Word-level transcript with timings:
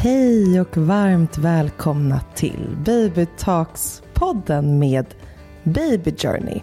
Hej 0.00 0.60
och 0.60 0.76
varmt 0.76 1.38
välkomna 1.38 2.20
till 2.34 2.76
Baby 2.84 3.26
Talks-podden 3.38 4.78
med 4.78 5.06
Baby 5.62 6.14
Journey. 6.16 6.60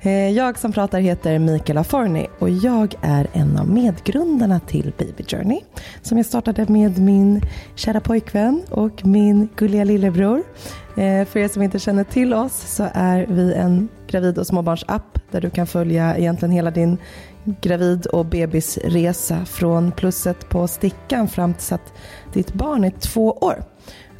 Eh, 0.00 0.30
jag 0.30 0.58
som 0.58 0.72
pratar 0.72 1.00
heter 1.00 1.38
Mikaela 1.38 1.84
Forni 1.84 2.26
och 2.38 2.50
jag 2.50 2.94
är 3.02 3.26
en 3.32 3.58
av 3.58 3.68
medgrundarna 3.68 4.60
till 4.60 4.92
Baby 4.98 5.24
Journey 5.28 5.60
som 6.02 6.16
jag 6.16 6.26
startade 6.26 6.66
med 6.68 6.98
min 6.98 7.42
kära 7.74 8.00
pojkvän 8.00 8.62
och 8.70 9.06
min 9.06 9.48
gulliga 9.56 9.84
lillebror. 9.84 10.42
Eh, 10.96 11.24
för 11.24 11.36
er 11.36 11.48
som 11.48 11.62
inte 11.62 11.78
känner 11.78 12.04
till 12.04 12.34
oss 12.34 12.74
så 12.76 12.88
är 12.92 13.26
vi 13.28 13.54
en 13.54 13.88
gravid 14.06 14.38
och 14.38 14.46
småbarnsapp 14.46 15.18
där 15.30 15.40
du 15.40 15.50
kan 15.50 15.66
följa 15.66 16.16
egentligen 16.16 16.52
hela 16.52 16.70
din 16.70 16.98
gravid 17.60 18.06
och 18.06 18.26
bebisresa 18.26 19.44
från 19.44 19.92
plusset 19.92 20.48
på 20.48 20.68
stickan 20.68 21.28
fram 21.28 21.54
tills 21.54 21.72
att 21.72 21.92
ditt 22.32 22.52
barn 22.52 22.84
är 22.84 22.90
två 22.90 23.32
år. 23.32 23.64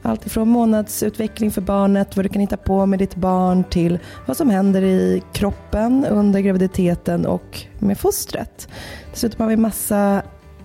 Allt 0.02 0.26
ifrån 0.26 0.48
månadsutveckling 0.48 1.50
för 1.50 1.60
barnet, 1.60 2.16
vad 2.16 2.24
du 2.24 2.28
kan 2.28 2.40
hitta 2.40 2.56
på 2.56 2.86
med 2.86 2.98
ditt 2.98 3.14
barn 3.14 3.64
till 3.64 3.98
vad 4.26 4.36
som 4.36 4.50
händer 4.50 4.82
i 4.82 5.22
kroppen 5.32 6.06
under 6.10 6.40
graviditeten 6.40 7.26
och 7.26 7.66
med 7.78 7.98
fostret. 7.98 8.68
Dessutom 9.10 9.42
har 9.42 9.50
vi 9.50 9.56
massa 9.56 10.22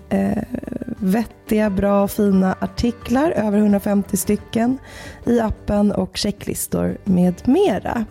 eh, 0.08 0.42
vettiga, 0.98 1.70
bra 1.70 2.02
och 2.02 2.10
fina 2.10 2.56
artiklar, 2.60 3.30
över 3.30 3.58
150 3.58 4.16
stycken 4.16 4.78
i 5.26 5.40
appen 5.40 5.92
och 5.92 6.16
checklistor 6.16 6.98
med 7.04 7.48
mera. 7.48 8.04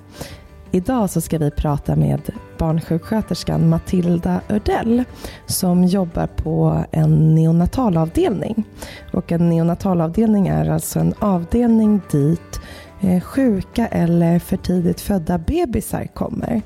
Idag 0.75 1.09
så 1.09 1.21
ska 1.21 1.37
vi 1.37 1.51
prata 1.51 1.95
med 1.95 2.21
barnsjuksköterskan 2.57 3.69
Matilda 3.69 4.41
Ördell 4.49 5.03
som 5.45 5.83
jobbar 5.83 6.27
på 6.27 6.83
en 6.91 7.35
neonatalavdelning. 7.35 8.63
Och 9.11 9.31
en 9.31 9.49
neonatalavdelning 9.49 10.47
är 10.47 10.69
alltså 10.69 10.99
en 10.99 11.13
avdelning 11.19 12.01
dit 12.11 12.59
eh, 13.01 13.21
sjuka 13.21 13.87
eller 13.87 14.39
för 14.39 14.57
tidigt 14.57 15.01
födda 15.01 15.37
bebisar 15.37 16.07
kommer. 16.13 16.61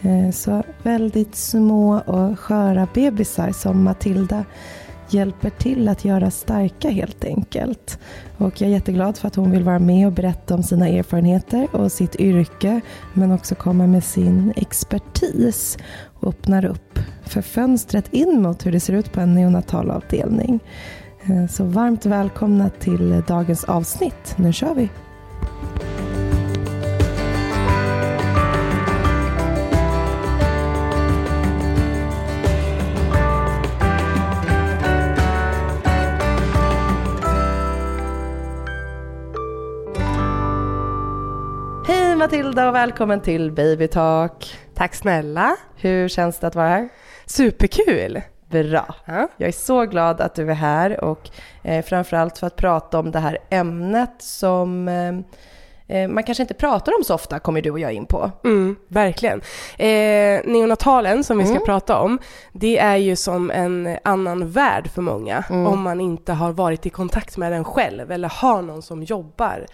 Eh, 0.00 0.30
så 0.30 0.62
väldigt 0.82 1.36
små 1.36 1.98
och 1.98 2.40
sköra 2.40 2.88
bebisar 2.94 3.52
som 3.52 3.82
Matilda 3.82 4.44
hjälper 5.12 5.50
till 5.50 5.88
att 5.88 6.04
göra 6.04 6.30
starka 6.30 6.90
helt 6.90 7.24
enkelt. 7.24 7.98
Och 8.36 8.60
jag 8.60 8.68
är 8.68 8.72
jätteglad 8.72 9.18
för 9.18 9.28
att 9.28 9.34
hon 9.34 9.50
vill 9.50 9.64
vara 9.64 9.78
med 9.78 10.06
och 10.06 10.12
berätta 10.12 10.54
om 10.54 10.62
sina 10.62 10.88
erfarenheter 10.88 11.68
och 11.72 11.92
sitt 11.92 12.16
yrke 12.16 12.80
men 13.14 13.32
också 13.32 13.54
komma 13.54 13.86
med 13.86 14.04
sin 14.04 14.52
expertis 14.56 15.78
och 16.20 16.28
öppnar 16.28 16.64
upp 16.64 16.98
för 17.22 17.42
fönstret 17.42 18.12
in 18.12 18.42
mot 18.42 18.66
hur 18.66 18.72
det 18.72 18.80
ser 18.80 18.92
ut 18.92 19.12
på 19.12 19.20
en 19.20 19.34
neonatalavdelning. 19.34 20.60
Eh, 21.22 21.46
så 21.46 21.64
varmt 21.64 22.06
välkomna 22.06 22.70
till 22.70 23.22
dagens 23.26 23.64
avsnitt. 23.64 24.34
Nu 24.36 24.52
kör 24.52 24.74
vi! 24.74 24.88
Matilda 42.30 42.68
och 42.68 42.74
välkommen 42.74 43.20
till 43.20 43.52
Baby 43.52 43.88
Talk. 43.88 44.58
Tack 44.74 44.94
snälla. 44.94 45.56
Hur 45.76 46.08
känns 46.08 46.38
det 46.38 46.46
att 46.46 46.54
vara 46.54 46.68
här? 46.68 46.88
Superkul. 47.26 48.20
Bra. 48.50 48.94
Ja. 49.04 49.28
Jag 49.36 49.48
är 49.48 49.52
så 49.52 49.84
glad 49.84 50.20
att 50.20 50.34
du 50.34 50.50
är 50.50 50.54
här 50.54 51.04
och 51.04 51.30
eh, 51.62 51.84
framförallt 51.84 52.38
för 52.38 52.46
att 52.46 52.56
prata 52.56 52.98
om 52.98 53.10
det 53.10 53.18
här 53.18 53.38
ämnet 53.50 54.10
som 54.18 54.88
eh, 54.88 55.98
eh, 56.02 56.08
man 56.08 56.22
kanske 56.24 56.42
inte 56.42 56.54
pratar 56.54 56.92
om 56.98 57.04
så 57.04 57.14
ofta, 57.14 57.38
kommer 57.38 57.62
du 57.62 57.70
och 57.70 57.78
jag 57.80 57.92
in 57.92 58.06
på. 58.06 58.30
Mm, 58.44 58.76
verkligen. 58.88 59.40
Eh, 59.78 60.40
neonatalen 60.44 61.24
som 61.24 61.38
vi 61.38 61.44
ska 61.44 61.54
Mm. 61.54 61.64
prata 61.66 61.98
om, 62.00 62.18
det 62.52 62.78
är 62.78 62.96
ju 62.96 63.16
som 63.16 63.50
en 63.50 63.98
annan 64.04 64.50
värld 64.50 64.90
för 64.90 65.02
många 65.02 65.44
Mm. 65.50 65.66
om 65.66 65.82
man 65.82 66.00
inte 66.00 66.32
har 66.32 66.52
varit 66.52 66.86
i 66.86 66.90
kontakt 66.90 67.36
med 67.36 67.52
den 67.52 67.64
själv 67.64 68.12
eller 68.12 68.28
har 68.28 68.62
någon 68.62 68.82
som 68.82 69.02
jobbar 69.02 69.66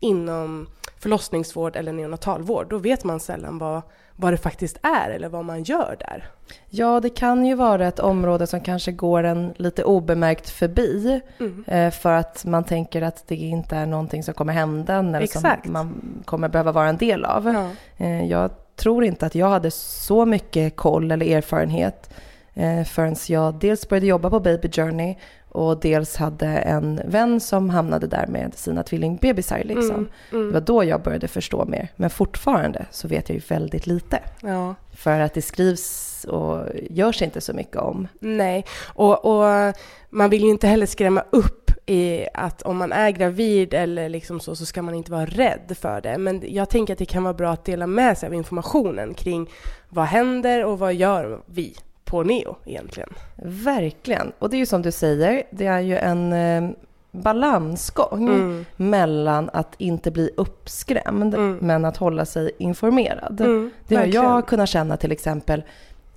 inom 0.00 0.68
förlossningsvård 1.02 1.76
eller 1.76 1.92
neonatalvård. 1.92 2.66
Då 2.70 2.78
vet 2.78 3.04
man 3.04 3.20
sällan 3.20 3.58
vad, 3.58 3.82
vad 4.16 4.32
det 4.32 4.36
faktiskt 4.36 4.78
är 4.82 5.10
eller 5.10 5.28
vad 5.28 5.44
man 5.44 5.62
gör 5.62 5.96
där. 6.00 6.24
Ja, 6.70 7.00
det 7.00 7.08
kan 7.10 7.46
ju 7.46 7.54
vara 7.54 7.86
ett 7.86 7.98
område 8.00 8.46
som 8.46 8.60
kanske 8.60 8.92
går 8.92 9.22
en 9.24 9.52
lite 9.56 9.84
obemärkt 9.84 10.50
förbi 10.50 11.20
Mm. 11.38 11.64
eh, 11.66 11.90
för 11.90 12.12
att 12.12 12.44
man 12.44 12.64
tänker 12.64 13.02
att 13.02 13.24
det 13.28 13.36
inte 13.36 13.76
är 13.76 13.86
någonting 13.86 14.22
som 14.22 14.34
kommer 14.34 14.52
hända 14.52 14.96
eller 14.98 15.20
Exakt. 15.20 15.64
som 15.64 15.72
man 15.72 16.22
kommer 16.24 16.48
behöva 16.48 16.72
vara 16.72 16.88
en 16.88 16.96
del 16.96 17.24
av. 17.24 17.46
Ja. 17.54 17.68
Eh, 18.04 18.24
Jag 18.24 18.50
tror 18.76 19.04
inte 19.04 19.26
att 19.26 19.34
jag 19.34 19.48
hade 19.48 19.70
så 19.70 20.26
mycket 20.26 20.76
koll 20.76 21.10
eller 21.10 21.26
erfarenhet 21.36 22.10
eh, 22.54 22.84
förrän 22.84 23.16
jag 23.28 23.54
dels 23.54 23.88
började 23.88 24.06
jobba 24.06 24.30
på 24.30 24.40
Baby 24.40 24.70
Journey 24.70 25.16
och 25.52 25.80
dels 25.80 26.16
hade 26.16 26.46
en 26.46 27.00
vän 27.04 27.40
som 27.40 27.70
hamnade 27.70 28.06
där 28.06 28.26
med 28.26 28.54
sina 28.54 28.82
tvillingbebisar. 28.82 29.62
Liksom. 29.64 29.94
Mm, 29.94 30.08
Det 30.30 30.36
mm. 30.36 30.52
var 30.52 30.60
då 30.60 30.84
jag 30.84 31.02
började 31.02 31.28
förstå 31.28 31.64
mer. 31.64 31.88
Men 31.96 32.10
fortfarande 32.10 32.86
så 32.90 33.08
vet 33.08 33.28
jag 33.28 33.36
ju 33.36 33.42
väldigt 33.48 33.86
lite. 33.86 34.18
Ja. 34.42 34.74
För 34.92 35.20
att 35.20 35.34
det 35.34 35.42
skrivs 35.42 36.24
och 36.24 36.66
görs 36.90 37.22
inte 37.22 37.40
så 37.40 37.52
mycket 37.52 37.76
om. 37.76 38.08
Nej, 38.20 38.64
och, 38.84 39.24
och 39.24 39.74
man 40.10 40.30
vill 40.30 40.42
ju 40.42 40.50
inte 40.50 40.66
heller 40.66 40.86
skrämma 40.86 41.24
upp 41.30 41.70
i 41.86 42.26
att 42.34 42.62
om 42.62 42.76
man 42.76 42.92
är 42.92 43.10
gravid 43.10 43.74
eller 43.74 44.08
liksom 44.08 44.40
så, 44.40 44.56
så 44.56 44.66
ska 44.66 44.82
man 44.82 44.94
inte 44.94 45.12
vara 45.12 45.26
rädd 45.26 45.76
för 45.80 46.00
det. 46.00 46.18
Men 46.18 46.42
jag 46.46 46.68
tänker 46.68 46.92
att 46.92 46.98
det 46.98 47.06
kan 47.06 47.22
vara 47.22 47.34
bra 47.34 47.52
att 47.52 47.64
dela 47.64 47.86
med 47.86 48.18
sig 48.18 48.26
av 48.26 48.34
informationen 48.34 49.14
kring 49.14 49.50
vad 49.88 50.04
händer 50.04 50.64
och 50.64 50.78
vad 50.78 50.94
gör 50.94 51.42
vi 51.46 51.76
på 52.12 52.22
Neo 52.22 52.56
egentligen. 52.64 53.08
Verkligen. 53.44 54.32
Och 54.38 54.50
det 54.50 54.56
är 54.56 54.58
ju 54.58 54.66
som 54.66 54.82
du 54.82 54.92
säger, 54.92 55.42
det 55.50 55.66
är 55.66 55.80
ju 55.80 55.96
en 55.96 56.32
eh, 56.32 56.70
balansgång 57.10 58.28
Mm. 58.28 58.64
mellan 58.76 59.50
att 59.52 59.74
inte 59.78 60.10
bli 60.10 60.30
uppskrämd 60.36 61.34
Mm. 61.34 61.56
men 61.60 61.84
att 61.84 61.96
hålla 61.96 62.24
sig 62.24 62.50
informerad. 62.58 63.40
Mm, 63.40 63.70
det 63.88 63.96
har 63.96 64.06
jag 64.06 64.46
kunnat 64.46 64.68
känna 64.68 64.96
till 64.96 65.12
exempel 65.12 65.62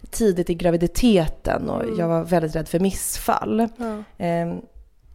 tidigt 0.09 0.49
i 0.49 0.53
graviditeten 0.53 1.69
och 1.69 1.83
Mm. 1.83 1.99
jag 1.99 2.07
var 2.07 2.23
väldigt 2.23 2.55
rädd 2.55 2.67
för 2.67 2.79
missfall. 2.79 3.59
Eh, 4.17 4.53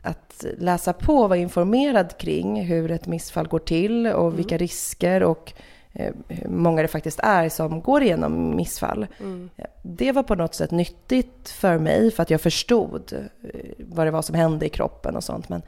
att 0.02 0.44
läsa 0.58 0.92
på 0.92 1.14
och 1.14 1.28
vara 1.28 1.38
informerad 1.38 2.18
kring 2.18 2.62
hur 2.64 2.90
ett 2.90 3.06
missfall 3.06 3.48
går 3.48 3.58
till 3.58 4.06
och 4.06 4.24
Mm. 4.26 4.36
vilka 4.36 4.56
risker 4.56 5.22
och 5.22 5.52
hur 5.92 6.48
många 6.48 6.82
det 6.82 6.88
faktiskt 6.88 7.20
är 7.22 7.48
som 7.48 7.80
går 7.80 8.02
igenom 8.02 8.56
missfall. 8.56 9.06
Mm. 9.20 9.50
Det 9.82 10.12
var 10.12 10.22
på 10.22 10.34
något 10.34 10.54
sätt 10.54 10.70
nyttigt 10.70 11.48
för 11.48 11.78
mig 11.78 12.10
för 12.10 12.22
att 12.22 12.30
jag 12.30 12.40
förstod 12.40 13.12
eh, 13.12 13.60
vad 13.78 14.06
det 14.06 14.10
var 14.10 14.22
som 14.22 14.34
hände 14.34 14.66
i 14.66 14.68
kroppen 14.68 15.16
och 15.16 15.24
sånt. 15.24 15.48
Men 15.48 15.62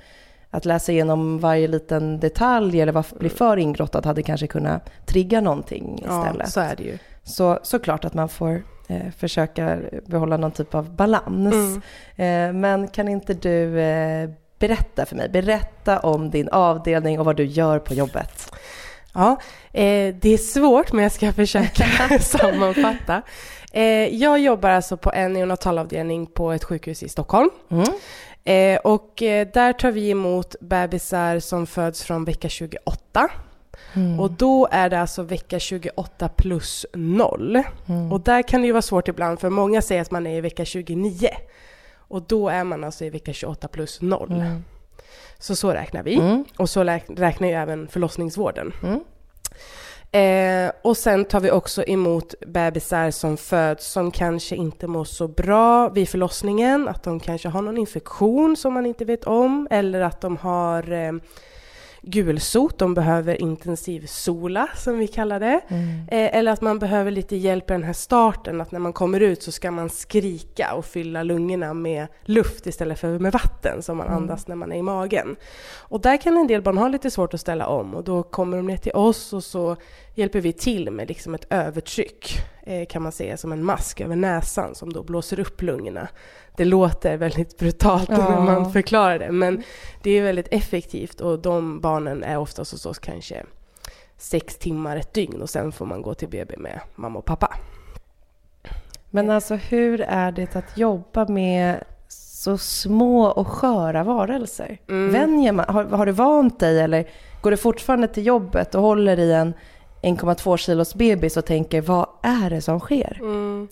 att 0.50 0.65
läsa 0.65 0.93
igenom 0.93 1.38
varje 1.38 1.69
liten 1.69 2.21
detalj 2.21 2.81
eller 2.81 3.19
bli 3.19 3.28
för 3.28 3.56
ingrottad 3.56 4.06
hade 4.06 4.22
kanske 4.22 4.47
kunnat 4.47 4.91
trigga 5.06 5.41
någonting 5.41 6.05
ja, 6.06 6.21
istället. 6.21 6.50
så 6.50 6.61
är 6.61 6.77
det 6.77 6.82
ju. 6.82 6.99
Så 7.25 7.59
såklart 7.62 8.05
att 8.05 8.15
man 8.15 8.28
får 8.28 8.62
eh, 8.88 9.11
försöka 9.16 9.78
behålla 10.06 10.37
någon 10.37 10.50
typ 10.50 10.75
av 10.75 10.97
balans. 10.97 11.55
Mm. 11.55 11.82
Eh, 12.16 12.61
men 12.61 12.88
kan 12.88 13.09
inte 13.09 13.34
du 13.34 13.81
eh, 13.81 14.31
berätta 14.59 15.06
för 15.06 15.16
mig, 15.16 15.28
berätta 15.28 15.99
om 15.99 16.31
din 16.31 16.49
avdelning 16.49 17.21
och 17.21 17.27
vad 17.27 17.37
du 17.37 17.44
gör 17.44 17.78
på 17.78 17.94
jobbet? 17.94 18.53
Ja, 19.12 19.41
eh, 19.73 20.15
det 20.15 20.28
är 20.28 20.39
svårt 20.39 20.93
men 20.93 21.03
jag 21.03 21.12
ska 21.12 21.33
försöka 21.33 21.84
sammanfatta. 22.21 23.23
Eh, 23.73 24.17
jag 24.17 24.39
jobbar 24.39 24.71
alltså 24.71 24.97
på 24.97 25.12
en 25.12 25.33
neonatalavdelning 25.33 26.27
på 26.27 26.53
ett 26.53 26.65
sjukhus 26.65 27.03
i 27.03 27.09
Stockholm. 27.09 27.50
Mm. 27.70 27.87
Eh, 28.44 28.81
och 28.81 29.23
eh, 29.23 29.49
där 29.55 29.73
tar 29.73 29.91
vi 29.91 30.11
emot 30.11 30.55
bebisar 30.61 31.41
som 31.41 31.67
föds 31.67 32.03
från 32.03 32.25
vecka 32.25 32.49
28. 32.49 33.29
Mm. 33.94 34.20
Och 34.20 34.31
då 34.31 34.69
är 34.70 34.91
det 34.91 35.00
alltså 35.00 35.23
vecka 35.23 35.58
28 35.58 36.29
plus 36.29 36.87
0. 36.94 37.62
Mm. 37.87 38.12
Och 38.12 38.20
där 38.20 38.43
kan 38.43 38.61
det 38.61 38.67
ju 38.67 38.73
vara 38.73 38.82
svårt 38.82 39.08
ibland 39.08 39.41
för 39.41 39.50
många 39.50 39.82
säger 39.82 40.03
att 40.03 40.11
man 40.11 40.26
är 40.26 40.37
i 40.37 40.41
vecka 40.41 40.65
29. 40.65 41.29
Och 41.94 42.23
då 42.23 42.49
är 42.49 42.65
man 42.65 42.85
alltså 42.85 43.05
i 43.05 43.11
vecka 43.11 43.32
28 43.32 43.69
plus 43.69 44.00
0. 44.00 44.44
Så 45.43 45.56
så 45.56 45.73
räknar 45.73 46.03
vi. 46.03 46.15
Mm. 46.15 46.44
Och 46.56 46.71
så 46.71 46.85
räknar 46.85 47.49
ju 47.49 47.55
även 47.55 47.89
förlossningsvården. 47.89 48.73
Mm. 48.83 49.00
Eh, 50.15 50.73
och 50.83 50.97
sen 50.97 51.25
tar 51.25 51.41
vi 51.41 51.50
också 51.50 51.85
emot 51.85 52.35
bebisar 52.47 53.11
som 53.11 53.37
föds 53.37 53.87
som 53.87 54.11
kanske 54.11 54.56
inte 54.56 54.87
mår 54.87 55.05
så 55.05 55.29
bra 55.29 55.89
vid 55.89 56.09
förlossningen. 56.09 56.89
Att 56.89 57.03
de 57.03 57.21
kanske 57.21 57.49
har 57.49 57.62
någon 57.62 57.79
infektion 57.79 58.56
som 58.56 58.75
man 58.75 58.87
inte 58.87 59.05
vet 59.05 59.25
om. 59.25 59.69
Eller 59.71 60.00
att 60.00 60.21
de 60.21 60.37
har 60.37 60.93
eh, 60.93 61.12
gulsot, 62.02 62.78
de 62.78 62.94
behöver 62.94 63.43
intensiv 63.43 64.06
sola 64.06 64.69
som 64.76 64.99
vi 64.99 65.06
kallar 65.08 65.40
det. 65.40 65.60
Mm. 65.69 65.88
Eh, 66.08 66.37
eller 66.37 66.52
att 66.52 66.60
man 66.60 66.78
behöver 66.78 67.10
lite 67.10 67.37
hjälp 67.37 67.70
i 67.70 67.72
den 67.72 67.82
här 67.84 67.93
starten, 67.93 68.60
att 68.60 68.72
när 68.72 68.78
man 68.81 68.93
kommer 68.93 69.20
ut 69.20 69.43
så 69.43 69.52
ska 69.52 69.70
man 69.70 69.90
skrika 69.90 70.75
och 70.75 70.84
fylla 70.84 71.22
lungorna 71.22 71.75
med 71.75 72.06
luft 72.25 72.66
istället 72.66 72.99
för 72.99 73.19
med 73.19 73.32
vatten 73.32 73.82
som 73.82 73.96
man 73.96 74.06
Mm. 74.06 74.19
andas 74.19 74.49
när 74.49 74.56
man 74.56 74.72
är 74.72 74.76
i 74.76 74.82
magen. 74.82 75.37
Och 75.78 76.00
där 76.00 76.16
kan 76.16 76.37
en 76.37 76.46
del 76.46 76.62
barn 76.62 76.78
ha 76.78 76.88
lite 76.88 77.10
svårt 77.10 77.34
att 77.34 77.40
ställa 77.40 77.66
om 77.66 77.94
och 77.94 78.05
då 78.05 78.22
kommer 78.22 78.56
de 78.56 78.66
ner 78.66 78.76
till 78.76 78.93
oss 78.93 79.32
och 79.32 79.44
så 79.44 79.76
hjälper 80.14 80.41
vi 80.41 80.53
till 80.53 80.91
med 80.91 81.09
liksom 81.09 81.35
ett 81.35 81.47
övertryck 81.50 82.38
eh, 82.62 82.87
kan 82.87 83.03
man 83.03 83.12
säga 83.12 83.37
som 83.37 83.53
en 83.53 83.64
mask 83.64 84.00
över 84.00 84.17
näsan 84.17 84.75
som 84.75 84.93
då 84.93 85.03
blåser 85.03 85.41
upp 85.41 85.62
lungorna. 85.62 86.09
Det 86.56 86.64
låter 86.64 87.17
väldigt 87.17 87.59
brutalt 87.59 88.09
Ja. 88.11 88.17
när 88.17 88.41
man 88.41 88.73
förklarar 88.73 89.19
det 89.19 89.32
men 89.32 89.62
det 90.03 90.11
är 90.11 90.23
väldigt 90.23 90.49
effektivt 90.50 91.20
och 91.20 91.38
de 91.38 91.81
barnen 91.81 92.23
är 92.25 92.38
oftast 92.38 92.73
hos 92.73 92.87
oss 92.87 92.99
kanske 92.99 93.44
sex 94.17 94.56
timmar 94.56 94.97
ett 94.97 95.14
dygn 95.14 95.43
och 95.43 95.50
sen 95.50 95.73
får 95.73 95.87
man 95.87 96.03
gå 96.03 96.15
till 96.15 96.29
BB 96.29 96.56
med 96.56 96.81
mamma 96.94 97.19
och 97.19 97.25
pappa. 97.25 97.55
Men 99.11 99.31
alltså 99.31 99.55
hur 99.55 100.00
är 100.00 100.32
det 100.32 100.56
att 100.56 100.79
jobba 100.79 101.29
med 101.29 101.85
så 102.08 102.58
små 102.58 103.25
och 103.26 103.49
sköra 103.49 104.05
varelser? 104.05 104.79
Mm. 104.88 105.12
Vänjer 105.12 105.53
man, 105.53 105.65
har, 105.69 105.85
har 105.85 106.06
du 106.06 106.12
vant 106.12 106.61
dig 106.61 106.81
eller 106.81 107.08
går 107.43 107.50
du 107.50 107.56
fortfarande 107.56 108.08
till 108.08 108.26
jobbet 108.26 108.75
och 108.75 108.82
håller 108.82 109.19
i 109.19 109.32
en 109.32 109.55
1,2 110.02 110.56
kilos 110.56 110.94
bebis 110.94 111.37
och 111.37 111.46
tänker 111.46 111.81
vad 111.81 112.06
är 112.22 112.50
det 112.50 112.62
som 112.62 112.81
sker? 112.81 113.19
Mm. 113.20 113.69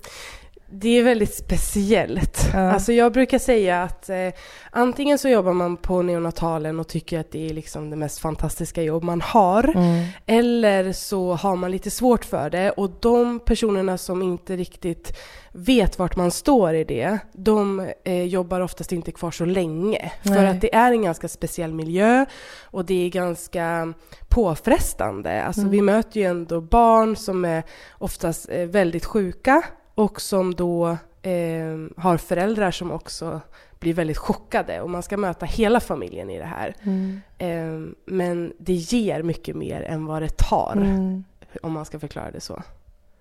Det 0.72 0.98
är 0.98 1.02
väldigt 1.02 1.34
speciellt. 1.34 2.50
Ja. 2.52 2.72
Alltså 2.72 2.92
jag 2.92 3.12
brukar 3.12 3.38
säga 3.38 3.82
att 3.82 4.08
eh, 4.10 4.28
antingen 4.70 5.18
så 5.18 5.28
jobbar 5.28 5.52
man 5.52 5.76
på 5.76 6.02
neonatalen 6.02 6.80
och 6.80 6.88
tycker 6.88 7.20
att 7.20 7.30
det 7.30 7.50
är 7.50 7.54
liksom 7.54 7.90
det 7.90 7.96
mest 7.96 8.18
fantastiska 8.18 8.82
jobb 8.82 9.02
man 9.02 9.20
har. 9.20 9.76
Mm. 9.76 10.04
Eller 10.26 10.92
så 10.92 11.34
har 11.34 11.56
man 11.56 11.70
lite 11.70 11.90
svårt 11.90 12.24
för 12.24 12.50
det 12.50 12.70
och 12.70 12.90
de 13.00 13.40
personerna 13.40 13.98
som 13.98 14.22
inte 14.22 14.56
riktigt 14.56 15.16
vet 15.52 15.98
vart 15.98 16.16
man 16.16 16.30
står 16.30 16.74
i 16.74 16.84
det, 16.84 17.18
de 17.32 17.88
eh, 18.04 18.22
jobbar 18.24 18.60
oftast 18.60 18.92
inte 18.92 19.12
kvar 19.12 19.30
så 19.30 19.44
länge. 19.44 20.12
För 20.22 20.30
Nej. 20.30 20.46
att 20.46 20.60
det 20.60 20.74
är 20.74 20.92
en 20.92 21.02
ganska 21.02 21.28
speciell 21.28 21.74
miljö 21.74 22.26
och 22.62 22.84
det 22.84 23.06
är 23.06 23.10
ganska 23.10 23.94
påfrestande. 24.28 25.44
Alltså 25.44 25.60
Mm. 25.60 25.72
vi 25.72 25.82
möter 25.82 26.20
ju 26.20 26.26
ändå 26.26 26.60
barn 26.60 27.16
som 27.16 27.44
är 27.44 27.62
oftast 27.98 28.48
eh, 28.50 28.66
väldigt 28.66 29.04
sjuka 29.04 29.62
och 30.00 30.20
som 30.20 30.54
då 30.54 30.88
eh, 31.22 31.76
har 31.96 32.16
föräldrar 32.16 32.70
som 32.70 32.90
också 32.92 33.40
blir 33.78 33.94
väldigt 33.94 34.18
chockade 34.18 34.80
och 34.80 34.90
man 34.90 35.02
ska 35.02 35.16
möta 35.16 35.46
hela 35.46 35.80
familjen 35.80 36.30
i 36.30 36.38
det 36.38 36.44
här. 36.44 36.74
Mm. 36.82 37.20
Eh, 37.38 37.92
men 38.04 38.52
det 38.58 38.72
ger 38.72 39.22
mycket 39.22 39.56
mer 39.56 39.82
än 39.82 40.06
vad 40.06 40.22
det 40.22 40.36
tar, 40.36 40.72
Mm. 40.76 41.24
om 41.62 41.72
man 41.72 41.84
ska 41.84 41.98
förklara 41.98 42.30
det 42.30 42.40
så. 42.40 42.62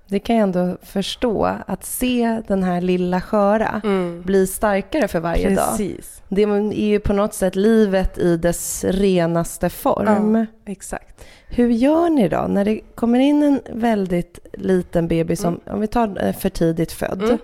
Det 0.10 0.20
kan 0.20 0.36
jag 0.36 0.44
ändå 0.44 0.78
förstå, 0.82 1.56
att 1.68 1.86
se 1.86 2.42
den 2.48 2.64
här 2.64 2.82
lilla 2.82 3.22
sköra 3.22 3.82
bli 4.24 4.48
starkare 4.48 5.08
för 5.08 5.20
varje 5.20 5.56
dag. 5.56 5.70
Precis, 5.70 6.22
Det 6.30 6.44
är 6.44 6.74
ju 6.74 7.00
på 7.00 7.14
något 7.14 7.34
sätt 7.34 7.56
livet 7.56 8.18
i 8.18 8.38
dess 8.38 8.84
renaste 8.88 9.70
form. 9.70 10.36
Ja. 10.36 10.72
exakt. 10.72 11.26
Hur 11.48 11.70
gör 11.70 12.10
ni 12.10 12.30
då 12.30 12.46
när 12.50 12.66
det 12.66 12.80
kommer 12.96 13.20
in 13.20 13.44
en 13.44 13.60
väldigt 13.74 14.40
liten 14.54 15.08
bebis, 15.08 15.42
som, 15.42 15.60
om 15.66 15.82
vi 15.82 15.88
tar 15.88 16.26
eh, 16.26 16.34
för 16.34 16.50
tidigt 16.50 16.92
född, 16.92 17.38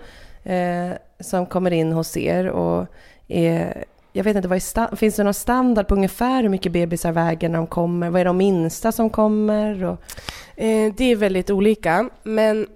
Mm. 0.44 0.90
eh, 0.90 0.96
som 1.20 1.46
kommer 1.46 1.70
in 1.70 1.92
hos 1.92 2.16
er 2.16 2.48
och 2.48 2.86
är, 3.28 3.84
jag 4.16 4.24
vet 4.24 4.36
inte, 4.36 4.48
vad 4.48 4.56
är 4.56 4.96
finns 4.96 5.16
det 5.16 5.24
någon 5.24 5.34
standard 5.34 5.88
på 5.88 5.94
ungefär 5.94 6.42
hur 6.42 6.48
mycket 6.48 6.72
bebisar 6.72 7.12
väger 7.12 7.48
när 7.48 7.58
de 7.58 7.66
kommer? 7.66 8.10
Vad 8.10 8.20
är 8.20 8.24
de 8.24 8.36
minsta 8.36 8.92
som 8.92 9.10
kommer? 9.10 9.84
Och, 9.84 10.00
Eh, 10.58 10.92
det 10.96 11.04
är 11.04 11.16
väldigt 11.16 11.50
olika, 11.50 12.10
men 12.22 12.66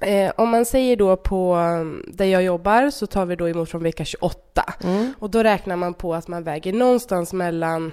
eh, 0.00 0.32
om 0.36 0.48
man 0.48 0.64
säger 0.64 0.96
då 0.96 1.16
på 1.16 1.54
um, 1.56 2.04
där 2.12 2.24
jag 2.24 2.42
jobbar 2.42 2.90
så 2.90 3.06
tar 3.06 3.26
vi 3.26 3.36
då 3.36 3.48
emot 3.48 3.70
från 3.70 3.82
vecka 3.82 4.04
28 4.04 4.64
mm. 4.84 5.12
och 5.18 5.30
då 5.30 5.42
räknar 5.42 5.76
man 5.76 5.94
på 5.94 6.14
att 6.14 6.28
man 6.28 6.42
väger 6.44 6.72
någonstans 6.72 7.32
mellan 7.32 7.92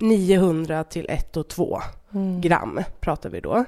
900 0.00 0.84
till 0.84 1.06
1 1.08 1.36
och 1.36 1.48
2 1.48 1.80
Mm. 2.14 2.40
gram 2.40 2.80
pratar 3.00 3.30
vi 3.30 3.40
då. 3.40 3.64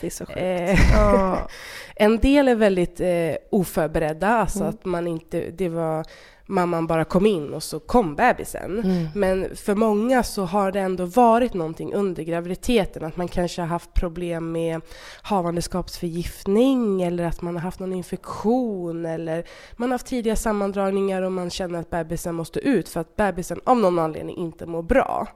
Det 0.00 0.06
är 0.06 0.10
så 0.10 0.26
sjukt. 0.26 0.38
Eh, 0.40 0.92
Ja. 0.94 1.38
En 1.96 2.18
del 2.18 2.48
är 2.48 2.54
väldigt 2.54 3.00
eh, 3.00 3.36
oförberedda, 3.50 4.28
alltså 4.28 4.58
Mm. 4.58 4.68
att 4.68 4.84
man 4.84 5.06
inte, 5.06 5.40
det 5.50 5.68
var 5.68 6.04
mamman 6.46 6.86
bara 6.86 7.04
kom 7.04 7.26
in 7.26 7.54
och 7.54 7.62
så 7.62 7.80
kom 7.80 8.14
bebisen. 8.14 8.78
Mm. 8.78 9.06
Men 9.14 9.56
för 9.56 9.74
många 9.74 10.22
så 10.22 10.44
har 10.44 10.72
det 10.72 10.80
ändå 10.80 11.04
varit 11.04 11.54
någonting 11.54 11.94
under 11.94 12.22
graviditeten, 12.22 13.04
att 13.04 13.16
man 13.16 13.28
kanske 13.28 13.62
har 13.62 13.66
haft 13.66 13.94
problem 13.94 14.52
med 14.52 14.80
havandeskapsförgiftning 15.22 17.02
eller 17.02 17.24
att 17.24 17.42
man 17.42 17.54
har 17.54 17.62
haft 17.62 17.80
någon 17.80 17.92
infektion 17.92 19.06
eller 19.06 19.44
man 19.76 19.90
har 19.90 19.94
haft 19.94 20.06
tidiga 20.06 20.36
sammandragningar 20.36 21.22
och 21.22 21.32
man 21.32 21.50
känner 21.50 21.78
att 21.80 21.90
bebisen 21.90 22.34
måste 22.34 22.60
ut 22.60 22.88
för 22.88 23.00
att 23.00 23.16
bebisen 23.16 23.60
av 23.64 23.76
någon 23.76 23.98
anledning 23.98 24.36
inte 24.36 24.66
mår 24.66 24.82
bra. 24.82 25.28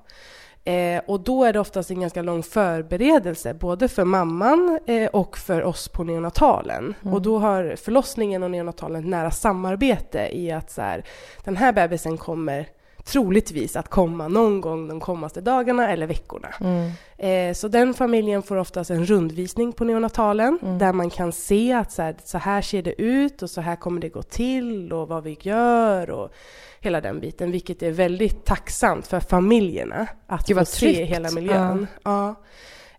Eh, 0.68 1.00
och 1.06 1.20
då 1.20 1.44
är 1.44 1.52
det 1.52 1.60
oftast 1.60 1.90
en 1.90 2.00
ganska 2.00 2.22
lång 2.22 2.42
förberedelse, 2.42 3.54
både 3.54 3.88
för 3.88 4.04
mamman 4.04 4.78
eh, 4.86 5.06
och 5.06 5.38
för 5.38 5.62
oss 5.62 5.88
på 5.88 6.04
neonatalen. 6.04 6.94
Mm. 7.02 7.14
Och 7.14 7.22
då 7.22 7.38
har 7.38 7.76
förlossningen 7.76 8.42
och 8.42 8.50
neonatalen 8.50 9.00
ett 9.00 9.08
nära 9.08 9.30
samarbete 9.30 10.28
i 10.32 10.52
att 10.52 10.70
så 10.70 10.82
här, 10.82 11.04
den 11.44 11.56
här 11.56 11.72
bebisen 11.72 12.16
kommer 12.16 12.68
troligtvis 13.04 13.76
att 13.76 13.88
komma 13.88 14.28
någon 14.28 14.60
gång 14.60 14.88
de 14.88 15.00
kommande 15.00 15.40
dagarna 15.40 15.90
eller 15.90 16.06
veckorna. 16.06 16.48
Mm. 16.60 16.90
Eh, 17.18 17.54
så 17.54 17.68
den 17.68 17.94
familjen 17.94 18.42
får 18.42 18.56
oftast 18.56 18.90
en 18.90 19.06
rundvisning 19.06 19.72
på 19.72 19.84
neonatalen 19.84 20.58
Mm. 20.62 20.78
där 20.78 20.92
man 20.92 21.10
kan 21.10 21.32
se 21.32 21.72
att 21.72 21.92
så 21.92 22.02
här, 22.02 22.16
så 22.24 22.38
här 22.38 22.62
ser 22.62 22.82
det 22.82 23.02
ut 23.02 23.42
och 23.42 23.50
så 23.50 23.60
här 23.60 23.76
kommer 23.76 24.00
det 24.00 24.08
gå 24.08 24.22
till 24.22 24.92
och 24.92 25.08
vad 25.08 25.22
vi 25.24 25.38
gör 25.40 26.10
och 26.10 26.32
hela 26.80 27.00
den 27.00 27.20
biten, 27.20 27.50
vilket 27.50 27.82
är 27.82 27.90
väldigt 27.90 28.44
tacksamt 28.44 29.06
för 29.06 29.20
familjerna 29.20 30.06
att 30.26 30.48
få 30.50 30.64
se 30.64 31.04
hela 31.04 31.30
miljön. 31.30 31.86
Ja. 32.04 32.34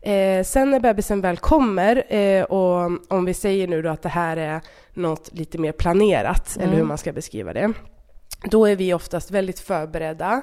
Eh, 0.02 0.44
sen 0.44 0.72
när 0.72 0.80
bebisen 0.80 1.22
väl 1.22 1.38
kommer 1.38 2.14
eh, 2.16 2.44
och 2.44 2.92
om 3.08 3.26
vi 3.26 3.34
säger 3.34 3.68
nu 3.68 3.82
då 3.82 3.90
att 3.90 4.02
det 4.02 4.10
här 4.10 4.38
är 4.38 4.62
något 4.94 5.30
lite 5.34 5.58
mer 5.58 5.72
planerat, 5.72 6.56
Mm. 6.56 6.68
eller 6.68 6.78
hur 6.78 6.86
man 6.86 6.98
ska 6.98 7.12
beskriva 7.12 7.54
det, 7.54 7.74
då 8.44 8.66
är 8.66 8.76
vi 8.76 8.94
oftast 8.94 9.32
väldigt 9.32 9.60
förberedda. 9.60 10.42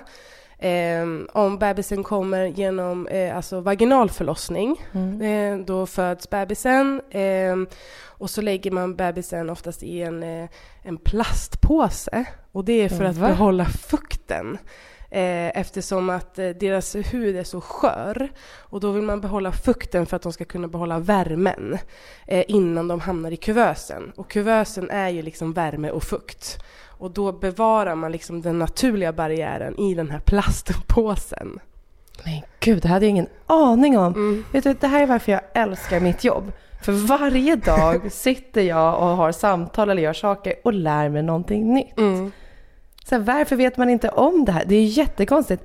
Eh, 0.59 1.05
om 1.33 1.59
bebisen 1.59 2.03
kommer 2.03 2.45
genom 2.47 3.07
eh, 3.07 3.37
alltså 3.37 3.61
vaginal 3.61 4.11
förlossning, 4.11 4.83
Mm. 4.95 5.21
eh, 5.61 5.67
då 5.67 5.87
föds 5.87 6.31
bebisen 6.31 7.01
eh, 7.11 7.57
och 8.05 8.31
så 8.31 8.43
lägger 8.43 8.71
man 8.71 8.97
bebisen 8.97 9.51
oftast 9.51 9.83
i 9.83 10.03
en, 10.03 10.23
eh, 10.23 10.49
en 10.83 10.97
plastpåse 10.97 12.25
och 12.53 12.65
det 12.65 12.73
är 12.73 12.89
för 12.89 13.05
att 13.05 13.17
Va? 13.17 13.29
behålla 13.29 13.65
fukten. 13.65 14.59
Eh, 15.17 15.61
eftersom 15.61 16.11
att 16.11 16.39
eh, 16.39 16.49
deras 16.49 16.97
hud 16.97 17.37
är 17.37 17.45
så 17.45 17.61
skör 17.61 18.29
och 18.59 18.81
då 18.81 18.91
vill 18.93 19.03
man 19.03 19.21
behålla 19.21 19.53
fukten 19.53 20.07
för 20.07 20.17
att 20.17 20.23
de 20.23 20.33
ska 20.33 20.45
kunna 20.45 20.69
behålla 20.69 20.99
värmen 20.99 21.79
eh, 22.27 22.45
innan 22.49 22.89
de 22.89 23.01
hamnar 23.01 23.31
i 23.31 23.37
kuvösen. 23.37 24.13
Och 24.17 24.31
kuvösen 24.31 24.91
är 24.91 25.09
ju 25.09 25.23
liksom 25.23 25.53
värme 25.53 25.91
och 25.91 26.03
fukt. 26.03 26.59
Och 26.85 27.11
då 27.11 27.33
bevarar 27.33 27.95
man 27.95 28.13
liksom 28.13 28.43
den 28.43 28.59
naturliga 28.59 29.13
barriären 29.13 29.79
i 29.79 29.95
den 29.95 30.11
här 30.11 30.21
plastpåsen. 30.21 31.59
Men 32.25 32.41
gud, 32.61 32.83
det 32.83 32.89
hade 32.89 33.07
jag 33.07 33.11
ingen 33.11 33.29
aning 33.47 33.99
om. 33.99 34.15
Mm. 34.15 34.45
Vet 34.53 34.65
du, 34.65 34.75
det 34.75 34.87
här 34.87 35.03
är 35.03 35.07
varför 35.07 35.33
jag 35.33 35.41
älskar 35.55 36.01
mitt 36.01 36.25
jobb. 36.25 36.53
För 36.83 36.93
varje 36.93 37.57
dag 37.57 38.13
sitter 38.13 38.63
jag 38.63 38.99
och 38.99 39.17
har 39.17 39.33
samtal 39.33 39.91
eller 39.91 40.03
gör 40.03 40.13
saker 40.13 40.55
och 40.65 40.73
lär 40.73 41.09
mig 41.09 41.23
någonting 41.23 41.75
nytt. 41.75 41.99
Mm. 41.99 42.33
Så 43.09 43.15
här, 43.15 43.23
varför 43.23 43.57
vet 43.57 43.77
man 43.77 43.91
inte 43.91 44.09
om 44.09 44.45
det 44.45 44.53
här? 44.53 44.65
Det 44.67 44.75
är 44.77 44.81
ju 44.81 44.87
jättekonstigt. 44.87 45.63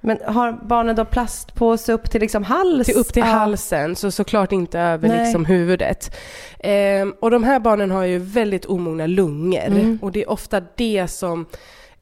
Men 0.00 0.18
har 0.26 0.52
barnen 0.52 0.96
då 0.96 1.04
plastpåse 1.04 1.92
upp 1.92 2.10
till 2.10 2.20
liksom 2.20 2.44
hals? 2.44 2.86
Till 2.86 2.96
upp 2.96 3.12
till 3.12 3.20
Ja. 3.22 3.26
halsen, 3.26 3.96
så 3.96 4.10
såklart 4.10 4.52
inte 4.52 4.80
över 4.80 5.08
Nej. 5.08 5.24
liksom 5.24 5.44
huvudet. 5.44 6.16
Ehm, 6.58 7.14
och 7.20 7.30
de 7.30 7.44
här 7.44 7.58
barnen 7.60 7.90
har 7.90 8.04
ju 8.04 8.18
väldigt 8.18 8.64
omogna 8.64 9.06
lungor 9.06 9.64
Mm. 9.66 9.98
och 10.02 10.12
det 10.12 10.22
är 10.22 10.30
ofta 10.30 10.62
det 10.76 11.08
som 11.08 11.46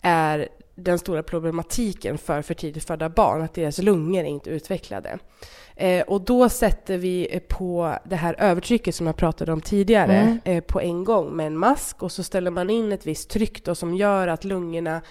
är 0.01 0.49
den 0.75 0.99
stora 0.99 1.23
problematiken 1.23 2.19
för 2.19 2.43
för 2.43 2.55
tidigt 2.55 2.85
födda 2.85 3.09
barn, 3.09 3.43
att 3.43 3.55
deras 3.55 3.79
lungor 3.79 4.21
är 4.25 4.29
inte 4.29 4.51
utvecklade. 4.51 5.19
Eh, 5.81 6.03
och 6.03 6.21
då 6.21 6.49
sätter 6.49 6.99
vi 6.99 7.29
eh, 7.31 7.41
på 7.41 7.97
det 8.05 8.17
här 8.17 8.35
övertrycket 8.39 8.95
som 8.95 9.07
jag 9.07 9.17
pratade 9.17 9.53
om 9.53 9.61
tidigare 9.61 10.17
Mm. 10.17 10.39
eh, 10.45 10.61
på 10.65 10.81
en 10.81 11.05
gång 11.05 11.37
med 11.37 11.47
en 11.47 11.57
mask 11.57 12.03
och 12.03 12.13
så 12.13 12.23
ställer 12.23 12.51
man 12.51 12.71
in 12.71 12.93
ett 12.93 13.07
visst 13.07 13.31
tryck 13.31 13.65
då 13.65 13.75
som 13.75 13.95
gör 13.95 14.29
att 14.29 14.45
lungorna 14.45 15.03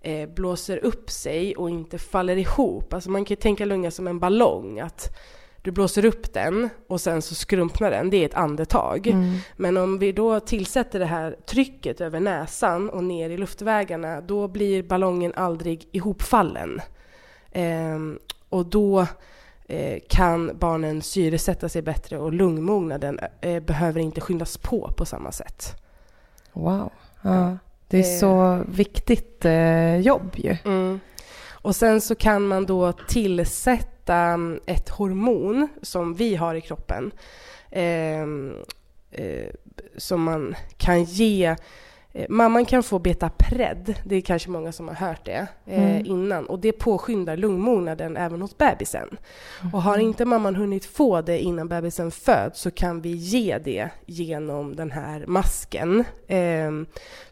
eh, 0.00 0.28
blåser 0.28 0.76
upp 0.84 1.10
sig 1.10 1.56
och 1.56 1.70
inte 1.70 1.98
faller 1.98 2.36
ihop. 2.36 2.92
Alltså 2.94 3.10
man 3.10 3.24
kan 3.24 3.34
ju 3.34 3.40
tänka 3.40 3.64
lunga 3.64 3.90
som 3.90 4.06
en 4.06 4.18
ballong, 4.18 4.80
att 4.80 5.16
du 5.62 5.70
blåser 5.70 6.04
upp 6.04 6.32
den 6.34 6.68
och 6.88 7.00
sen 7.00 7.22
så 7.22 7.34
skrumpnar 7.34 7.90
den, 7.90 8.10
det 8.10 8.16
är 8.16 8.26
ett 8.26 8.34
andetag. 8.34 9.06
Mm. 9.06 9.34
Men 9.56 9.76
om 9.76 9.98
vi 9.98 10.12
då 10.12 10.40
tillsätter 10.40 10.98
det 10.98 11.06
här 11.06 11.36
trycket 11.46 12.00
över 12.00 12.20
näsan 12.20 12.90
och 12.90 13.04
ner 13.04 13.30
i 13.30 13.36
luftvägarna, 13.36 14.20
då 14.20 14.48
blir 14.48 14.82
ballongen 14.82 15.32
aldrig 15.36 15.88
ihopfallen. 15.92 16.80
Ehm, 17.52 18.18
Och 18.48 18.66
då 18.66 19.06
kan 20.08 20.58
barnen 20.58 21.02
syresätta 21.02 21.68
sig 21.68 21.82
bättre 21.82 22.18
och 22.18 22.32
lungmognaden 22.32 23.18
eh, 23.40 23.62
behöver 23.62 24.00
inte 24.00 24.20
skyndas 24.20 24.56
på 24.56 24.92
på 24.96 25.04
samma 25.04 25.32
sätt. 25.32 25.82
Wow. 26.52 26.92
Ja. 27.22 27.58
Det 27.88 27.98
är 27.98 28.18
så 28.18 28.64
viktigt 28.68 29.44
eh, 29.44 29.96
jobb 29.96 30.30
ju. 30.36 30.56
Mm. 30.64 31.00
Och 31.50 31.76
sen 31.76 32.00
så 32.00 32.14
kan 32.14 32.46
man 32.46 32.66
då 32.66 32.92
tillsätta 32.92 34.14
mm, 34.14 34.60
ett 34.66 34.88
hormon 34.88 35.68
som 35.82 36.14
vi 36.14 36.36
har 36.36 36.54
i 36.54 36.60
kroppen. 36.60 37.10
Eh, 37.70 38.22
eh, 39.10 39.48
som 39.96 40.22
man 40.22 40.54
kan 40.76 41.04
ge 41.04 41.46
Eh, 41.46 41.56
mamman 42.28 42.64
kan 42.64 42.82
få 42.82 42.98
betapred, 42.98 43.94
det 44.04 44.16
är 44.16 44.20
kanske 44.20 44.50
många 44.50 44.72
som 44.72 44.88
har 44.88 44.94
hört 44.94 45.24
det 45.24 45.46
eh, 45.66 45.90
mm. 45.90 46.06
innan, 46.06 46.46
och 46.46 46.58
det 46.58 46.72
påskyndar 46.72 47.36
lungmognaden 47.36 48.16
även 48.16 48.42
hos 48.42 48.58
bebisen. 48.58 49.08
Mm. 49.60 49.74
Och 49.74 49.82
har 49.82 49.98
inte 49.98 50.24
mamman 50.24 50.56
hunnit 50.56 50.84
få 50.84 51.20
det 51.20 51.38
innan 51.38 51.68
bebisen 51.68 52.10
föds 52.10 52.60
så 52.60 52.70
kan 52.70 53.00
vi 53.00 53.10
ge 53.10 53.58
det 53.58 53.88
genom 54.06 54.76
den 54.76 54.90
här 54.90 55.24
masken 55.26 56.04
eh, 56.26 56.70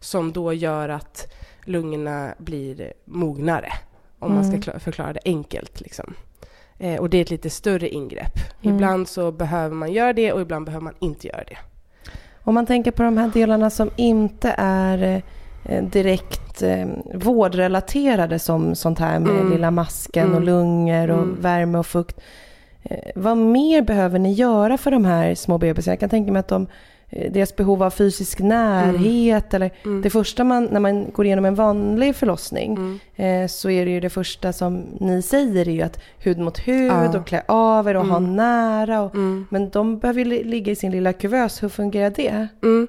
som 0.00 0.32
då 0.32 0.52
gör 0.52 0.88
att 0.88 1.32
lungorna 1.64 2.34
blir 2.38 2.92
mognare, 3.04 3.72
om 4.18 4.32
mm. 4.32 4.34
man 4.34 4.60
ska 4.60 4.70
mm. 4.70 4.80
förklara 4.80 5.12
det 5.12 5.20
enkelt. 5.24 5.80
Liksom. 5.80 6.14
Eh, 6.78 7.00
och 7.00 7.10
det 7.10 7.18
är 7.18 7.22
ett 7.22 7.30
lite 7.30 7.50
större 7.50 7.88
ingrepp. 7.88 8.38
Ibland 8.62 9.08
så 9.08 9.32
behöver 9.32 9.74
man 9.74 9.92
göra 9.92 10.12
det 10.12 10.32
och 10.32 10.40
ibland 10.40 10.66
behöver 10.66 10.84
man 10.84 10.94
inte 11.00 11.26
göra 11.26 11.44
det. 11.44 11.58
Om 12.46 12.54
man 12.54 12.66
tänker 12.66 12.90
på 12.90 13.02
de 13.02 13.16
här 13.16 13.30
delarna 13.34 13.70
som 13.70 13.90
inte 13.96 14.54
är 14.58 15.22
eh, 15.64 15.84
direkt 15.84 16.62
eh, 16.62 16.86
vårdrelaterade 17.14 18.38
som 18.38 18.74
sånt 18.74 18.98
här 18.98 19.18
med 19.18 19.30
mm. 19.30 19.52
lilla 19.52 19.70
masken 19.70 20.26
mm. 20.26 20.36
och 20.36 20.42
lungor 20.42 21.10
och 21.10 21.22
mm. 21.22 21.40
värme 21.40 21.78
och 21.78 21.86
fukt. 21.86 22.20
Eh, 22.82 23.10
vad 23.14 23.36
mer 23.36 23.82
behöver 23.82 24.18
ni 24.18 24.32
göra 24.32 24.78
för 24.78 24.90
de 24.90 25.04
här 25.04 25.34
små 25.34 25.58
bebisarna? 25.58 25.92
Jag 25.92 26.00
kan 26.00 26.08
tänka 26.08 26.32
mig 26.32 26.40
att 26.40 26.48
de 26.48 26.66
deras 27.10 27.56
behov 27.56 27.82
av 27.82 27.90
fysisk 27.90 28.38
närhet. 28.38 29.54
Mm. 29.54 29.62
Eller 29.62 29.70
mm. 29.84 30.02
Det 30.02 30.10
första 30.10 30.44
man, 30.44 30.64
när 30.64 30.80
man 30.80 31.10
går 31.10 31.26
igenom 31.26 31.44
en 31.44 31.54
vanlig 31.54 32.16
förlossning 32.16 32.72
mm. 32.76 32.98
eh, 33.16 33.48
så 33.48 33.70
är 33.70 33.84
det 33.84 33.90
ju 33.90 34.00
det 34.00 34.10
första 34.10 34.52
som 34.52 34.84
ni 35.00 35.22
säger 35.22 35.68
är 35.68 35.72
ju 35.72 35.82
att 35.82 35.98
hud 36.18 36.38
mot 36.38 36.58
hud 36.58 36.90
ja. 36.90 37.18
och 37.18 37.26
klä 37.26 37.42
av 37.48 37.88
er 37.88 37.96
och 37.96 38.06
ha 38.06 38.16
mm. 38.16 38.36
nära. 38.36 39.00
Och, 39.00 39.14
mm. 39.14 39.46
men 39.50 39.70
de 39.70 39.98
behöver 39.98 40.24
ju 40.24 40.44
ligga 40.44 40.72
i 40.72 40.76
sin 40.76 40.92
lilla 40.92 41.12
kuvös. 41.12 41.62
Hur 41.62 41.68
fungerar 41.68 42.10
det? 42.10 42.48
Mm. 42.62 42.88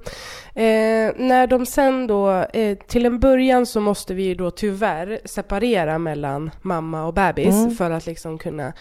Eh, 0.54 1.28
när 1.28 1.48
de 1.48 1.66
sen 1.66 2.08
då, 2.08 2.32
eh, 2.32 2.78
till 2.78 3.06
en 3.06 3.20
början 3.20 3.66
så 3.66 3.80
måste 3.80 4.14
vi 4.14 4.24
ju 4.24 4.36
då 4.36 4.52
tyvärr 4.52 5.20
separera 5.26 5.98
mellan 5.98 6.52
mamma 6.62 7.06
och 7.06 7.14
bebis 7.14 7.78
för 7.78 7.92
att 7.92 8.06
liksom 8.06 8.38
kunna 8.38 8.74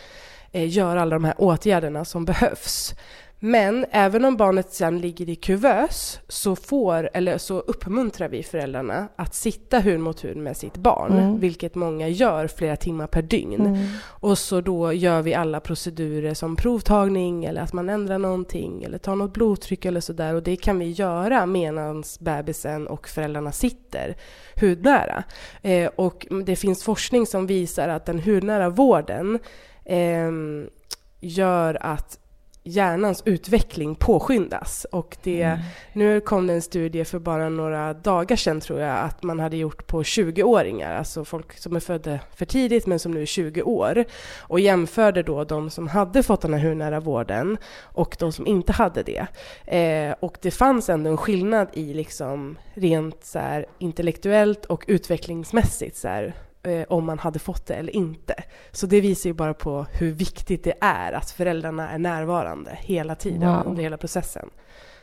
eh, 0.52 0.68
göra 0.68 1.02
alla 1.02 1.16
de 1.16 1.24
här 1.24 1.34
åtgärderna 1.38 2.04
som 2.04 2.24
behövs. 2.24 2.94
Men 3.46 3.86
även 3.90 4.24
om 4.24 4.36
barnet 4.36 4.72
sen 4.72 4.98
ligger 4.98 5.28
i 5.28 5.36
kuvös 5.36 6.20
så, 6.28 6.56
får, 6.56 7.10
eller 7.14 7.38
så 7.38 7.60
uppmuntrar 7.60 8.28
vi 8.28 8.42
föräldrarna 8.42 9.08
att 9.16 9.34
sitta 9.34 9.78
hud 9.78 10.00
mot 10.00 10.24
hud 10.24 10.36
med 10.36 10.56
sitt 10.56 10.76
barn, 10.76 11.12
mm. 11.12 11.40
vilket 11.40 11.74
många 11.74 12.08
gör 12.08 12.46
flera 12.46 12.76
timmar 12.76 13.06
per 13.06 13.22
dygn. 13.22 13.66
Mm. 13.66 13.86
Och 14.02 14.38
så 14.38 14.60
då 14.60 14.92
gör 14.92 15.22
vi 15.22 15.34
alla 15.34 15.60
procedurer 15.60 16.34
som 16.34 16.56
provtagning 16.56 17.44
eller 17.44 17.62
att 17.62 17.72
man 17.72 17.88
ändrar 17.88 18.18
någonting 18.18 18.82
eller 18.82 18.98
tar 18.98 19.16
något 19.16 19.32
blodtryck 19.32 19.84
eller 19.84 20.00
sådär 20.00 20.34
och 20.34 20.42
det 20.42 20.56
kan 20.56 20.78
vi 20.78 20.90
göra 20.90 21.46
medan 21.46 22.04
bebisen 22.20 22.86
och 22.86 23.08
föräldrarna 23.08 23.52
sitter 23.52 24.16
hudnära. 24.60 25.24
Eh, 25.62 25.90
och 25.96 26.26
det 26.46 26.56
finns 26.56 26.84
forskning 26.84 27.26
som 27.26 27.46
visar 27.46 27.88
att 27.88 28.06
den 28.06 28.18
hudnära 28.18 28.68
vården 28.68 29.38
eh, 29.84 30.30
gör 31.20 31.78
att 31.80 32.18
hjärnans 32.66 33.22
utveckling 33.24 33.94
påskyndas. 33.94 34.86
Och 34.92 35.16
det, 35.22 35.42
mm. 35.42 35.58
Nu 35.92 36.20
kom 36.20 36.46
det 36.46 36.54
en 36.54 36.62
studie 36.62 37.04
för 37.04 37.18
bara 37.18 37.48
några 37.48 37.94
dagar 37.94 38.36
sedan 38.36 38.60
tror 38.60 38.80
jag 38.80 38.98
att 38.98 39.22
man 39.22 39.40
hade 39.40 39.56
gjort 39.56 39.86
på 39.86 40.02
20-åringar, 40.02 40.94
alltså 40.94 41.24
folk 41.24 41.58
som 41.58 41.76
är 41.76 41.80
födda 41.80 42.18
för 42.36 42.44
tidigt 42.44 42.86
men 42.86 42.98
som 42.98 43.12
nu 43.12 43.22
är 43.22 43.26
20 43.26 43.62
år 43.62 44.04
och 44.38 44.60
jämförde 44.60 45.22
då 45.22 45.44
de 45.44 45.70
som 45.70 45.88
hade 45.88 46.22
fått 46.22 46.40
den 46.40 46.54
här 46.54 46.60
hurnära 46.60 47.00
vården 47.00 47.58
och 47.82 48.16
de 48.18 48.32
som 48.32 48.46
inte 48.46 48.72
hade 48.72 49.02
det. 49.02 49.26
Eh, 49.76 50.14
och 50.20 50.38
det 50.42 50.50
fanns 50.50 50.88
ändå 50.88 51.10
en 51.10 51.16
skillnad 51.16 51.68
i 51.72 51.94
liksom 51.94 52.58
rent 52.74 53.24
så 53.24 53.38
här, 53.38 53.66
intellektuellt 53.78 54.64
och 54.64 54.84
utvecklingsmässigt 54.86 55.96
så 55.96 56.08
här, 56.08 56.34
om 56.88 57.04
man 57.04 57.18
hade 57.18 57.38
fått 57.38 57.66
det 57.66 57.74
eller 57.74 57.96
inte. 57.96 58.34
Så 58.72 58.86
det 58.86 59.00
visar 59.00 59.30
ju 59.30 59.34
bara 59.34 59.54
på 59.54 59.86
hur 59.92 60.12
viktigt 60.12 60.64
det 60.64 60.74
är 60.80 61.12
att 61.12 61.30
föräldrarna 61.30 61.90
är 61.90 61.98
närvarande 61.98 62.78
hela 62.80 63.14
tiden 63.14 63.54
wow. 63.54 63.66
under 63.66 63.82
hela 63.82 63.96
processen. 63.96 64.50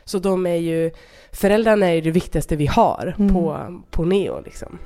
Så 0.04 0.18
de 0.18 0.46
är 0.46 0.54
ju, 0.54 0.90
föräldrarna 1.32 1.86
är 1.86 1.94
ju 1.94 2.00
det 2.00 2.10
viktigaste 2.10 2.56
vi 2.56 2.66
har 2.66 3.14
mm. 3.18 3.34
på, 3.34 3.74
på 3.90 4.04
Neo 4.04 4.40
liksom. 4.44 4.78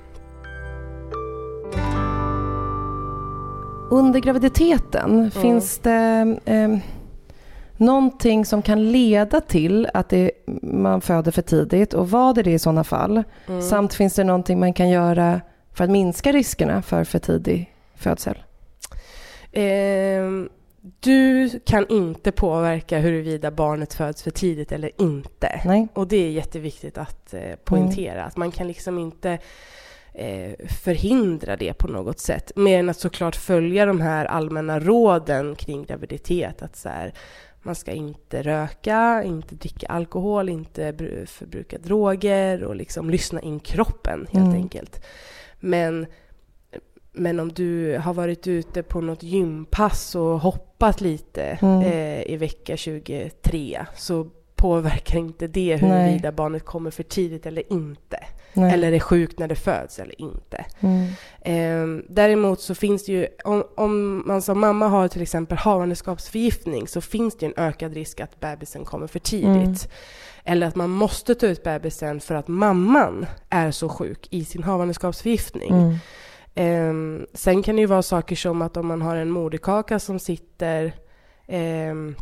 Under 3.90 4.20
graviditeten, 4.20 5.10
mm. 5.10 5.30
finns 5.30 5.78
det 5.78 6.36
eh, 6.44 6.78
någonting 7.76 8.44
som 8.44 8.62
kan 8.62 8.92
leda 8.92 9.40
till 9.40 9.88
att 9.94 10.08
det, 10.08 10.30
man 10.62 11.00
föder 11.00 11.32
för 11.32 11.42
tidigt 11.42 11.94
och 11.94 12.10
vad 12.10 12.38
är 12.38 12.42
det 12.42 12.52
i 12.52 12.58
sådana 12.58 12.84
fall? 12.84 13.22
Mm. 13.46 13.62
Samt 13.62 13.94
finns 13.94 14.14
det 14.14 14.24
någonting 14.24 14.60
man 14.60 14.72
kan 14.72 14.88
göra 14.88 15.40
för 15.78 15.84
att 15.84 15.90
minska 15.90 16.32
riskerna 16.32 16.82
för 16.82 17.04
för 17.04 17.18
tidig 17.18 17.74
födsel? 17.94 18.42
Eh, 19.52 20.22
du 21.00 21.50
kan 21.64 21.86
inte 21.88 22.32
påverka 22.32 22.98
huruvida 22.98 23.50
barnet 23.50 23.94
föds 23.94 24.22
för 24.22 24.30
tidigt 24.30 24.72
eller 24.72 24.90
inte. 24.98 25.60
Nej. 25.64 25.88
Och 25.94 26.08
det 26.08 26.16
är 26.16 26.30
jätteviktigt 26.30 26.98
att 26.98 27.34
eh, 27.34 27.54
poängtera. 27.64 28.12
Mm. 28.14 28.26
Att 28.26 28.36
man 28.36 28.50
kan 28.50 28.68
liksom 28.68 28.98
inte 28.98 29.38
eh, 30.14 30.66
förhindra 30.68 31.56
det 31.56 31.72
på 31.72 31.88
något 31.88 32.20
sätt. 32.20 32.52
Mer 32.56 32.78
än 32.78 32.88
att 32.88 33.00
såklart 33.00 33.36
följa 33.36 33.86
de 33.86 34.00
här 34.00 34.24
allmänna 34.24 34.80
råden 34.80 35.54
kring 35.54 35.84
graviditet. 35.84 36.62
Att 36.62 36.76
så 36.76 36.88
här, 36.88 37.12
man 37.62 37.74
ska 37.74 37.92
inte 37.92 38.42
röka, 38.42 39.22
inte 39.24 39.54
dricka 39.54 39.86
alkohol, 39.86 40.48
inte 40.48 40.94
förbruka 41.26 41.78
droger 41.78 42.64
och 42.64 42.76
liksom 42.76 43.10
lyssna 43.10 43.40
in 43.40 43.60
kroppen 43.60 44.26
helt 44.32 44.46
mm. 44.46 44.62
enkelt. 44.62 45.00
Men, 45.60 46.06
men 47.12 47.40
om 47.40 47.52
du 47.52 47.98
har 47.98 48.14
varit 48.14 48.46
ute 48.46 48.82
på 48.82 49.00
något 49.00 49.22
gympass 49.22 50.14
och 50.14 50.40
hoppat 50.40 51.00
lite 51.00 51.42
mm. 51.42 51.82
eh, 51.82 52.32
i 52.32 52.36
vecka 52.36 52.76
23 52.76 53.86
så 53.96 54.30
påverkar 54.58 55.18
inte 55.18 55.46
det 55.46 55.76
huruvida 55.76 56.32
barnet 56.32 56.64
kommer 56.64 56.90
för 56.90 57.02
tidigt 57.02 57.46
eller 57.46 57.72
inte. 57.72 58.18
Nej. 58.52 58.74
Eller 58.74 58.92
är 58.92 59.00
sjukt 59.00 59.38
när 59.38 59.48
det 59.48 59.54
föds 59.54 59.98
eller 59.98 60.20
inte. 60.20 60.64
Mm. 60.80 61.08
Eh, 61.40 62.04
däremot 62.08 62.60
så 62.60 62.74
finns 62.74 63.06
det 63.06 63.12
ju, 63.12 63.26
om, 63.44 63.64
om, 63.76 64.22
man 64.26 64.42
som 64.42 64.60
mamma 64.60 64.88
har 64.88 65.08
till 65.08 65.22
exempel 65.22 65.58
havandeskapsförgiftning 65.58 66.88
så 66.88 67.00
finns 67.00 67.36
det 67.36 67.46
en 67.46 67.54
ökad 67.56 67.94
risk 67.94 68.20
att 68.20 68.40
bebisen 68.40 68.84
kommer 68.84 69.06
för 69.06 69.18
tidigt. 69.18 69.46
Mm. 69.46 69.74
Eller 70.44 70.66
att 70.66 70.76
man 70.76 70.90
måste 70.90 71.34
ta 71.34 71.46
ut 71.46 71.62
bebisen 71.62 72.20
för 72.20 72.34
att 72.34 72.48
mamman 72.48 73.26
är 73.48 73.70
så 73.70 73.88
sjuk 73.88 74.28
i 74.30 74.44
sin 74.44 74.62
havandeskapsförgiftning. 74.62 75.72
Mm. 75.72 75.98
Um, 76.58 77.26
sen 77.34 77.62
kan 77.62 77.76
det 77.76 77.80
ju 77.80 77.86
vara 77.86 78.02
saker 78.02 78.36
som 78.36 78.62
att 78.62 78.76
om 78.76 78.86
man 78.86 79.02
har 79.02 79.16
en 79.16 79.30
moderkaka 79.30 79.98
som 79.98 80.18
sitter 80.18 80.92
um, 81.46 82.16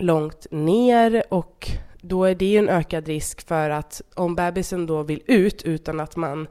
långt 0.00 0.46
ner 0.50 1.22
och 1.28 1.70
då 2.00 2.24
är 2.24 2.34
det 2.34 2.56
en 2.56 2.68
ökad 2.68 3.08
risk 3.08 3.46
för 3.46 3.70
att 3.70 4.02
om 4.14 4.34
bebisen 4.34 4.86
då 4.86 5.02
vill 5.02 5.22
ut 5.26 5.62
utan 5.62 6.00
att 6.00 6.16
man 6.16 6.48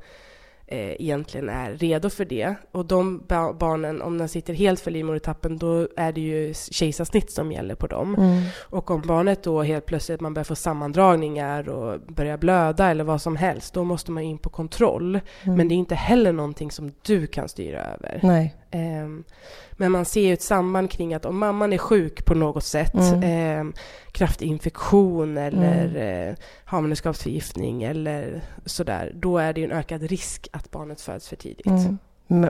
eh, 0.67 1.01
egentligen 1.01 1.49
är 1.49 1.71
redo 1.71 2.09
för 2.09 2.25
det. 2.25 2.55
Och 2.71 2.85
de 2.85 3.23
barnen, 3.59 4.01
om 4.01 4.17
de 4.17 4.27
sitter 4.27 4.53
helt 4.53 4.79
för 4.79 4.91
livmodertappen, 4.91 5.57
då 5.57 5.87
är 5.97 6.11
det 6.11 6.21
ju 6.21 6.53
kejsarsnitt 6.53 7.31
som 7.31 7.51
gäller 7.51 7.75
på 7.75 7.87
dem. 7.87 8.15
Mm. 8.15 8.43
Och 8.59 8.91
om 8.91 9.01
barnet 9.01 9.43
då 9.43 9.61
helt 9.61 9.85
plötsligt 9.85 10.21
man 10.21 10.33
börjar 10.33 10.43
få 10.43 10.55
sammandragningar 10.55 11.69
och 11.69 11.99
börjar 11.99 12.37
blöda 12.37 12.89
eller 12.89 13.03
vad 13.03 13.21
som 13.21 13.35
helst, 13.35 13.73
då 13.73 13.83
måste 13.83 14.11
man 14.11 14.23
in 14.23 14.37
på 14.37 14.49
kontroll. 14.49 15.19
Mm. 15.43 15.57
Men 15.57 15.67
det 15.67 15.75
är 15.75 15.77
inte 15.77 15.95
heller 15.95 16.31
någonting 16.31 16.71
som 16.71 16.91
du 17.01 17.27
kan 17.27 17.49
styra 17.49 17.85
över. 17.85 18.19
Nej. 18.23 18.55
Um, 18.75 19.23
men 19.71 19.91
man 19.91 20.05
ser 20.05 20.21
ju 20.21 20.33
ett 20.33 20.41
samband 20.41 20.91
kring 20.91 21.13
att 21.13 21.25
om 21.25 21.37
mamman 21.37 21.73
är 21.73 21.77
sjuk 21.77 22.25
på 22.25 22.33
något 22.33 22.63
sätt, 22.63 22.93
mm. 22.93 23.69
eh, 23.69 23.73
kraftig 24.11 24.47
infektion 24.47 25.37
eller 25.37 25.85
mm. 25.85 26.29
eh, 26.29 26.35
havandeskapsförgiftning 26.65 27.83
eller 27.83 28.41
sådär, 28.65 29.11
då 29.15 29.37
är 29.37 29.53
det 29.53 29.61
ju 29.61 29.65
en 29.65 29.71
ökad 29.71 30.03
risk 30.03 30.47
att 30.51 30.71
barnet 30.71 31.01
föds 31.01 31.29
för 31.29 31.35
tidigt. 31.35 31.65
Mm. 31.65 31.97
Men, 32.27 32.49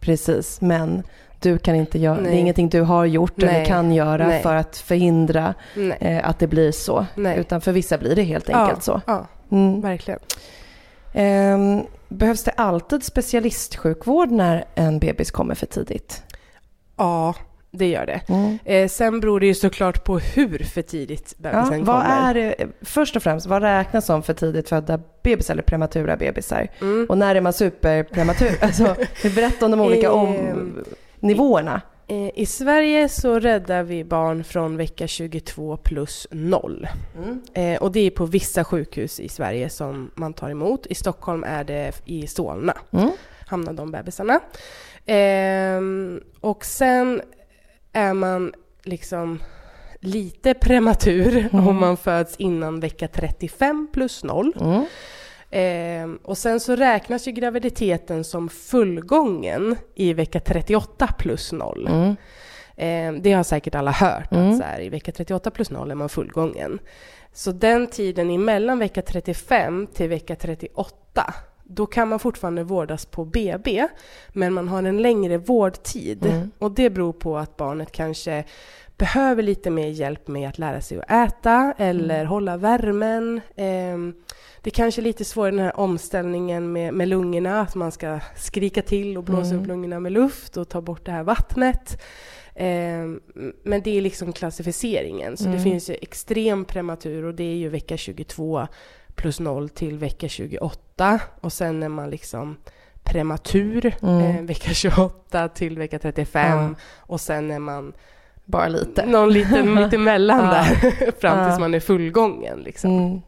precis, 0.00 0.60
men 0.60 1.02
du 1.40 1.58
kan 1.58 1.74
inte 1.74 1.98
göra, 1.98 2.20
det 2.20 2.28
är 2.28 2.38
ingenting 2.38 2.68
du 2.68 2.80
har 2.80 3.04
gjort 3.04 3.36
Nej. 3.36 3.48
eller 3.48 3.64
kan 3.64 3.92
göra 3.92 4.26
Nej. 4.26 4.42
för 4.42 4.54
att 4.54 4.76
förhindra 4.76 5.54
eh, 6.00 6.28
att 6.28 6.38
det 6.38 6.46
blir 6.46 6.72
så. 6.72 7.06
Utan 7.36 7.60
för 7.60 7.72
vissa 7.72 7.98
blir 7.98 8.16
det 8.16 8.22
helt 8.22 8.48
enkelt 8.48 8.86
ja, 8.86 9.00
så. 9.00 9.00
Ja, 9.06 9.26
mm. 9.50 9.80
verkligen. 9.80 10.20
Um, 11.14 11.86
behövs 12.08 12.44
det 12.44 12.50
alltid 12.50 13.04
specialistsjukvård 13.04 14.30
när 14.30 14.64
en 14.74 14.98
bebis 14.98 15.30
kommer 15.30 15.54
för 15.54 15.66
tidigt? 15.66 16.22
Ja, 16.96 17.34
det 17.70 17.86
gör 17.88 18.06
det. 18.06 18.20
Mm. 18.28 18.58
Eh, 18.64 18.88
sen 18.88 19.20
beror 19.20 19.40
det 19.40 19.46
ju 19.46 19.54
såklart 19.54 20.04
på 20.04 20.18
hur 20.18 20.58
för 20.64 20.82
tidigt 20.82 21.34
Ja, 21.42 21.50
bebisen 21.50 21.84
vad 21.84 22.02
kommer. 22.02 22.30
är 22.30 22.34
det, 22.34 22.54
först 22.82 23.16
och 23.16 23.22
främst, 23.22 23.46
vad 23.46 23.62
räknas 23.62 24.06
som 24.06 24.22
för 24.22 24.34
tidigt 24.34 24.68
födda 24.68 25.00
bebisar 25.22 25.54
eller 25.54 25.62
prematura 25.62 26.16
bebisar? 26.16 26.68
Mm. 26.80 27.06
Och 27.08 27.18
när 27.18 27.34
är 27.34 27.40
man 27.40 27.52
superprematur? 27.52 28.50
Alltså, 28.60 28.96
berätta 29.22 29.64
om 29.64 29.70
de 29.70 29.80
olika 29.80 30.12
om, 30.12 30.36
Ehm, 30.36 30.84
nivåerna. 31.20 31.80
Eh, 32.06 32.30
I 32.34 32.46
Sverige 32.46 33.08
så 33.08 33.38
räddar 33.40 33.82
vi 33.82 34.04
barn 34.04 34.44
från 34.44 34.76
vecka 34.76 35.06
22 35.06 35.76
plus 35.76 36.26
0. 36.30 36.88
Mm. 37.16 37.42
Eh, 37.54 37.82
och 37.82 37.92
det 37.92 38.00
är 38.00 38.10
på 38.10 38.26
vissa 38.26 38.64
sjukhus 38.64 39.20
i 39.20 39.28
Sverige 39.28 39.70
som 39.70 40.10
man 40.14 40.32
tar 40.32 40.50
emot. 40.50 40.86
I 40.86 40.94
Stockholm 40.94 41.44
är 41.44 41.64
det 41.64 41.92
i 42.04 42.26
Solna, 42.26 42.76
Mm. 42.92 43.10
hamnar 43.46 43.72
de 43.72 43.90
bebisarna. 43.90 44.40
Ehm, 45.06 46.20
och 46.40 46.64
sen 46.64 47.22
är 47.92 48.14
man 48.14 48.52
liksom 48.82 49.42
lite 50.00 50.54
prematur 50.54 51.48
Mm. 51.52 51.68
om 51.68 51.76
man 51.76 51.96
föds 51.96 52.36
innan 52.36 52.80
vecka 52.80 53.08
35 53.08 53.88
plus 53.92 54.24
0. 54.24 54.52
Mm. 54.60 54.84
Ehm, 55.56 56.18
och 56.22 56.38
sen 56.38 56.60
så 56.60 56.76
räknas 56.76 57.28
ju 57.28 57.32
graviditeten 57.32 58.24
som 58.24 58.48
fullgången 58.48 59.76
i 59.94 60.12
vecka 60.12 60.40
38 60.40 61.08
plus 61.18 61.52
0. 61.52 61.86
Mm. 61.90 62.16
Ehm, 62.76 63.22
det 63.22 63.32
har 63.32 63.42
säkert 63.42 63.74
alla 63.74 63.90
hört, 63.90 64.32
Mm. 64.32 64.50
att 64.50 64.56
så 64.58 64.62
här, 64.64 64.80
i 64.80 64.88
vecka 64.88 65.12
38 65.12 65.50
plus 65.50 65.70
0 65.70 65.90
är 65.90 65.94
man 65.94 66.08
fullgången. 66.08 66.78
Så 67.32 67.50
den 67.52 67.86
tiden 67.86 68.30
emellan 68.30 68.78
vecka 68.78 69.02
35 69.02 69.86
till 69.94 70.08
vecka 70.08 70.36
38, 70.36 71.34
då 71.64 71.86
kan 71.86 72.08
man 72.08 72.18
fortfarande 72.18 72.62
vårdas 72.64 73.06
på 73.06 73.24
BB, 73.24 73.86
men 74.28 74.52
man 74.52 74.68
har 74.68 74.82
en 74.82 75.02
längre 75.02 75.38
vårdtid. 75.38 76.26
Mm. 76.26 76.50
Och 76.58 76.70
det 76.70 76.90
beror 76.90 77.12
på 77.12 77.38
att 77.38 77.56
barnet 77.56 77.92
kanske 77.92 78.44
behöver 78.96 79.42
lite 79.42 79.70
mer 79.70 79.86
hjälp 79.88 80.28
med 80.28 80.48
att 80.48 80.58
lära 80.58 80.80
sig 80.80 80.98
att 81.08 81.10
äta 81.28 81.74
eller 81.78 82.14
Mm. 82.20 82.26
hålla 82.26 82.56
värmen. 82.56 83.40
Ehm, 83.56 84.14
det 84.64 84.70
kanske 84.70 85.00
är 85.00 85.02
lite 85.02 85.24
svårare 85.24 85.50
den 85.50 85.58
här 85.64 85.76
omställningen 85.80 86.72
med, 86.72 86.94
med 86.94 87.08
lungorna, 87.08 87.60
att 87.60 87.74
man 87.74 87.92
ska 87.92 88.20
skrika 88.36 88.82
till 88.82 89.16
och 89.18 89.24
blåsa 89.24 89.50
Mm. 89.50 89.60
upp 89.60 89.66
lungorna 89.66 90.00
med 90.00 90.12
luft 90.12 90.56
och 90.56 90.68
ta 90.68 90.80
bort 90.80 91.04
det 91.06 91.12
här 91.12 91.22
vattnet. 91.22 92.02
Ehm, 92.54 93.20
men 93.62 93.82
det 93.82 93.96
är 93.96 94.00
liksom 94.00 94.32
klassificeringen, 94.32 95.36
så 95.36 95.44
det 95.44 95.50
Mm. 95.50 95.62
finns 95.62 95.90
ju 95.90 95.94
extrem 95.94 96.64
prematur 96.64 97.24
och 97.24 97.34
det 97.34 97.44
är 97.44 97.54
ju 97.56 97.68
vecka 97.68 97.96
22 97.96 98.66
plus 99.14 99.40
0 99.40 99.68
till 99.68 99.98
vecka 99.98 100.28
28 100.28 101.20
och 101.40 101.52
sen 101.52 101.82
är 101.82 101.88
man 101.88 102.10
liksom 102.10 102.56
prematur 103.02 103.94
Mm. 104.02 104.20
eh, 104.36 104.42
vecka 104.42 104.70
28 104.74 105.48
till 105.48 105.78
vecka 105.78 105.98
35 105.98 106.58
Ja. 106.58 106.74
och 106.98 107.20
sen 107.20 107.50
är 107.50 107.58
man 107.58 107.92
Bara 108.44 108.68
lite. 108.68 109.06
någon 109.06 109.32
liten 109.32 109.74
mitt 109.74 109.92
emellan 109.92 110.38
Ja. 110.44 110.50
där 110.52 111.10
fram 111.20 111.48
tills 111.48 111.60
man 111.60 111.74
är 111.74 111.80
fullgången. 111.80 112.58
Liksom. 112.60 113.22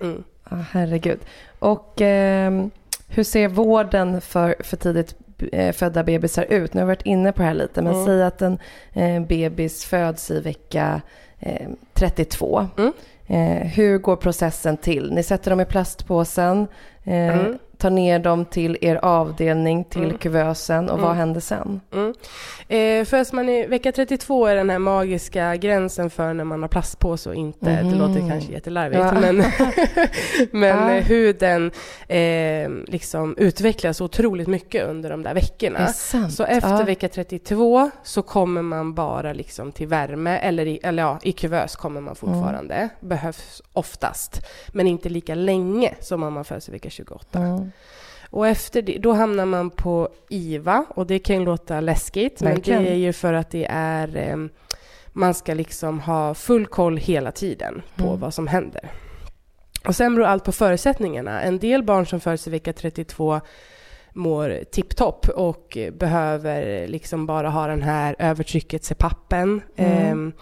Mm. 0.00 0.24
Ja, 0.50 0.56
herregud. 0.70 1.18
Och 1.58 1.94
ehm, 2.00 2.70
hur 3.08 3.24
ser 3.24 3.48
vården 3.48 4.20
för 4.20 4.54
för 4.60 4.76
tidigt 4.76 5.14
eh, 5.52 5.72
födda 5.72 6.04
bebisar 6.04 6.44
ut? 6.48 6.74
Nu 6.74 6.80
har 6.80 6.86
vi 6.86 6.90
varit 6.94 7.06
inne 7.06 7.32
på 7.32 7.42
det 7.42 7.48
här 7.48 7.54
lite, 7.54 7.82
men 7.82 7.92
Mm. 7.94 8.06
säg 8.06 8.22
att 8.22 8.42
en 8.42 8.58
eh, 8.92 9.22
bebis 9.22 9.84
föds 9.84 10.30
i 10.30 10.40
vecka 10.40 11.00
eh, 11.40 11.68
32. 11.94 12.68
Mm. 12.78 12.92
Eh, 13.26 13.66
hur 13.68 13.98
går 13.98 14.16
processen 14.16 14.76
till? 14.76 15.12
Ni 15.12 15.22
sätter 15.22 15.50
dem 15.50 15.60
i 15.60 15.64
plastpåsen, 15.64 16.66
eh, 17.04 17.38
Mm. 17.38 17.58
Tar 17.82 17.90
ner 17.90 18.18
dem 18.18 18.44
till 18.44 18.78
er 18.80 18.96
avdelning, 19.02 19.84
till 19.84 20.04
Mm. 20.04 20.18
kuvösen 20.18 20.90
och 20.90 20.98
vad 20.98 21.06
Mm. 21.10 21.16
händer 21.18 21.40
sen? 21.40 21.80
Mm. 21.92 22.14
Eh, 22.68 23.04
föds 23.04 23.32
man 23.32 23.48
i 23.48 23.66
vecka 23.66 23.92
32 23.92 24.46
är 24.46 24.56
den 24.56 24.70
här 24.70 24.78
magiska 24.78 25.56
gränsen 25.56 26.10
för 26.10 26.34
när 26.34 26.44
man 26.44 26.62
har 26.62 26.68
plastpåse 26.68 27.28
och 27.28 27.34
inte. 27.34 27.82
Mhm. 27.82 27.90
Det 27.90 27.96
låter 27.96 28.28
kanske 28.30 28.52
jättelarvigt, 28.52 29.00
Ja. 29.02 29.12
men, 29.20 29.36
men 30.50 30.68
Ja. 30.88 30.94
eh, 30.94 31.04
huden 31.04 31.70
eh, 32.08 32.70
liksom 32.86 33.36
utvecklas 33.38 34.00
otroligt 34.00 34.48
mycket 34.48 34.86
under 34.88 35.10
de 35.10 35.22
där 35.22 35.30
Är 35.30 35.34
veckorna. 35.34 35.86
Så 36.30 36.44
efter 36.44 36.70
ja. 36.78 36.82
vecka 36.84 37.08
32 37.08 37.90
så 38.02 38.22
kommer 38.22 38.62
man 38.62 38.94
bara 38.94 39.32
liksom 39.32 39.72
till 39.72 39.86
värme, 39.86 40.38
eller, 40.38 40.66
i, 40.66 40.80
eller 40.82 41.02
ja, 41.02 41.18
i 41.22 41.32
kuvös 41.32 41.76
kommer 41.76 42.00
man 42.00 42.14
fortfarande. 42.16 42.88
Behövs 43.00 43.62
oftast, 43.72 44.46
men 44.68 44.86
inte 44.86 45.08
lika 45.08 45.34
länge 45.34 45.94
som 46.00 46.22
om 46.22 46.32
man 46.34 46.44
föds 46.44 46.68
i 46.68 46.72
vecka 46.72 46.90
28. 46.90 47.38
Mm. 47.38 47.71
Och 48.30 48.46
efter 48.48 48.82
det, 48.82 48.98
då 48.98 49.12
hamnar 49.12 49.46
man 49.46 49.70
på 49.70 50.08
IVA 50.28 50.84
och 50.88 51.06
det 51.06 51.18
kan 51.18 51.36
ju 51.38 51.44
låta 51.44 51.80
läskigt, 51.80 52.42
Verkligen. 52.42 52.82
men 52.82 52.90
det 52.90 52.96
är 52.96 52.98
ju 52.98 53.12
för 53.12 53.32
att 53.32 53.50
det 53.50 53.66
är 53.70 54.16
eh, 54.16 54.36
man 55.12 55.34
ska 55.34 55.54
liksom 55.54 56.00
ha 56.00 56.34
full 56.34 56.66
koll 56.66 56.96
hela 56.96 57.32
tiden 57.32 57.82
på 57.96 58.06
Mm. 58.06 58.20
vad 58.20 58.34
som 58.34 58.46
händer. 58.46 58.90
Och 59.86 59.96
sen 59.96 60.14
beror 60.14 60.26
allt 60.26 60.44
på 60.44 60.52
förutsättningarna. 60.52 61.42
En 61.42 61.58
del 61.58 61.82
barn 61.82 62.06
som 62.06 62.20
föds 62.20 62.46
i 62.46 62.50
vecka 62.50 62.72
32 62.72 63.40
mår 64.14 64.64
tipptopp 64.72 65.28
och 65.28 65.78
behöver 65.92 66.88
liksom 66.88 67.26
bara 67.26 67.50
ha 67.50 67.66
den 67.66 67.82
här 67.82 68.16
övertrycket 68.18 68.84
CPAPen 68.84 69.60
Mm. 69.76 69.92
eh, 69.96 70.08
eh, 70.10 70.32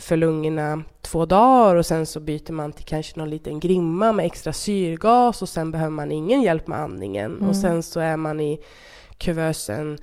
för 0.00 0.16
lungorna 0.16 0.82
två 1.00 1.26
dagar 1.26 1.74
och 1.76 1.86
sen 1.86 2.06
så 2.06 2.20
byter 2.20 2.52
man 2.52 2.72
till 2.72 2.84
kanske 2.84 3.18
någon 3.18 3.30
liten 3.30 3.60
grimma 3.60 4.12
med 4.12 4.26
extra 4.26 4.52
syrgas 4.52 5.42
och 5.42 5.48
sen 5.48 5.70
behöver 5.70 5.90
man 5.90 6.12
ingen 6.12 6.42
hjälp 6.42 6.66
med 6.66 6.78
andningen 6.78 7.36
Mm. 7.36 7.48
och 7.48 7.56
sen 7.56 7.82
så 7.82 8.00
är 8.00 8.16
man 8.16 8.40
i 8.40 8.60
kuvösen 9.18 9.98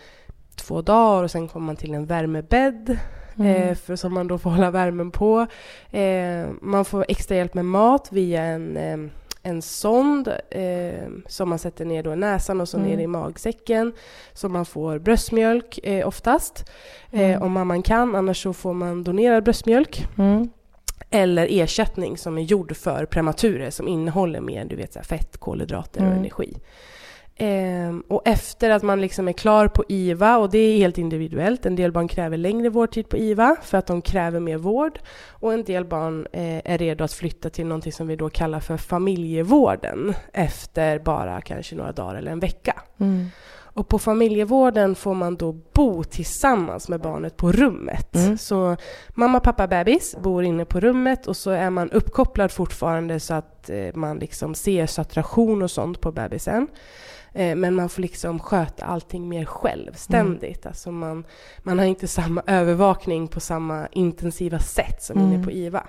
två 0.56 0.82
dagar 0.82 1.24
och 1.24 1.32
sen 1.32 1.48
kommer 1.48 1.66
man 1.66 1.76
till 1.76 1.94
en 1.94 2.06
värmebädd 2.06 2.98
Mm. 3.36 3.56
eh, 3.70 3.76
för 3.76 3.96
som 3.96 4.14
man 4.14 4.28
då 4.28 4.38
får 4.38 4.50
hålla 4.50 4.72
värmen 4.72 5.12
på. 5.12 5.46
Eh, 5.92 6.48
man 6.62 6.86
får 6.86 7.06
extra 7.08 7.36
hjälp 7.38 7.54
med 7.54 7.66
mat 7.66 8.08
via 8.12 8.44
en, 8.44 8.78
eh, 8.78 8.98
en 9.44 9.62
sond 9.62 10.28
eh, 10.52 11.08
som 11.28 11.50
man 11.50 11.60
sätter 11.60 11.86
ner 11.86 12.04
då 12.04 12.14
i 12.14 12.16
näsan 12.16 12.62
och 12.62 12.70
så 12.70 12.78
Mm. 12.78 12.90
ner 12.90 13.00
i 13.04 13.08
magsäcken. 13.08 13.94
Så 14.34 14.50
man 14.50 14.66
får 14.66 15.00
bröstmjölk 15.00 15.80
eh, 15.84 16.08
oftast, 16.08 16.70
eh, 17.12 17.22
Mm. 17.22 17.42
om 17.42 17.52
mamman 17.52 17.82
kan. 17.84 18.16
Annars 18.16 18.44
så 18.44 18.54
får 18.54 18.74
man 18.74 19.04
donerad 19.04 19.44
bröstmjölk 19.44 20.08
Mm. 20.18 20.50
eller 21.10 21.48
ersättning 21.50 22.18
som 22.18 22.38
är 22.38 22.42
gjord 22.42 22.76
för 22.78 23.06
prematurer 23.06 23.70
som 23.70 23.88
innehåller 23.88 24.42
mer 24.42 24.66
du 24.66 24.76
vet, 24.76 24.94
så 24.94 25.00
här 25.00 25.04
fett, 25.06 25.38
kolhydrater 25.38 26.02
och 26.02 26.08
Mm. 26.08 26.20
energi. 26.20 26.58
Ehm, 27.42 28.04
och 28.08 28.22
efter 28.26 28.70
att 28.70 28.84
man 28.84 29.02
liksom 29.02 29.28
är 29.28 29.34
klar 29.34 29.68
på 29.68 29.84
IVA, 29.88 30.38
och 30.38 30.50
det 30.50 30.58
är 30.58 30.78
helt 30.78 30.98
individuellt, 30.98 31.66
en 31.66 31.76
del 31.76 31.92
barn 31.92 32.08
kräver 32.08 32.38
längre 32.38 32.70
vårdtid 32.70 33.10
på 33.10 33.18
IVA 33.18 33.56
för 33.64 33.78
att 33.78 33.88
de 33.88 34.02
kräver 34.02 34.40
mer 34.40 34.58
vård 34.58 35.00
och 35.30 35.54
en 35.54 35.64
del 35.64 35.86
barn 35.86 36.28
eh, 36.34 36.72
är 36.74 36.78
redo 36.78 37.04
att 37.04 37.14
flytta 37.14 37.50
till 37.50 37.66
någonting 37.66 37.92
som 37.92 38.08
vi 38.08 38.16
då 38.16 38.30
kallar 38.30 38.60
för 38.60 38.78
familjevården 38.78 40.14
efter 40.34 41.00
bara 41.00 41.42
kanske 41.42 41.76
några 41.76 41.92
dagar 41.92 42.16
eller 42.16 42.32
en 42.32 42.40
vecka. 42.40 42.82
Mm. 43.00 43.26
Och 43.74 43.88
på 43.88 44.00
familjevården 44.00 44.96
får 44.96 45.14
man 45.14 45.36
då 45.36 45.52
bo 45.52 46.04
tillsammans 46.04 46.90
med 46.90 47.02
barnet 47.02 47.38
på 47.38 47.52
rummet. 47.52 48.16
Mm. 48.16 48.38
Så 48.38 48.76
mamma, 49.10 49.40
pappa, 49.40 49.68
bebis 49.68 50.16
bor 50.22 50.44
inne 50.44 50.66
på 50.66 50.80
rummet 50.80 51.28
och 51.28 51.38
så 51.38 51.52
är 51.52 51.70
man 51.70 51.92
uppkopplad 51.92 52.52
fortfarande 52.52 53.20
så 53.20 53.34
att 53.34 53.70
eh, 53.70 53.96
man 53.96 54.20
liksom 54.20 54.56
ser 54.56 54.86
saturation 54.86 55.62
och 55.62 55.72
sånt 55.72 56.02
på 56.02 56.12
bebisen. 56.12 56.68
Eh, 57.34 57.56
men 57.56 57.76
man 57.76 57.90
får 57.90 58.02
liksom 58.02 58.40
sköta 58.40 58.86
allting 58.86 59.30
mer 59.30 59.46
självständigt. 59.46 60.66
Alltså 60.66 60.92
man, 60.92 61.24
man 61.60 61.80
har 61.80 61.86
inte 61.86 62.08
samma 62.08 62.42
övervakning 62.48 63.28
på 63.28 63.40
samma 63.40 63.88
intensiva 63.92 64.60
sätt 64.60 65.04
som 65.04 65.18
Mm. 65.18 65.34
inne 65.34 65.44
på 65.44 65.52
IVA. 65.52 65.88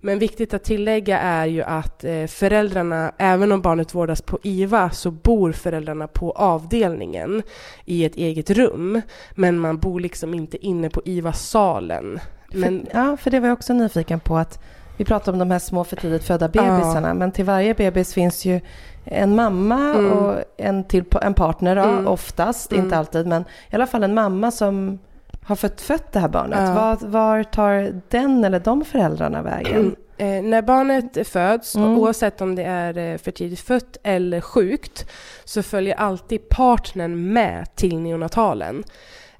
Men 0.00 0.18
viktigt 0.18 0.54
att 0.54 0.64
tillägga 0.64 1.18
är 1.18 1.46
ju 1.46 1.62
att 1.62 2.04
eh, 2.04 2.26
föräldrarna, 2.26 3.12
även 3.18 3.52
om 3.52 3.60
barnet 3.60 3.94
vårdas 3.94 4.22
på 4.22 4.38
IVA, 4.42 4.90
så 4.90 5.10
bor 5.10 5.52
föräldrarna 5.52 6.06
på 6.08 6.32
avdelningen 6.32 7.42
i 7.84 8.04
ett 8.04 8.16
eget 8.16 8.50
rum. 8.50 9.00
Men 9.34 9.58
man 9.58 9.78
bor 9.78 10.00
liksom 10.00 10.34
inte 10.34 10.66
inne 10.66 10.90
på 10.90 11.02
IVA-salen. 11.04 12.20
Men, 12.52 12.86
ja, 12.92 13.16
för 13.16 13.30
det 13.30 13.40
var 13.40 13.48
jag 13.48 13.52
också 13.52 13.72
nyfiken 13.72 14.20
på 14.20 14.36
att 14.36 14.58
vi 14.96 15.04
pratar 15.04 15.32
om 15.32 15.38
de 15.38 15.50
här 15.50 15.58
små 15.58 15.84
för 15.84 15.96
tidigt 15.96 16.24
födda 16.24 16.48
bebisarna, 16.48 17.14
men 17.14 17.32
till 17.32 17.44
varje 17.44 17.74
bebis 17.74 18.14
finns 18.14 18.44
ju 18.44 18.60
en 19.04 19.34
mamma 19.34 19.94
Mm. 19.94 20.12
och 20.12 20.34
en, 20.56 20.84
till, 20.84 21.04
en 21.22 21.34
partner 21.34 21.76
då, 21.76 21.82
Mm. 21.82 22.06
oftast, 22.06 22.72
Mm. 22.72 22.84
inte 22.84 22.96
alltid, 22.98 23.26
men 23.26 23.42
i 23.70 23.74
alla 23.74 23.86
fall 23.86 24.02
en 24.02 24.14
mamma 24.14 24.50
som 24.50 24.98
har 25.46 25.56
fött, 25.56 25.80
fött 25.80 26.12
det 26.12 26.18
här 26.20 26.28
barnet. 26.28 26.58
Ja. 26.68 26.74
Var, 26.74 27.08
var 27.08 27.42
tar 27.42 28.00
den 28.08 28.44
eller 28.44 28.60
de 28.60 28.84
föräldrarna 28.84 29.42
vägen? 29.42 29.96
eh, 30.18 30.26
när 30.42 30.62
barnet 30.62 31.28
föds, 31.28 31.74
Mm. 31.76 31.98
oavsett 31.98 32.40
om 32.40 32.54
det 32.54 32.62
är 32.64 32.98
eh, 32.98 33.18
för 33.18 33.30
tidigt 33.30 33.60
fött 33.60 33.96
eller 34.02 34.40
sjukt, 34.40 35.10
så 35.44 35.62
följer 35.62 35.94
alltid 35.94 36.48
partnern 36.48 37.32
med 37.32 37.76
till 37.76 37.98
neonatalen. 38.00 38.84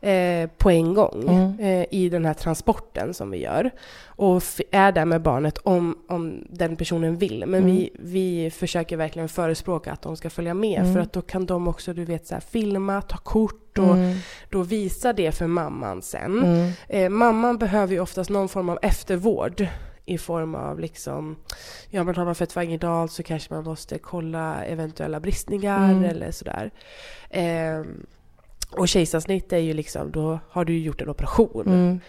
Eh, 0.05 0.49
på 0.59 0.71
en 0.71 0.95
gång 0.95 1.23
Mm. 1.29 1.59
eh, 1.61 1.87
i 1.91 2.09
den 2.09 2.25
här 2.25 2.35
transporten 2.35 3.15
som 3.15 3.31
vi 3.31 3.39
gör. 3.39 3.71
Och 4.07 4.43
är 4.71 4.93
där 4.93 5.05
med 5.05 5.23
barnet 5.23 5.59
om, 5.59 5.99
om 6.09 6.47
den 6.51 6.77
personen 6.77 7.17
vill. 7.17 7.45
Men 7.47 7.63
Mm. 7.63 7.77
vi, 7.77 7.91
vi 7.99 8.51
försöker 8.51 8.97
verkligen 8.97 9.29
förespråka 9.29 9.93
att 9.93 10.03
de 10.03 10.17
ska 10.17 10.31
följa 10.31 10.55
med. 10.55 10.81
Mm. 10.81 10.93
För 10.95 11.01
att 11.01 11.13
då 11.13 11.23
kan 11.23 11.47
de 11.47 11.69
också, 11.69 11.93
du 11.95 12.05
vet, 12.05 12.27
så 12.27 12.35
här, 12.35 12.41
filma, 12.41 13.03
ta 13.03 13.17
kort 13.17 13.79
och 13.79 13.85
Mm. 13.97 14.17
då 14.51 14.63
visa 14.63 15.13
det 15.13 15.33
för 15.33 15.47
mamman 15.47 16.03
sen. 16.03 16.45
Mm. 16.45 16.71
Eh, 16.89 17.09
mamman 17.11 17.59
behöver 17.59 17.93
ju 17.95 18.01
oftast 18.01 18.31
någon 18.31 18.49
form 18.49 18.69
av 18.69 18.79
eftervård 18.83 19.67
i 20.07 20.19
form 20.19 20.55
av 20.55 20.81
liksom, 20.81 21.37
ja 21.91 22.05
men 22.05 22.15
har 22.17 22.25
man 22.25 22.35
fött 22.35 22.57
vaginalt 22.57 23.13
så 23.13 23.23
kanske 23.23 23.55
man 23.55 23.65
måste 23.65 23.99
kolla 23.99 24.65
eventuella 24.65 25.21
bristningar 25.21 25.91
Mm. 25.91 26.05
eller 26.05 26.31
sådär. 26.31 26.71
Eh, 27.31 27.85
och 28.77 28.89
kejsarsnitt 28.89 29.53
är 29.53 29.59
ju 29.59 29.73
liksom, 29.75 30.13
då 30.13 30.39
har 30.51 30.65
du 30.65 30.73
ju 30.73 30.81
gjort 30.81 31.01
en 31.03 31.09
operation. 31.09 31.67
Mm. 31.67 32.01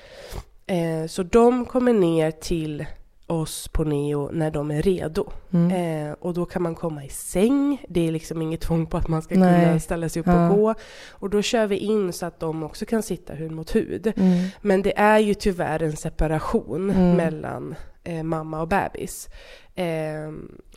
Eh, 0.68 1.08
så 1.08 1.24
de 1.24 1.66
kommer 1.66 1.94
ner 1.94 2.32
till 2.32 2.86
oss 3.28 3.68
på 3.68 3.84
Neo 3.84 4.30
när 4.34 4.52
de 4.52 4.72
är 4.72 4.82
redo. 4.82 5.30
Mm. 5.54 6.08
Eh, 6.10 6.16
och 6.20 6.34
då 6.34 6.46
kan 6.46 6.62
man 6.62 6.76
komma 6.76 7.06
i 7.06 7.10
säng. 7.10 7.86
Det 7.90 8.08
är 8.08 8.12
liksom 8.12 8.42
inget 8.42 8.62
tvång 8.62 8.86
på 8.86 8.98
att 8.98 9.08
man 9.08 9.22
ska 9.22 9.36
Nej. 9.36 9.66
kunna 9.66 9.80
ställa 9.80 10.10
sig 10.10 10.20
upp 10.20 10.28
Ja. 10.28 10.50
och 10.50 10.56
gå. 10.58 10.74
Och 11.12 11.30
då 11.30 11.42
kör 11.42 11.68
vi 11.68 11.78
in 11.78 12.14
så 12.14 12.26
att 12.26 12.40
de 12.40 12.64
också 12.64 12.86
kan 12.86 13.04
sitta 13.04 13.34
hud 13.34 13.52
mot 13.52 13.76
hud. 13.76 14.14
Mm. 14.18 14.48
Men 14.62 14.82
det 14.82 14.98
är 15.00 15.20
ju 15.20 15.34
tyvärr 15.34 15.84
en 15.84 15.96
separation 15.98 16.90
Mm. 16.92 17.18
mellan 17.18 17.76
eh, 18.06 18.24
mamma 18.24 18.62
och 18.62 18.68
bebis. 18.68 19.30
Eh, 19.78 19.86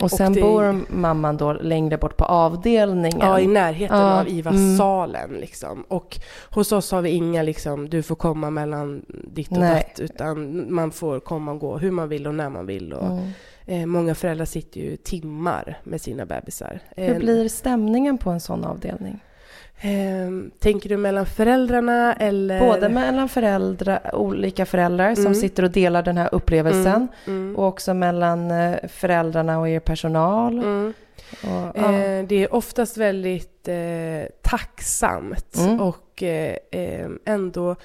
Och 0.00 0.10
sen 0.10 0.32
det- 0.32 0.40
bor 0.40 0.92
mamman 0.94 1.36
då 1.36 1.52
längre 1.52 1.98
bort 1.98 2.16
på 2.16 2.24
avdelningen. 2.24 3.18
ja, 3.20 3.40
i 3.40 3.46
närheten 3.46 3.98
Ja, 3.98 4.20
av 4.20 4.28
IVA-salen. 4.28 5.30
Liksom. 5.30 5.82
Och 5.88 6.18
hos 6.50 6.72
oss 6.72 6.90
har 6.92 7.02
vi 7.02 7.10
inga 7.10 7.42
liksom, 7.42 7.88
du 7.88 8.02
får 8.02 8.14
komma 8.14 8.50
mellan 8.50 9.02
ditt 9.08 9.50
och 9.52 9.58
datt, 9.58 10.00
utan 10.00 10.66
man 10.74 10.90
får 10.90 11.20
komma 11.20 11.52
och 11.52 11.58
gå 11.60 11.78
hur 11.78 11.90
man 11.90 12.08
vill 12.08 12.26
och 12.26 12.34
när 12.34 12.48
man 12.50 12.66
vill. 12.66 12.92
Och, 12.92 13.06
Mm. 13.06 13.32
eh, 13.66 13.86
många 13.86 14.14
föräldrar 14.14 14.44
sitter 14.46 14.80
ju 14.80 14.96
timmar 14.96 15.78
med 15.84 16.00
sina 16.00 16.26
bebisar. 16.26 16.80
Hur 16.96 17.10
Eh, 17.14 17.18
blir 17.18 17.48
stämningen 17.48 18.18
på 18.18 18.30
en 18.30 18.40
sån 18.40 18.64
avdelning? 18.64 19.20
Ehm, 19.80 20.50
tänker 20.58 20.88
du 20.88 20.96
mellan 20.96 21.26
föräldrarna 21.26 22.14
eller? 22.14 22.60
Både 22.60 22.88
mellan 22.88 23.28
föräldrar, 23.28 24.14
olika 24.14 24.66
föräldrar 24.66 25.14
som 25.14 25.26
Mm. 25.26 25.34
sitter 25.34 25.62
och 25.62 25.70
delar 25.70 26.02
den 26.02 26.16
här 26.16 26.28
upplevelsen 26.34 27.08
Mm. 27.26 27.56
och 27.56 27.66
också 27.68 27.94
mellan 27.94 28.50
eh, 28.50 28.76
föräldrarna 28.88 29.58
och 29.58 29.68
er 29.68 29.80
personal. 29.80 30.58
Mm. 30.58 30.94
Och, 31.42 31.76
ja. 31.78 31.92
Eh, 31.92 32.24
det 32.26 32.44
är 32.44 32.54
oftast 32.54 32.96
väldigt 32.96 33.68
eh, 33.68 34.28
tacksamt 34.42 35.56
Mm. 35.58 35.80
och 35.80 36.22
eh, 36.22 36.56
eh, 36.70 37.08
ändå 37.24 37.76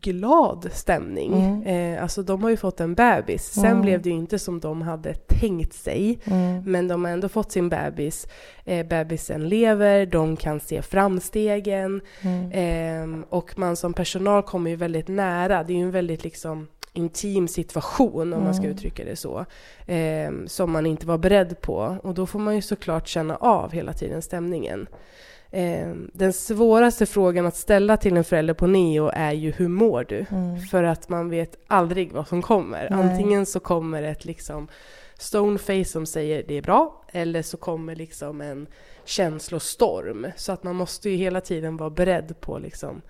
glad 0.00 0.70
stämning. 0.72 1.32
Mm. 1.32 1.62
Eh, 1.94 2.02
alltså 2.02 2.22
de 2.22 2.42
har 2.42 2.50
ju 2.50 2.56
fått 2.56 2.80
en 2.80 2.94
bebis. 2.94 3.44
Sen 3.52 3.64
Mm. 3.64 3.82
blev 3.82 4.02
det 4.02 4.08
ju 4.08 4.14
inte 4.14 4.38
som 4.38 4.60
de 4.60 4.82
hade 4.82 5.14
tänkt 5.14 5.72
sig. 5.74 6.18
Mm. 6.24 6.62
Men 6.66 6.88
de 6.88 7.04
har 7.04 7.12
ändå 7.12 7.28
fått 7.28 7.52
sin 7.52 7.68
bebis. 7.68 8.26
Eh, 8.64 8.86
bebisen 8.86 9.48
lever, 9.48 10.06
de 10.06 10.36
kan 10.36 10.60
se 10.60 10.82
framstegen. 10.82 12.00
Mm. 12.22 12.50
Ehm, 12.54 13.24
och 13.28 13.58
man 13.58 13.76
som 13.76 13.94
personal 13.94 14.42
kommer 14.42 14.70
ju 14.70 14.76
väldigt 14.76 15.08
nära. 15.08 15.64
Det 15.64 15.72
är 15.72 15.76
ju 15.76 15.82
en 15.82 15.90
väldigt 15.90 16.24
liksom 16.24 16.66
intim 16.96 17.48
situation 17.48 18.32
om 18.32 18.44
man 18.44 18.54
ska 18.54 18.64
Mm. 18.64 18.76
uttrycka 18.76 19.04
det 19.04 19.16
så. 19.16 19.44
ehm, 19.86 20.48
som 20.48 20.70
man 20.72 20.86
inte 20.86 21.06
var 21.06 21.18
beredd 21.18 21.60
på. 21.60 21.96
Och 22.02 22.14
då 22.14 22.26
får 22.26 22.38
man 22.38 22.54
ju 22.54 22.62
såklart 22.62 23.08
känna 23.08 23.36
av 23.36 23.72
hela 23.72 23.92
tiden 23.92 24.22
stämningen. 24.22 24.86
Ehm, 25.56 26.10
den 26.14 26.32
svåraste 26.32 27.06
frågan 27.06 27.46
att 27.46 27.56
ställa 27.56 27.96
till 27.96 28.16
en 28.16 28.24
förälder 28.24 28.54
på 28.54 28.66
neo 28.66 29.10
är 29.14 29.32
ju 29.32 29.50
hur 29.50 29.68
mår 29.68 30.04
du? 30.08 30.26
Mm. 30.30 30.60
För 30.60 30.82
att 30.82 31.08
man 31.08 31.30
vet 31.30 31.56
aldrig 31.66 32.12
vad 32.12 32.28
som 32.28 32.42
kommer. 32.42 32.88
Nej. 32.90 33.02
Antingen 33.02 33.46
så 33.46 33.60
kommer 33.60 34.02
ett 34.02 34.24
liksom 34.24 34.68
stoneface 35.18 35.84
som 35.84 36.06
säger 36.06 36.42
det 36.48 36.54
är 36.54 36.62
bra, 36.62 37.04
eller 37.12 37.42
så 37.42 37.56
kommer 37.56 37.96
liksom 37.96 38.40
en 38.40 38.66
känslostorm. 39.04 40.26
Så 40.36 40.52
att 40.52 40.62
man 40.62 40.76
måste 40.76 41.10
ju 41.10 41.16
hela 41.16 41.40
tiden 41.40 41.76
vara 41.76 41.90
beredd 41.90 42.40
på 42.40 42.58
liksom 42.58 43.02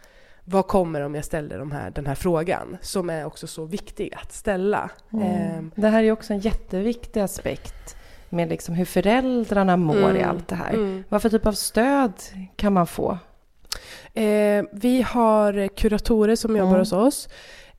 vad 0.45 0.67
kommer 0.67 1.01
om 1.01 1.15
jag 1.15 1.25
ställer 1.25 1.59
de 1.59 1.73
här, 1.73 1.91
den 1.91 2.07
här 2.07 2.15
frågan? 2.15 2.77
Som 2.81 3.11
är 3.11 3.25
också 3.25 3.47
så 3.47 3.65
viktig 3.65 4.15
att 4.15 4.33
ställa. 4.33 4.91
Mm. 5.13 5.27
Ehm, 5.27 5.71
Det 5.77 5.89
här 5.89 6.03
är 6.03 6.13
också 6.13 6.33
en 6.33 6.41
jätteviktig 6.41 7.21
aspekt 7.21 7.97
med 8.35 8.49
liksom 8.49 8.75
hur 8.75 8.85
föräldrarna 8.85 9.77
mår 9.77 9.97
i 10.17 10.19
Mm. 10.19 10.31
allt 10.31 10.49
det 10.49 10.55
här. 10.55 10.73
mm. 10.75 11.05
Vad 11.09 11.23
för 11.23 11.31
typ 11.31 11.47
av 11.47 11.53
stöd 11.53 12.13
kan 12.57 12.73
man 12.73 12.87
få? 12.87 13.19
Eh, 14.15 14.65
vi 14.73 15.03
har 15.03 15.69
kuratorer 15.69 16.37
som 16.37 16.57
jobbar 16.57 16.69
Mm. 16.71 16.79
hos 16.81 16.93
oss. 16.93 17.29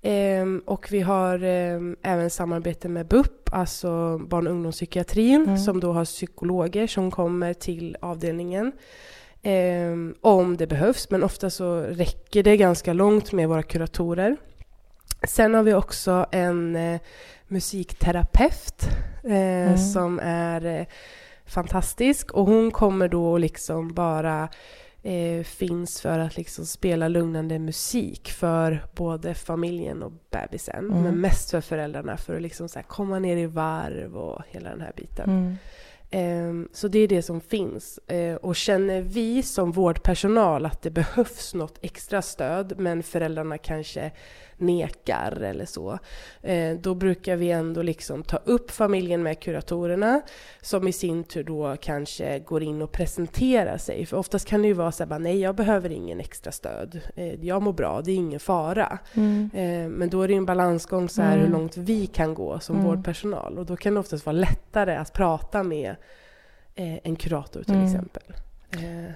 Ehm, 0.02 0.62
och 0.65 0.88
vi 0.91 1.02
har 1.02 1.44
ehm, 1.44 1.96
även 2.04 2.30
samarbete 2.30 2.89
med 2.89 3.08
BUP, 3.08 3.50
alltså 3.54 4.18
barn 4.18 4.48
och 4.48 4.54
ungdomspsykiatrin, 4.54 5.44
Mm. 5.44 5.58
som 5.58 5.80
då 5.80 5.91
har 5.94 6.06
psykologer 6.06 6.88
som 6.88 7.12
kommer 7.12 7.54
till 7.54 7.98
avdelningen. 8.02 8.72
Ehm, 9.44 10.15
om 10.22 10.58
det 10.58 10.68
behövs, 10.68 11.10
men 11.10 11.24
ofta 11.24 11.50
så 11.50 11.80
räcker 11.80 12.44
det 12.44 12.58
ganska 12.58 12.94
långt 12.94 13.32
med 13.32 13.50
våra 13.50 13.63
kuratorer. 13.63 14.38
Sen 15.28 15.54
har 15.54 15.64
vi 15.64 15.74
också 15.74 16.26
en 16.32 16.76
eh, 16.76 17.00
musikterapeut 17.48 18.84
eh, 19.24 19.32
Mm. 19.66 19.78
som 19.78 20.20
är 20.24 20.66
eh, 20.66 20.86
fantastisk 21.46 22.32
och 22.32 22.46
hon 22.46 22.72
kommer 22.72 23.08
då 23.08 23.38
liksom 23.38 23.94
bara 23.94 24.50
eh, 25.04 25.44
finns 25.44 26.02
för 26.02 26.20
att 26.20 26.38
liksom 26.38 26.66
spela 26.66 27.08
lugnande 27.08 27.60
musik 27.60 28.32
för 28.32 28.86
både 28.96 29.34
familjen 29.34 30.04
och 30.04 30.12
bebisen. 30.32 30.86
Mm. 30.92 31.02
Men 31.04 31.22
mest 31.22 31.52
för 31.52 31.62
föräldrarna 31.62 32.18
för 32.18 32.36
att 32.36 32.42
liksom 32.42 32.70
så 32.70 32.80
komma 32.88 33.20
ner 33.20 33.38
i 33.38 33.46
varv 33.46 34.18
och 34.18 34.42
hela 34.50 34.70
den 34.70 34.82
här 34.82 34.94
biten. 34.96 35.30
Mm. 35.30 35.58
Ehm, 36.12 36.70
Så 36.74 36.88
det 36.88 37.00
är 37.00 37.08
det 37.08 37.22
som 37.22 37.42
finns. 37.42 37.98
Eh, 38.08 38.36
Och 38.36 38.56
känner 38.56 39.02
vi 39.02 39.44
som 39.44 39.72
vårdpersonal 39.72 40.66
att 40.66 40.82
det 40.82 40.90
behövs 40.92 41.54
något 41.54 41.80
extra 41.82 42.22
stöd 42.22 42.74
men 42.78 43.04
föräldrarna 43.04 43.58
kanske 43.58 44.12
nekar 44.58 45.41
eller 45.41 45.65
så. 45.65 46.00
eh, 46.41 46.76
Då 46.78 46.94
brukar 46.96 47.36
vi 47.36 47.52
ändå 47.52 47.82
liksom 47.82 48.24
ta 48.24 48.38
upp 48.38 48.72
familjen 48.72 49.24
med 49.24 49.39
kuratorerna 49.39 50.22
som 50.62 50.88
i 50.88 50.91
sin 50.91 51.24
tur 51.24 51.44
då 51.44 51.76
kanske 51.82 52.39
går 52.39 52.63
in 52.63 52.82
och 52.82 52.91
presenterar 52.91 53.78
sig. 53.78 54.06
För 54.06 54.18
oftast 54.18 54.48
kan 54.48 54.62
det 54.62 54.68
ju 54.68 54.74
vara 54.74 54.91
så 54.91 55.04
här, 55.04 55.10
bara, 55.10 55.20
nej 55.20 55.39
jag 55.39 55.56
behöver 55.56 55.89
ingen 55.89 56.20
extra 56.20 56.52
stöd. 56.52 57.00
Eh, 57.15 57.46
Jag 57.46 57.62
mår 57.62 57.74
bra, 57.74 58.02
det 58.02 58.12
är 58.12 58.15
ingen 58.15 58.39
fara. 58.39 59.00
Mm. 59.13 59.50
Eh, 59.54 59.89
Men 59.89 60.10
då 60.10 60.22
är 60.22 60.28
det 60.28 60.34
ju 60.34 60.38
en 60.38 60.46
balansgång 60.46 61.10
så 61.10 61.22
här 61.22 61.34
Mm. 61.38 61.46
hur 61.46 61.52
långt 61.54 61.78
vi 61.78 62.08
kan 62.08 62.34
gå 62.34 62.60
som 62.60 62.76
Mm. 62.76 62.88
vårdpersonal. 62.88 63.58
Och 63.58 63.65
då 63.65 63.76
kan 63.76 63.94
det 63.94 64.00
oftast 64.00 64.26
vara 64.26 64.34
lättare 64.38 64.96
att 64.96 65.13
prata 65.13 65.63
med 65.63 65.96
en 66.76 67.15
kurator 67.15 67.63
till 67.63 67.74
Mm. 67.74 67.86
exempel. 67.86 68.24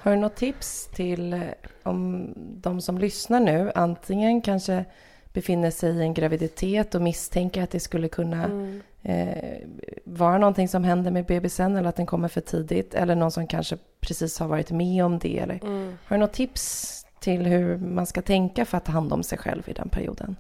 Har 0.02 0.12
du 0.12 0.18
något 0.18 0.36
tips 0.36 0.88
till 0.96 1.42
om 1.84 2.34
de 2.38 2.82
som 2.82 2.98
lyssnar 2.98 3.40
nu 3.40 3.72
antingen 3.76 4.42
kanske 4.42 4.86
befinner 5.40 5.72
sig 5.72 5.96
i 5.96 6.02
en 6.02 6.14
graviditet 6.14 6.96
och 6.96 7.02
misstänker 7.02 7.64
att 7.64 7.72
det 7.72 7.80
skulle 7.80 8.08
kunna 8.08 8.44
mm. 8.46 8.82
eh, 9.04 9.68
vara 10.04 10.38
någonting 10.38 10.68
som 10.68 10.84
händer 10.84 11.12
med 11.12 11.26
bebisen 11.26 11.76
eller 11.76 11.90
att 11.90 11.96
den 11.96 12.06
kommer 12.06 12.28
för 12.28 12.42
tidigt 12.42 12.94
eller 12.94 13.16
någon 13.16 13.32
som 13.32 13.48
kanske 13.48 13.78
precis 14.02 14.40
har 14.40 14.48
varit 14.48 14.72
med 14.72 15.06
om 15.06 15.20
det. 15.20 15.40
Eller, 15.40 15.60
Mm. 15.64 15.98
har 16.06 16.18
du 16.18 16.20
något 16.20 16.34
tips 16.34 16.96
till 17.20 17.46
hur 17.46 17.78
man 17.78 18.06
ska 18.06 18.22
tänka 18.22 18.66
för 18.66 18.78
att 18.78 18.86
ta 18.86 18.92
hand 18.92 19.14
om 19.14 19.24
sig 19.24 19.38
själv 19.38 19.64
i 19.70 19.74
den 19.74 19.90
perioden? 19.90 20.36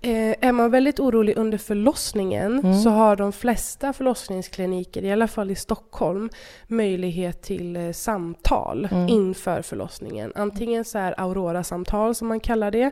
Eh, 0.00 0.34
är 0.40 0.52
man 0.52 0.70
väldigt 0.70 1.00
orolig 1.00 1.36
under 1.38 1.58
förlossningen 1.58 2.58
Mm. 2.58 2.74
så 2.74 2.90
har 2.90 3.16
de 3.16 3.32
flesta 3.32 3.92
förlossningskliniker, 3.92 5.04
i 5.04 5.12
alla 5.12 5.28
fall 5.28 5.50
i 5.50 5.54
Stockholm, 5.54 6.30
möjlighet 6.66 7.42
till 7.42 7.76
eh, 7.76 7.92
samtal 7.92 8.88
Mm. 8.90 9.08
inför 9.08 9.62
förlossningen. 9.62 10.32
Antingen 10.34 10.84
så 10.84 10.98
här 10.98 11.14
Aurora-samtal 11.20 12.14
som 12.14 12.28
man 12.28 12.40
kallar 12.40 12.70
det, 12.70 12.90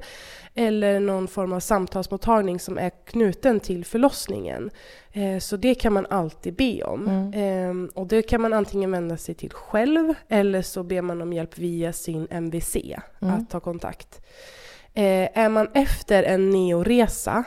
eller 0.55 1.01
någon 1.01 1.29
form 1.29 1.53
av 1.53 1.61
samtalsmottagning 1.61 2.61
som 2.61 2.79
är 2.79 2.90
knuten 3.07 3.61
till 3.61 3.85
förlossningen. 3.85 4.71
Eh, 5.12 5.38
så 5.38 5.57
det 5.57 5.75
kan 5.75 5.92
man 5.92 6.07
alltid 6.11 6.55
be 6.55 6.83
om. 6.85 7.09
Mm. 7.09 7.33
Ehm, 7.35 7.90
och 7.95 8.07
det 8.07 8.23
kan 8.23 8.40
man 8.40 8.53
antingen 8.53 8.90
vända 8.90 9.16
sig 9.16 9.35
till 9.35 9.51
själv 9.53 10.14
eller 10.29 10.62
så 10.62 10.83
ber 10.83 11.03
man 11.03 11.23
om 11.23 11.33
hjälp 11.33 11.59
via 11.59 11.92
sin 11.92 12.27
MVC 12.31 12.77
Mm. 13.23 13.35
att 13.35 13.51
ta 13.51 13.61
kontakt. 13.61 14.21
Eh, 14.97 15.29
är 15.39 15.49
man 15.49 15.69
efter 15.75 16.23
en 16.23 16.51
neoresa 16.51 17.45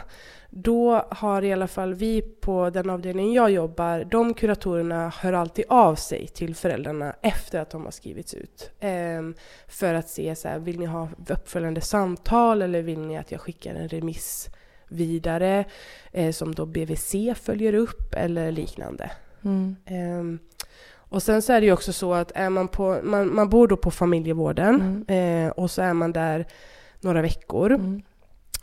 då 0.52 1.06
har 1.10 1.42
i 1.42 1.54
alla 1.54 1.68
fall 1.68 1.94
vi 1.94 2.22
på 2.22 2.70
den 2.70 2.90
avdelningen 2.90 3.34
jag 3.34 3.52
jobbar, 3.52 4.04
de 4.12 4.34
kuratorerna 4.34 5.10
hör 5.18 5.34
alltid 5.34 5.66
av 5.70 5.96
sig 5.96 6.28
till 6.28 6.56
föräldrarna 6.56 7.16
efter 7.22 7.60
att 7.60 7.70
de 7.70 7.84
har 7.86 7.92
skrivits 7.92 8.34
ut. 8.34 8.72
Ehm, 8.80 9.36
för 9.68 9.94
att 9.94 10.10
se 10.10 10.36
så 10.36 10.48
här, 10.48 10.60
vill 10.60 10.80
ni 10.80 10.86
ha 10.86 11.10
uppföljande 11.28 11.82
samtal 11.82 12.62
eller 12.62 12.82
vill 12.82 13.00
ni 13.00 13.18
att 13.18 13.32
jag 13.32 13.42
skickar 13.42 13.76
en 13.76 13.88
remiss 13.90 14.50
vidare 14.88 15.66
eh, 16.12 16.32
som 16.32 16.56
då 16.56 16.66
BVC 16.66 17.16
följer 17.36 17.74
upp 17.74 18.14
eller 18.14 18.52
liknande. 18.52 19.12
Mm. 19.44 19.76
Ehm, 19.86 20.40
Och 21.12 21.24
sen 21.24 21.42
så 21.42 21.54
är 21.54 21.60
det 21.62 21.66
ju 21.68 21.74
också 21.74 21.94
så 21.94 22.14
att 22.14 22.32
är 22.36 22.50
man, 22.50 22.68
på, 22.68 23.00
man, 23.04 23.36
man 23.36 23.50
bor 23.50 23.68
då 23.68 23.78
på 23.78 23.92
familjevården 23.92 25.06
Mm. 25.08 25.46
eh, 25.48 25.52
och 25.52 25.72
så 25.72 25.82
är 25.82 25.94
man 25.94 26.12
där 26.14 26.46
några 27.02 27.22
veckor. 27.22 27.72
Mm. 27.72 28.02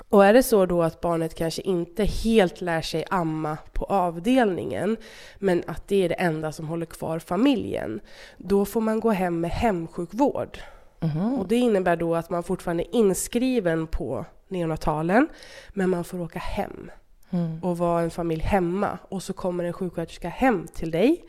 Och 0.08 0.24
är 0.24 0.32
det 0.32 0.42
så 0.42 0.66
då 0.66 0.82
att 0.82 1.00
barnet 1.00 1.34
kanske 1.34 1.62
inte 1.62 2.04
helt 2.04 2.60
lär 2.60 2.80
sig 2.80 3.04
amma 3.10 3.58
på 3.72 3.84
avdelningen, 3.84 4.96
men 5.38 5.62
att 5.66 5.88
det 5.88 6.04
är 6.04 6.08
det 6.08 6.14
enda 6.14 6.52
som 6.52 6.68
håller 6.68 6.86
kvar 6.86 7.18
familjen, 7.18 8.00
då 8.36 8.64
får 8.64 8.80
man 8.80 9.00
gå 9.00 9.10
hem 9.10 9.40
med 9.40 9.50
hemsjukvård. 9.50 10.58
Mhm. 11.00 11.34
Och 11.34 11.48
det 11.48 11.56
innebär 11.56 11.96
då 11.96 12.14
att 12.14 12.30
man 12.30 12.42
fortfarande 12.42 12.82
är 12.82 12.94
inskriven 12.98 13.86
på 13.86 14.24
neonatalen, 14.48 15.28
men 15.72 15.90
man 15.90 16.04
får 16.04 16.20
åka 16.20 16.38
hem 16.38 16.90
Mm. 17.30 17.58
och 17.62 17.78
vara 17.78 18.02
en 18.02 18.10
familj 18.10 18.42
hemma. 18.42 18.98
Och 19.08 19.22
så 19.22 19.32
kommer 19.32 19.64
en 19.64 19.72
sjuksköterska 19.72 20.28
hem 20.28 20.66
till 20.74 20.90
dig 20.90 21.24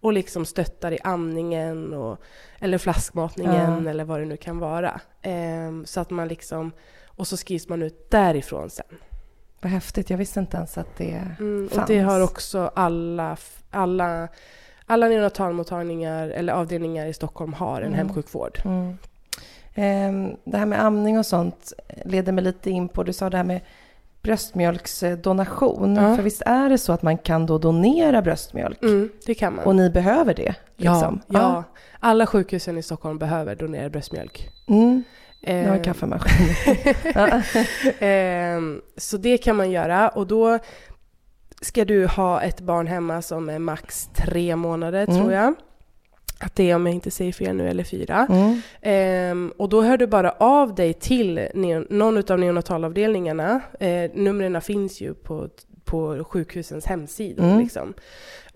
och 0.00 0.12
liksom 0.12 0.44
stöttar 0.44 0.92
i 0.92 0.98
amningen 1.04 1.94
och, 1.94 2.18
eller 2.60 2.78
flaskmatningen 2.78 3.82
Ja. 3.84 3.90
eller 3.90 4.04
vad 4.04 4.20
det 4.20 4.24
nu 4.26 4.36
kan 4.36 4.58
vara. 4.58 5.00
Ehm, 5.22 5.86
så 5.86 6.00
att 6.00 6.10
man 6.10 6.28
liksom, 6.28 6.72
och 7.06 7.26
så 7.26 7.36
skrivs 7.36 7.68
man 7.68 7.82
ut 7.82 8.10
därifrån 8.10 8.70
sen. 8.70 8.86
Vad 9.60 9.72
häftigt. 9.72 10.10
Jag 10.10 10.18
visste 10.18 10.40
inte 10.40 10.56
ens 10.56 10.78
att 10.78 10.96
det 10.96 11.22
Mm, 11.38 11.64
och 11.66 11.72
fanns. 11.72 11.86
det 11.88 11.98
har 12.00 12.20
också 12.20 12.70
alla, 12.74 13.36
alla, 13.70 14.28
alla 14.86 15.08
neonatalmottagningar 15.08 16.28
eller 16.28 16.52
avdelningar 16.52 17.06
i 17.06 17.12
Stockholm 17.12 17.52
har 17.52 17.76
en 17.80 17.86
Mm. 17.86 17.98
hemsjukvård. 17.98 18.58
Mm. 18.64 18.98
Ehm, 19.74 20.36
Det 20.44 20.56
här 20.58 20.66
med 20.66 20.84
amning 20.84 21.18
och 21.18 21.26
sånt 21.26 21.72
leder 22.04 22.32
mig 22.32 22.44
lite 22.44 22.70
in 22.70 22.88
på, 22.88 23.02
du 23.02 23.12
sa 23.12 23.30
det 23.30 23.36
här 23.36 23.44
med 23.44 23.60
bröstmjölksdonation. 24.22 25.96
Ja. 25.96 26.16
För 26.16 26.22
visst 26.22 26.42
är 26.46 26.68
det 26.68 26.78
så 26.78 26.92
att 26.92 27.02
man 27.02 27.18
kan 27.18 27.46
då 27.46 27.58
donera 27.58 28.22
bröstmjölk? 28.22 28.82
Mm, 28.82 29.08
det 29.26 29.34
kan 29.34 29.54
man. 29.56 29.64
Och 29.64 29.76
ni 29.76 29.90
behöver 29.90 30.34
det? 30.34 30.54
Liksom. 30.76 31.20
ja, 31.26 31.38
ja, 31.38 31.64
alla 32.00 32.26
sjukhusen 32.26 32.78
i 32.78 32.82
Stockholm 32.82 33.18
behöver 33.18 33.54
donera 33.56 33.88
bröstmjölk. 33.90 34.48
Mm. 34.68 35.02
Jag 35.40 35.68
har 35.68 35.76
Ehm, 35.76 35.82
kaffemaskin. 35.82 36.48
Ehm, 37.98 38.80
så 38.96 39.16
det 39.16 39.38
kan 39.38 39.56
man 39.56 39.70
göra 39.70 40.08
och 40.08 40.26
då 40.26 40.58
ska 41.60 41.84
du 41.84 42.06
ha 42.06 42.40
ett 42.42 42.60
barn 42.60 42.86
hemma 42.86 43.22
som 43.22 43.48
är 43.48 43.58
max 43.58 44.08
tre 44.16 44.56
månader 44.56 45.04
Mm. 45.08 45.16
tror 45.20 45.32
jag. 45.32 45.54
Att 46.40 46.54
det 46.54 46.70
är 46.70 46.74
om 46.74 46.86
jag 46.86 46.94
inte 46.94 47.10
säger 47.10 47.32
fel 47.32 47.56
nu, 47.56 47.68
eller 47.68 47.84
fyra. 47.84 48.26
Mm. 48.30 48.60
Ehm, 48.82 49.52
och 49.56 49.68
då 49.68 49.82
hör 49.82 49.96
du 49.96 50.06
bara 50.06 50.30
av 50.30 50.74
dig 50.74 50.94
till 50.94 51.48
någon 51.90 52.30
av 52.32 52.38
neonatalavdelningarna. 52.38 53.60
Eh, 53.80 54.10
numren 54.14 54.60
finns 54.60 55.00
ju 55.00 55.14
på, 55.14 55.48
på 55.84 56.24
sjukhusens 56.24 56.86
hemsidor. 56.86 57.44
Mm. 57.44 57.58
Liksom. 57.58 57.94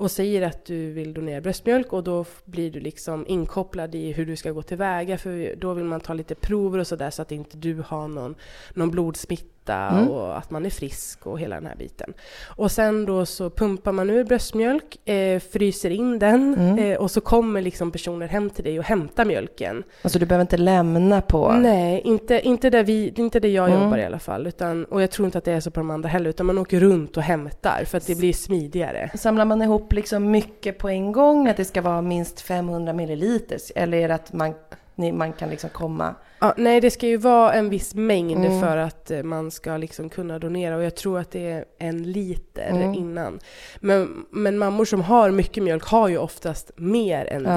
Och 0.03 0.11
säger 0.11 0.43
att 0.43 0.65
du 0.65 0.91
vill 0.93 1.15
donera 1.15 1.41
bröstmjölk 1.41 1.93
och 1.93 2.05
då 2.05 2.25
blir 2.45 2.71
du 2.71 2.81
liksom 2.81 3.25
inkopplad 3.29 3.95
i 3.95 4.13
hur 4.13 4.27
du 4.27 4.37
ska 4.37 4.51
gå 4.51 4.63
tillväga. 4.63 5.19
För 5.19 5.57
då 5.57 5.73
vill 5.75 5.85
man 5.85 6.01
ta 6.01 6.15
lite 6.15 6.35
prover 6.35 6.79
och 6.79 6.87
sådär 6.87 7.11
så 7.11 7.23
att 7.23 7.33
inte 7.33 7.57
du 7.57 7.83
har 7.87 8.09
någon, 8.09 8.35
någon 8.75 8.91
blodsmitta 8.91 9.49
Mm. 9.73 10.09
och 10.09 10.39
att 10.39 10.51
man 10.51 10.67
är 10.67 10.71
frisk 10.71 11.27
och 11.27 11.41
hela 11.41 11.55
den 11.55 11.67
här 11.67 11.77
biten. 11.77 12.13
Och 12.57 12.71
sen 12.71 13.05
då 13.07 13.27
så 13.27 13.51
pumpar 13.51 13.93
man 13.93 14.11
ur 14.11 14.25
bröstmjölk, 14.25 15.09
eh, 15.09 15.41
fryser 15.41 15.91
in 15.91 16.19
den 16.19 16.55
Mm. 16.55 16.79
eh, 16.79 16.99
och 16.99 17.11
så 17.11 17.21
kommer 17.21 17.61
liksom 17.63 17.91
personer 17.91 18.29
hem 18.29 18.51
till 18.51 18.65
dig 18.65 18.79
och 18.79 18.85
hämtar 18.85 19.25
mjölken. 19.25 19.83
Alltså 20.03 20.19
du 20.19 20.27
behöver 20.27 20.41
inte 20.43 20.57
lämna 20.57 21.21
på... 21.21 21.53
Nej, 21.53 22.01
inte, 22.05 22.41
inte, 22.41 22.71
där 22.71 22.85
vi, 22.85 23.13
inte 23.17 23.41
där 23.41 23.49
jag 23.49 23.69
Mm. 23.71 23.83
jobbar 23.83 23.99
i 23.99 24.05
alla 24.05 24.19
fall. 24.19 24.47
Utan, 24.47 24.85
och 24.85 25.03
jag 25.03 25.11
tror 25.11 25.27
inte 25.27 25.39
att 25.39 25.45
det 25.45 25.53
är 25.53 25.61
så 25.61 25.71
på 25.71 25.81
de 25.81 25.91
andra 25.91 26.09
heller. 26.09 26.31
Utan 26.31 26.47
man 26.47 26.59
åker 26.59 26.81
runt 26.81 27.17
och 27.17 27.23
hämtar 27.23 27.85
för 27.87 27.99
att 27.99 28.07
det 28.07 28.15
blir 28.19 28.33
smidigare. 28.33 29.11
Samlar 29.19 29.45
man 29.45 29.63
ihop 29.63 29.92
liksom 29.93 30.31
mycket 30.31 30.79
på 30.79 30.89
en 30.89 31.13
gång? 31.13 31.49
Att 31.49 31.57
det 31.57 31.65
ska 31.65 31.83
vara 31.83 32.03
minst 32.03 32.41
500 32.41 32.93
milliliter? 32.93 33.59
Eller 33.75 33.99
är 33.99 34.09
det 34.09 34.15
att 34.15 34.33
man, 34.33 34.55
ni, 34.95 35.13
man 35.13 35.33
kan 35.33 35.51
liksom 35.51 35.71
komma... 35.71 36.15
Ja, 36.41 36.55
nej, 36.57 36.81
det 36.81 36.91
ska 36.91 37.07
ju 37.07 37.17
vara 37.17 37.53
en 37.53 37.71
viss 37.71 37.95
mängd 37.95 38.45
Mm. 38.45 38.61
för 38.61 38.77
att 38.77 39.11
eh, 39.11 39.23
man 39.23 39.51
ska 39.51 39.77
liksom 39.77 40.09
kunna 40.09 40.39
donera. 40.39 40.77
Och 40.77 40.83
jag 40.85 40.97
tror 40.97 41.19
att 41.19 41.31
det 41.31 41.51
är 41.51 41.65
en 41.79 42.03
liter 42.13 42.69
Mm. 42.71 42.95
innan. 42.95 43.39
Men, 43.81 44.25
men 44.31 44.59
mammor 44.59 44.85
som 44.85 45.01
har 45.01 45.31
mycket 45.31 45.63
mjölk 45.63 45.85
har 45.85 46.09
ju 46.09 46.19
oftast 46.19 46.71
mer 46.77 47.25
än 47.27 47.43
Ja. 47.45 47.51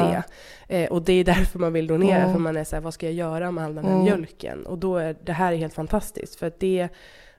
det. 0.67 0.83
Eh, 0.83 0.91
och 0.91 1.01
det 1.01 1.13
är 1.13 1.23
därför 1.23 1.59
man 1.59 1.73
vill 1.73 1.87
donera. 1.87 2.17
Mm. 2.21 2.33
För 2.33 2.39
man 2.39 2.57
är 2.57 2.63
så 2.63 2.75
här, 2.75 2.83
vad 2.83 2.93
ska 2.93 3.05
jag 3.05 3.13
göra 3.15 3.51
med 3.51 3.63
all 3.65 3.75
den 3.75 3.85
här 3.85 3.91
Mm. 3.91 4.03
mjölken? 4.03 4.65
Och 4.65 4.77
då 4.77 4.97
är 4.97 5.15
det 5.23 5.33
här 5.33 5.51
är 5.53 5.57
helt 5.57 5.73
fantastiskt. 5.73 6.35
För 6.35 6.47
att 6.47 6.59
det, 6.59 6.87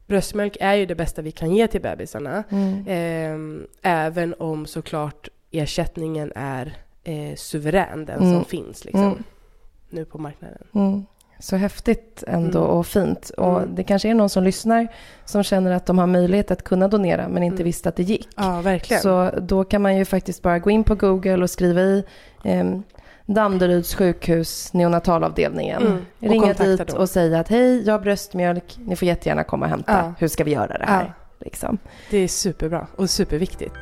bröstmjölk 0.07 0.57
är 0.61 0.75
ju 0.75 0.87
det 0.87 0.95
bästa 0.95 1.23
vi 1.23 1.33
kan 1.33 1.51
ge 1.55 1.66
till 1.66 1.81
bebisarna. 1.83 2.45
Mm. 2.51 2.87
Eh, 2.87 3.66
även 3.92 4.35
om 4.38 4.66
såklart 4.66 5.29
ersättningen 5.51 6.33
är 6.35 6.77
eh, 7.05 7.35
suverän, 7.37 8.05
den 8.05 8.19
Mm. 8.23 8.33
som 8.35 8.45
finns 8.45 8.85
liksom, 8.85 9.03
Mm. 9.05 9.23
nu 9.90 10.05
på 10.05 10.19
marknaden. 10.19 10.59
Mm. 10.75 11.07
Så 11.38 11.57
häftigt 11.57 12.25
ändå 12.27 12.59
Mm. 12.59 12.71
och 12.71 12.87
fint. 12.87 13.31
Och 13.31 13.59
Mm. 13.62 13.75
det 13.75 13.85
kanske 13.85 14.09
är 14.11 14.14
någon 14.14 14.29
som 14.29 14.45
lyssnar 14.45 14.88
som 15.25 15.42
känner 15.42 15.71
att 15.71 15.87
de 15.87 15.99
har 15.99 16.07
möjlighet 16.07 16.51
att 16.51 16.62
kunna 16.62 16.88
donera 16.88 17.29
men 17.29 17.42
inte 17.42 17.55
Mm. 17.57 17.64
visste 17.64 17.88
att 17.88 17.97
det 17.97 18.03
gick. 18.03 18.29
Ja, 18.37 18.61
verkligen. 18.61 19.03
Så 19.03 19.31
då 19.42 19.64
kan 19.64 19.83
man 19.83 19.97
ju 19.97 20.05
faktiskt 20.05 20.42
bara 20.42 20.59
gå 20.59 20.71
in 20.71 20.85
på 20.85 20.95
Google 20.95 21.42
och 21.42 21.51
skriva 21.51 21.81
i 21.81 22.05
eh, 22.45 22.64
Danderyds 23.27 23.95
sjukhus 23.95 24.73
neonatalavdelningen. 24.73 25.83
Mm. 25.83 25.99
Och 26.21 26.29
Ringa 26.29 26.53
dit 26.53 26.93
och 26.93 27.09
säga 27.09 27.41
att 27.41 27.49
hej, 27.49 27.87
jag 27.87 27.95
har 27.95 27.99
bröstmjölk, 27.99 28.79
ni 28.85 28.97
får 28.97 29.09
jättegärna 29.09 29.45
komma 29.45 29.67
och 29.67 29.71
hämta. 29.71 29.93
Ja. 29.93 30.15
Hur 30.19 30.29
ska 30.29 30.45
vi 30.45 30.51
göra 30.51 30.79
det 30.79 30.85
här? 30.85 31.05
Ja. 31.05 31.12
Liksom. 31.45 31.79
Det 32.11 32.19
är 32.19 32.29
superbra 32.29 32.87
och 32.97 33.11
superviktigt. 33.11 33.75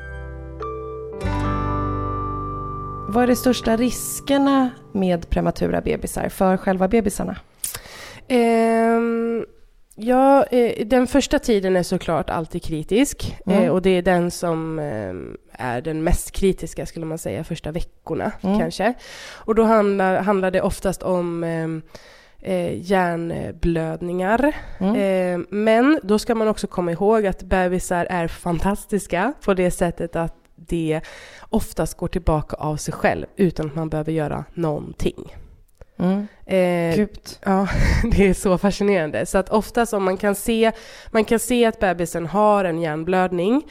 Vad 3.08 3.22
är 3.22 3.26
de 3.26 3.36
största 3.36 3.76
riskerna 3.76 4.70
med 4.92 5.30
prematura 5.30 5.80
bebisar 5.80 6.28
för 6.28 6.56
själva 6.56 6.88
bebisarna? 6.88 7.36
Ehm, 8.28 9.44
ja, 9.94 10.44
eh, 10.44 10.86
den 10.86 11.06
första 11.06 11.38
tiden 11.38 11.76
är 11.76 11.82
såklart 11.82 12.30
alltid 12.30 12.62
kritisk. 12.62 13.36
Mm. 13.46 13.62
Eh, 13.62 13.70
och 13.70 13.82
det 13.82 13.90
är 13.90 14.02
den 14.02 14.30
som 14.30 14.78
ehm, 14.78 15.36
är 15.52 15.80
den 15.80 16.04
mest 16.04 16.30
kritiska, 16.30 16.86
skulle 16.86 17.06
man 17.06 17.18
säga, 17.18 17.44
första 17.44 17.72
veckorna 17.72 18.32
Mm. 18.42 18.58
kanske. 18.58 18.94
Och 19.34 19.54
då 19.54 19.62
handlar, 19.62 20.22
handlar 20.22 20.50
det 20.50 20.60
oftast 20.60 21.02
om 21.02 21.44
eh, 22.42 22.90
hjärnblödningar. 22.90 24.56
Mm. 24.78 24.94
Eh, 25.40 25.46
men 25.50 26.00
då 26.02 26.18
ska 26.18 26.34
man 26.34 26.48
också 26.48 26.66
komma 26.66 26.92
ihåg 26.92 27.26
att 27.26 27.42
bebisar 27.42 28.06
är 28.10 28.28
fantastiska 28.28 29.32
på 29.44 29.54
det 29.54 29.70
sättet 29.70 30.16
att 30.16 30.34
det 30.56 31.00
oftast 31.50 31.96
går 31.96 32.08
tillbaka 32.08 32.56
av 32.56 32.76
sig 32.76 32.94
själv 32.94 33.26
utan 33.36 33.66
att 33.66 33.74
man 33.74 33.88
behöver 33.88 34.12
göra 34.12 34.44
någonting. 34.54 35.34
Mm. 35.96 36.26
Eh. 36.46 37.06
Ja, 37.44 37.68
det 38.12 38.28
är 38.28 38.34
så 38.34 38.58
fascinerande. 38.58 39.26
Så 39.26 39.38
att 39.38 39.48
oftast 39.48 39.92
om 39.92 40.04
man 40.04 40.16
kan 40.16 40.34
se, 40.34 40.72
man 41.10 41.24
kan 41.24 41.38
se 41.38 41.64
att 41.64 41.80
bebisen 41.80 42.26
har 42.26 42.64
en 42.64 42.80
hjärnblödning, 42.80 43.62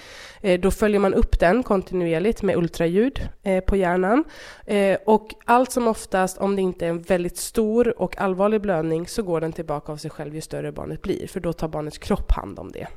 eh, 0.42 0.60
då 0.60 0.72
följer 0.72 1.00
man 1.00 1.14
upp 1.14 1.40
den 1.40 1.64
kontinuerligt 1.64 2.42
med 2.42 2.56
ultraljud 2.56 3.30
eh, 3.44 3.64
på 3.64 3.76
hjärnan. 3.76 4.24
Eh, 4.66 4.98
och 5.06 5.36
allt 5.46 5.72
som 5.72 5.88
oftast, 5.88 6.38
om 6.38 6.56
det 6.56 6.62
inte 6.62 6.86
är 6.86 6.90
en 6.90 7.02
väldigt 7.02 7.38
stor 7.38 8.02
och 8.02 8.22
allvarlig 8.22 8.62
blödning, 8.62 9.08
så 9.08 9.24
går 9.24 9.42
den 9.42 9.54
tillbaka 9.54 9.92
av 9.92 9.98
sig 9.98 10.12
själv 10.12 10.36
ju 10.36 10.42
större 10.42 10.72
barnet 10.72 11.02
blir, 11.02 11.28
för 11.28 11.40
då 11.40 11.54
tar 11.54 11.68
barnets 11.68 11.98
kropp 11.98 12.32
hand 12.32 12.60
om 12.60 12.72
det. 12.72 12.88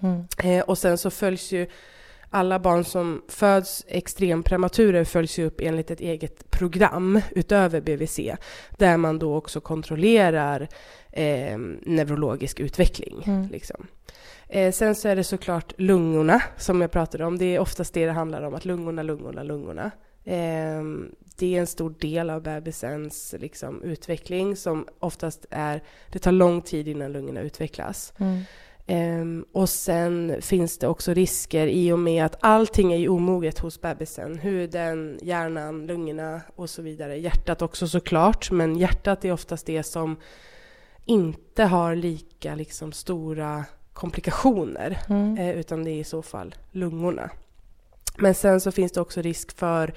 Mm. 0.00 0.24
Eh, 0.44 0.64
och 0.64 0.78
sen 0.78 0.98
så 0.98 1.10
följs 1.10 1.52
ju 1.52 1.66
alla 2.34 2.58
barn 2.58 2.84
som 2.84 3.22
föds 3.28 3.84
extremprematurer 3.88 5.04
följs 5.04 5.38
ju 5.38 5.46
upp 5.46 5.60
enligt 5.60 5.90
ett 5.90 6.00
eget 6.00 6.50
program 6.50 7.20
utöver 7.30 7.80
BVC, 7.80 8.20
där 8.78 8.96
man 8.96 9.18
då 9.18 9.34
också 9.34 9.60
kontrollerar 9.60 10.68
eh, 11.12 11.58
neurologisk 11.82 12.60
utveckling. 12.60 13.22
Mm. 13.26 13.48
Liksom. 13.48 13.86
Eh, 14.48 14.72
sen 14.72 14.94
så 14.94 15.08
är 15.08 15.16
det 15.16 15.24
såklart 15.24 15.72
lungorna 15.76 16.42
som 16.56 16.80
jag 16.80 16.90
pratade 16.90 17.24
om. 17.24 17.38
Det 17.38 17.54
är 17.54 17.58
oftast 17.58 17.94
det 17.94 18.06
det 18.06 18.12
handlar 18.12 18.42
om, 18.42 18.54
att 18.54 18.64
lungorna, 18.64 19.02
lungorna, 19.02 19.42
lungorna. 19.42 19.90
Eh, 20.24 20.82
det 21.36 21.56
är 21.56 21.60
en 21.60 21.66
stor 21.66 21.94
del 22.00 22.30
av 22.30 22.42
bebisens 22.42 23.34
liksom, 23.38 23.82
utveckling 23.82 24.56
som 24.56 24.88
oftast 24.98 25.46
är, 25.50 25.82
det 26.12 26.18
tar 26.18 26.32
lång 26.32 26.62
tid 26.62 26.88
innan 26.88 27.12
lungorna 27.12 27.40
utvecklas. 27.40 28.12
Mm. 28.18 28.40
Ehm, 28.86 29.44
och 29.52 29.68
sen 29.68 30.36
finns 30.40 30.78
det 30.78 30.88
också 30.88 31.14
risker 31.14 31.66
i 31.66 31.92
och 31.92 31.98
med 31.98 32.24
att 32.24 32.36
allting 32.40 32.92
är 32.92 32.96
ju 32.96 33.08
omoget 33.08 33.58
hos 33.58 33.80
bebisen. 33.80 34.38
Huden, 34.38 35.18
hjärnan, 35.22 35.86
lungorna 35.86 36.40
och 36.56 36.70
så 36.70 36.82
vidare. 36.82 37.16
Hjärtat 37.18 37.62
också 37.62 37.88
såklart, 37.88 38.50
men 38.50 38.76
hjärtat 38.76 39.24
är 39.24 39.32
oftast 39.32 39.66
det 39.66 39.82
som 39.82 40.16
inte 41.04 41.64
har 41.64 41.94
lika 41.96 42.54
liksom, 42.54 42.92
stora 42.92 43.64
komplikationer, 43.92 44.98
Mm. 45.08 45.38
eh, 45.38 45.50
utan 45.58 45.84
det 45.84 45.90
är 45.90 46.00
i 46.00 46.04
så 46.04 46.22
fall 46.22 46.54
lungorna. 46.70 47.30
Men 48.18 48.34
sen 48.34 48.60
så 48.60 48.72
finns 48.72 48.92
det 48.92 49.00
också 49.00 49.22
risk 49.22 49.56
för 49.58 49.94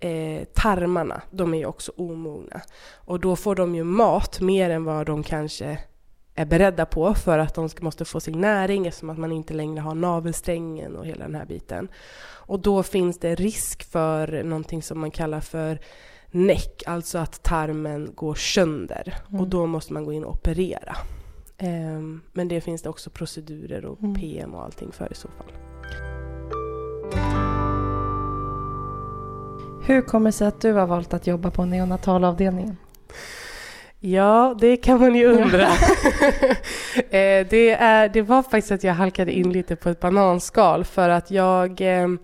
eh, 0.00 0.44
tarmarna. 0.54 1.22
De 1.30 1.54
är 1.54 1.58
ju 1.58 1.66
också 1.66 1.92
omogna. 1.96 2.60
Och 2.94 3.20
då 3.20 3.36
får 3.36 3.54
de 3.54 3.74
ju 3.74 3.84
mat 3.84 4.40
mer 4.40 4.70
än 4.70 4.84
vad 4.84 5.06
de 5.06 5.22
kanske 5.22 5.78
är 6.40 6.44
beredda 6.46 6.86
på 6.86 7.14
för 7.14 7.38
att 7.38 7.54
de 7.54 7.68
måste 7.80 8.04
få 8.04 8.20
sin 8.20 8.40
näring 8.40 8.86
eftersom 8.86 9.10
att 9.10 9.18
man 9.18 9.32
inte 9.32 9.54
längre 9.54 9.80
har 9.80 9.94
navelsträngen 9.94 10.96
och 10.96 11.06
hela 11.06 11.24
den 11.24 11.34
här 11.34 11.44
biten. 11.44 11.88
Och 12.22 12.60
då 12.60 12.82
finns 12.82 13.18
det 13.18 13.34
risk 13.34 13.90
för 13.90 14.42
någonting 14.42 14.82
som 14.82 15.00
man 15.00 15.10
kallar 15.10 15.40
för 15.40 15.78
näck, 16.30 16.82
alltså 16.86 17.18
att 17.18 17.42
tarmen 17.42 18.10
går 18.14 18.34
sönder. 18.34 19.16
Mm. 19.28 19.40
Och 19.40 19.48
då 19.48 19.66
måste 19.66 19.92
man 19.92 20.04
gå 20.04 20.12
in 20.12 20.24
och 20.24 20.34
operera. 20.34 20.96
Um, 21.62 22.20
men 22.32 22.48
det 22.48 22.60
finns 22.60 22.82
det 22.82 22.88
också 22.88 23.10
procedurer 23.10 23.84
och 23.84 24.02
mm. 24.02 24.14
PM 24.14 24.54
och 24.54 24.64
allting 24.64 24.92
för 24.92 25.12
i 25.12 25.14
så 25.14 25.28
fall. 25.28 25.52
Hur 29.82 30.02
kommer 30.02 30.28
det 30.28 30.32
sig 30.32 30.46
att 30.46 30.60
du 30.60 30.72
har 30.72 30.86
valt 30.86 31.14
att 31.14 31.26
jobba 31.26 31.50
på 31.50 31.64
neonatalavdelningen? 31.64 32.76
Ja, 34.00 34.56
det 34.60 34.76
kan 34.76 35.00
man 35.00 35.14
ju 35.14 35.26
undra. 35.26 35.68
Eh, 37.10 37.46
det, 37.50 37.70
är, 37.70 38.08
det 38.08 38.22
var 38.22 38.42
faktiskt 38.42 38.72
att 38.72 38.84
jag 38.84 38.94
halkade 38.94 39.32
in 39.32 39.52
lite 39.52 39.76
på 39.76 39.88
ett 39.88 40.00
bananskal 40.00 40.84
för 40.84 41.08
att 41.08 41.30
jag 41.30 41.80
ehm, 41.80 42.18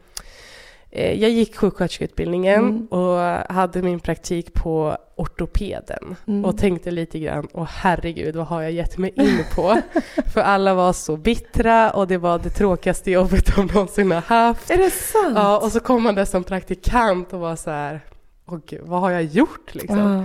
Eh, 0.96 1.20
jag 1.20 1.30
gick 1.30 1.56
sjuksköterskeutbildningen 1.56 2.64
mm. 2.64 2.86
och 2.86 3.18
hade 3.54 3.82
min 3.82 4.00
praktik 4.00 4.54
på 4.54 4.96
ortopeden 5.16 6.16
mm. 6.26 6.44
och 6.44 6.58
tänkte 6.58 6.90
lite 6.90 7.18
grann, 7.18 7.48
åh 7.52 7.68
herregud, 7.70 8.36
vad 8.36 8.46
har 8.46 8.62
jag 8.62 8.72
gett 8.72 8.98
mig 8.98 9.12
in 9.16 9.44
på? 9.54 9.80
För 10.34 10.40
alla 10.40 10.74
var 10.74 10.92
så 10.92 11.16
bittra 11.16 11.90
och 11.90 12.06
det 12.06 12.18
var 12.18 12.38
det 12.38 12.50
tråkigaste 12.50 13.10
jobbet 13.10 13.56
de 13.56 13.66
någonsin 13.66 14.10
har 14.10 14.20
haft. 14.20 14.70
Är 14.70 14.76
det 14.76 14.90
sant? 14.90 15.32
Ja, 15.34 15.58
och 15.58 15.72
så 15.72 15.80
kom 15.80 16.02
man 16.02 16.14
där 16.14 16.24
som 16.24 16.44
praktikant 16.44 17.32
och 17.32 17.40
var 17.40 17.56
så 17.56 17.70
här, 17.70 18.00
åh 18.46 18.58
gud, 18.66 18.82
vad 18.84 19.00
har 19.00 19.10
jag 19.10 19.22
gjort 19.22 19.74
liksom? 19.74 19.98
Uh. 19.98 20.24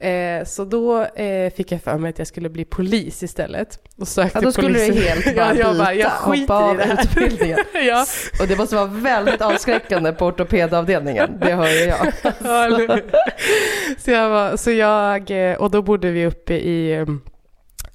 Eh, 0.00 0.44
så 0.44 0.64
då 0.64 1.02
eh, 1.02 1.52
fick 1.52 1.72
jag 1.72 1.82
för 1.82 1.98
mig 1.98 2.10
att 2.10 2.18
jag 2.18 2.26
skulle 2.26 2.48
bli 2.48 2.64
polis 2.64 3.22
istället. 3.22 3.78
Och 3.96 4.08
sökte 4.08 4.38
ja, 4.38 4.42
då 4.42 4.52
skulle 4.52 4.68
polisen. 4.68 4.94
du 4.94 5.00
helt 5.00 5.24
bara 5.36 5.54
ja, 5.54 5.60
jag 5.60 5.76
bara, 5.76 5.94
jag 5.94 6.10
hoppa 6.10 6.54
av 6.54 6.80
utbildningen. 6.80 7.58
ja. 7.86 8.06
Och 8.40 8.48
det 8.48 8.56
måste 8.56 8.76
vara 8.76 8.86
väldigt 8.86 9.40
avskräckande 9.40 10.12
på 10.12 10.26
ortopedavdelningen, 10.26 11.38
det 11.40 11.54
hör 11.54 11.86
jag. 11.86 12.12
så 13.98 14.10
jag, 14.10 14.30
var, 14.30 14.56
så 14.56 14.70
jag, 14.70 15.50
eh, 15.50 15.56
och 15.56 15.70
då 15.70 15.82
bodde 15.82 16.10
vi 16.10 16.26
uppe 16.26 16.54
i 16.54 16.98
um, 16.98 17.22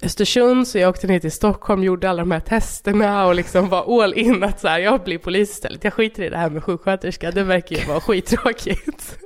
Östersund, 0.04 0.68
så 0.68 0.78
jag 0.78 0.90
åkte 0.90 1.06
ner 1.06 1.18
till 1.18 1.32
Stockholm, 1.32 1.84
gjorde 1.84 2.10
alla 2.10 2.22
de 2.22 2.30
här 2.30 2.40
testerna 2.40 3.26
och 3.26 3.34
liksom 3.34 3.68
var 3.68 4.02
all 4.02 4.14
in 4.14 4.42
att 4.42 4.60
så 4.60 4.68
här, 4.68 4.78
jag 4.78 5.04
blir 5.04 5.18
polis 5.18 5.50
istället. 5.50 5.84
Jag 5.84 5.92
skiter 5.92 6.22
i 6.22 6.28
det 6.28 6.36
här 6.36 6.50
med 6.50 6.64
sjuksköterska, 6.64 7.30
det 7.30 7.42
verkar 7.42 7.76
ju 7.76 7.84
vara 7.84 8.00
skittråkigt. 8.06 9.18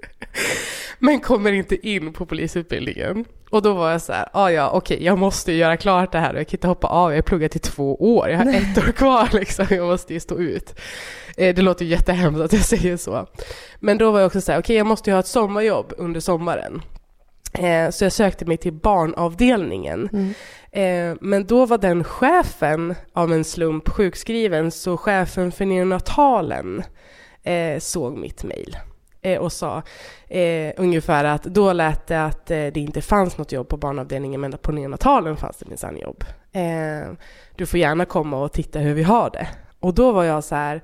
Men 0.99 1.21
kommer 1.21 1.53
inte 1.53 1.89
in 1.89 2.13
på 2.13 2.27
polisutbildningen. 2.27 3.25
Och 3.51 3.63
då 3.63 3.75
var 3.75 3.91
jag 3.91 4.03
så 4.03 4.13
här, 4.13 4.29
ah, 4.33 4.51
ja 4.51 4.71
okej, 4.71 4.95
okay, 4.95 5.07
jag 5.07 5.19
måste 5.19 5.53
göra 5.53 5.77
klart 5.77 6.13
det 6.13 6.19
här 6.19 6.35
och 6.35 6.41
jag 6.41 6.49
kan 6.49 6.57
inte 6.57 6.69
hoppa 6.69 6.89
av, 6.89 7.11
jag 7.11 7.17
har 7.17 7.23
pluggat 7.23 7.57
i 7.57 7.59
två 7.59 8.17
år, 8.17 8.29
jag 8.29 8.39
har 8.39 8.45
Nej. 8.45 8.73
ett 8.73 8.79
år 8.79 8.93
kvar 8.93 9.29
liksom, 9.33 9.67
jag 9.71 9.87
måste 9.87 10.15
ju 10.15 10.21
stå 10.21 10.39
ut. 10.39 10.81
Eh, 11.37 11.55
det 11.55 11.63
låter 11.63 11.85
ju 11.85 11.91
jättehemskt 11.91 12.41
att 12.41 12.53
jag 12.53 12.65
säger 12.65 12.97
så. 12.97 13.27
Men 13.81 13.99
då 13.99 14.11
var 14.11 14.21
jag 14.21 14.27
också 14.27 14.41
så 14.41 14.53
här, 14.53 14.59
okej 14.59 14.65
okay, 14.65 14.77
jag 14.77 14.87
måste 14.87 15.11
ju 15.11 15.15
ha 15.15 15.21
ett 15.21 15.27
sommarjobb 15.27 15.93
under 15.99 16.21
sommaren. 16.21 16.83
Eh, 17.53 17.91
så 17.91 18.05
jag 18.05 18.13
sökte 18.13 18.45
mig 18.45 18.57
till 18.57 18.73
barnavdelningen. 18.73 20.09
Mm. 20.13 20.35
Eh, 20.73 21.19
men 21.21 21.47
då 21.47 21.67
var 21.67 21.79
den 21.79 22.05
chefen 22.05 22.95
av 23.13 23.33
en 23.33 23.45
slump 23.45 23.89
sjukskriven, 23.89 24.71
så 24.71 24.97
chefen 24.97 25.53
för 25.53 25.65
neonatalen 25.65 26.83
eh, 27.43 27.79
såg 27.79 28.17
mitt 28.17 28.45
mejl 28.45 28.77
eh, 29.23 29.39
och 29.39 29.53
sa 29.53 29.83
eh, 30.29 30.73
ungefär 30.77 31.25
att 31.25 31.43
då 31.43 31.73
lät 31.73 32.07
det 32.07 32.25
att 32.25 32.51
eh, 32.51 32.67
det 32.67 32.77
inte 32.77 33.03
fanns 33.03 33.39
något 33.39 33.53
jobb 33.53 33.69
på 33.69 33.77
barnavdelningen 33.77 34.41
men 34.41 34.59
på 34.59 34.73
neonatalen 34.73 35.37
fanns 35.37 35.57
det 35.57 35.69
minsann 35.69 35.97
jobb. 35.97 36.25
du 37.57 37.67
får 37.67 37.81
gärna 37.81 38.05
komma 38.05 38.43
och 38.43 38.53
titta 38.53 38.79
hur 38.79 38.95
vi 38.95 39.03
har 39.03 39.31
det. 39.31 39.49
Och 39.81 39.95
då 39.95 40.13
var 40.13 40.25
jag 40.25 40.45
så 40.45 40.55
här, 40.55 40.83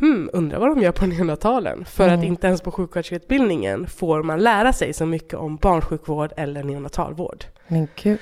hmm, 0.00 0.30
undrar 0.32 0.58
vad 0.58 0.68
de 0.68 0.82
gör 0.82 0.92
på 0.92 1.06
neonatalen? 1.06 1.84
För 1.84 2.04
mm. 2.04 2.18
att 2.18 2.24
inte 2.24 2.46
ens 2.46 2.60
på 2.60 2.70
sjuksköterskeutbildningen 2.70 3.86
får 3.86 4.22
man 4.22 4.40
lära 4.40 4.72
sig 4.72 4.92
så 4.92 5.06
mycket 5.06 5.34
om 5.34 5.56
barnsjukvård 5.56 6.32
eller 6.36 6.64
neonatalvård. 6.64 7.44
Men 7.66 7.88
gud. 8.02 8.20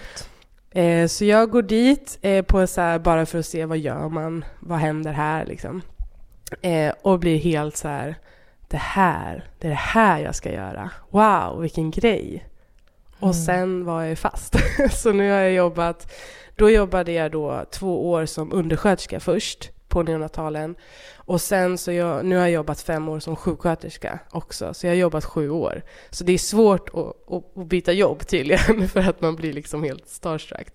Eh, 0.70 1.06
så 1.06 1.24
jag 1.24 1.50
går 1.50 1.62
dit 1.62 2.18
eh, 2.22 2.44
på 2.44 2.66
så 2.66 2.80
här, 2.80 2.98
bara 2.98 3.26
för 3.26 3.38
att 3.38 3.46
se 3.46 3.64
vad 3.64 3.78
gör 3.78 4.08
man, 4.08 4.44
vad 4.60 4.78
händer 4.78 5.12
här 5.12 5.46
liksom. 5.46 5.82
Eh, 6.62 6.92
och 7.02 7.18
blir 7.18 7.38
helt 7.38 7.76
så 7.76 7.88
här, 7.88 8.14
det 8.68 8.76
här, 8.76 9.50
det 9.58 9.66
är 9.66 9.70
det 9.70 9.76
här 9.76 10.18
jag 10.20 10.34
ska 10.34 10.52
göra. 10.52 10.90
Wow, 11.10 11.60
vilken 11.60 11.90
grej. 11.90 12.44
Och 13.18 13.22
mm. 13.22 13.34
sen 13.34 13.84
var 13.84 14.02
jag 14.02 14.18
fast. 14.18 14.56
så 14.90 15.12
nu 15.12 15.30
har 15.30 15.38
jag 15.38 15.52
jobbat, 15.52 16.12
då 16.56 16.70
jobbade 16.70 17.12
jag 17.12 17.32
då 17.32 17.64
två 17.70 18.10
år 18.10 18.26
som 18.26 18.52
undersköterska 18.52 19.20
först 19.20 19.70
på 19.88 20.02
neonatalen. 20.02 20.76
Och 21.16 21.40
sen 21.40 21.78
så 21.78 21.92
jag, 21.92 22.24
nu 22.24 22.36
har 22.36 22.42
jag 22.42 22.50
jobbat 22.50 22.80
fem 22.80 23.08
år 23.08 23.20
som 23.20 23.36
sjuksköterska 23.36 24.18
också, 24.30 24.74
så 24.74 24.86
jag 24.86 24.90
har 24.90 24.96
jobbat 24.96 25.24
sju 25.24 25.50
år. 25.50 25.82
Så 26.10 26.24
det 26.24 26.32
är 26.32 26.38
svårt 26.38 26.88
att, 26.88 27.32
att, 27.32 27.58
att 27.58 27.66
byta 27.66 27.92
jobb 27.92 28.26
tydligen, 28.26 28.88
för 28.92 29.00
att 29.00 29.20
man 29.20 29.36
blir 29.36 29.52
liksom 29.52 29.82
helt 29.82 30.08
starstruck. 30.08 30.68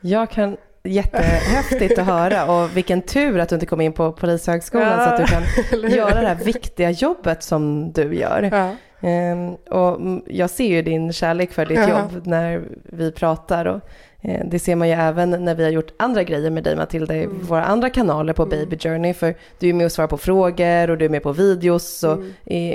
Jag 0.00 0.30
kan 0.30 0.56
Jättehäftigt 0.82 1.98
att 1.98 2.06
höra 2.06 2.52
och 2.52 2.76
vilken 2.76 3.02
tur 3.02 3.38
att 3.38 3.48
du 3.48 3.54
inte 3.54 3.66
kom 3.66 3.80
in 3.80 3.92
på 3.92 4.12
Polishögskolan 4.12 4.88
ja, 4.88 5.04
så 5.04 5.10
att 5.10 5.16
du 5.16 5.24
kan 5.24 5.90
göra 5.96 6.20
det 6.20 6.28
här 6.28 6.44
viktiga 6.44 6.90
jobbet 6.90 7.42
som 7.42 7.92
du 7.92 8.14
gör. 8.14 8.48
Ja. 8.52 8.74
Um, 9.02 9.54
och 9.54 10.22
jag 10.26 10.50
ser 10.50 10.66
ju 10.66 10.82
din 10.82 11.12
kärlek 11.12 11.52
för 11.52 11.66
ditt 11.66 11.78
ja. 11.78 11.88
jobb 11.88 12.26
när 12.26 12.62
vi 12.84 13.12
pratar 13.12 13.64
och 13.64 13.80
uh, 14.24 14.40
det 14.44 14.58
ser 14.58 14.76
man 14.76 14.88
ju 14.88 14.94
även 14.94 15.44
när 15.44 15.54
vi 15.54 15.64
har 15.64 15.70
gjort 15.70 15.92
andra 15.96 16.22
grejer 16.22 16.50
med 16.50 16.64
dig 16.64 16.76
Matilda 16.76 17.16
i 17.16 17.24
mm. 17.24 17.38
våra 17.42 17.64
andra 17.64 17.90
kanaler 17.90 18.32
på 18.32 18.42
mm. 18.42 18.58
Baby 18.58 18.78
Journey 18.78 19.14
för 19.14 19.34
du 19.58 19.68
är 19.68 19.72
med 19.72 19.84
och 19.84 19.92
svarar 19.92 20.08
på 20.08 20.18
frågor 20.18 20.90
och 20.90 20.98
du 20.98 21.04
är 21.04 21.08
med 21.08 21.22
på 21.22 21.32
videos 21.32 22.04
och 22.04 22.12
mm. 22.12 22.32
i, 22.44 22.74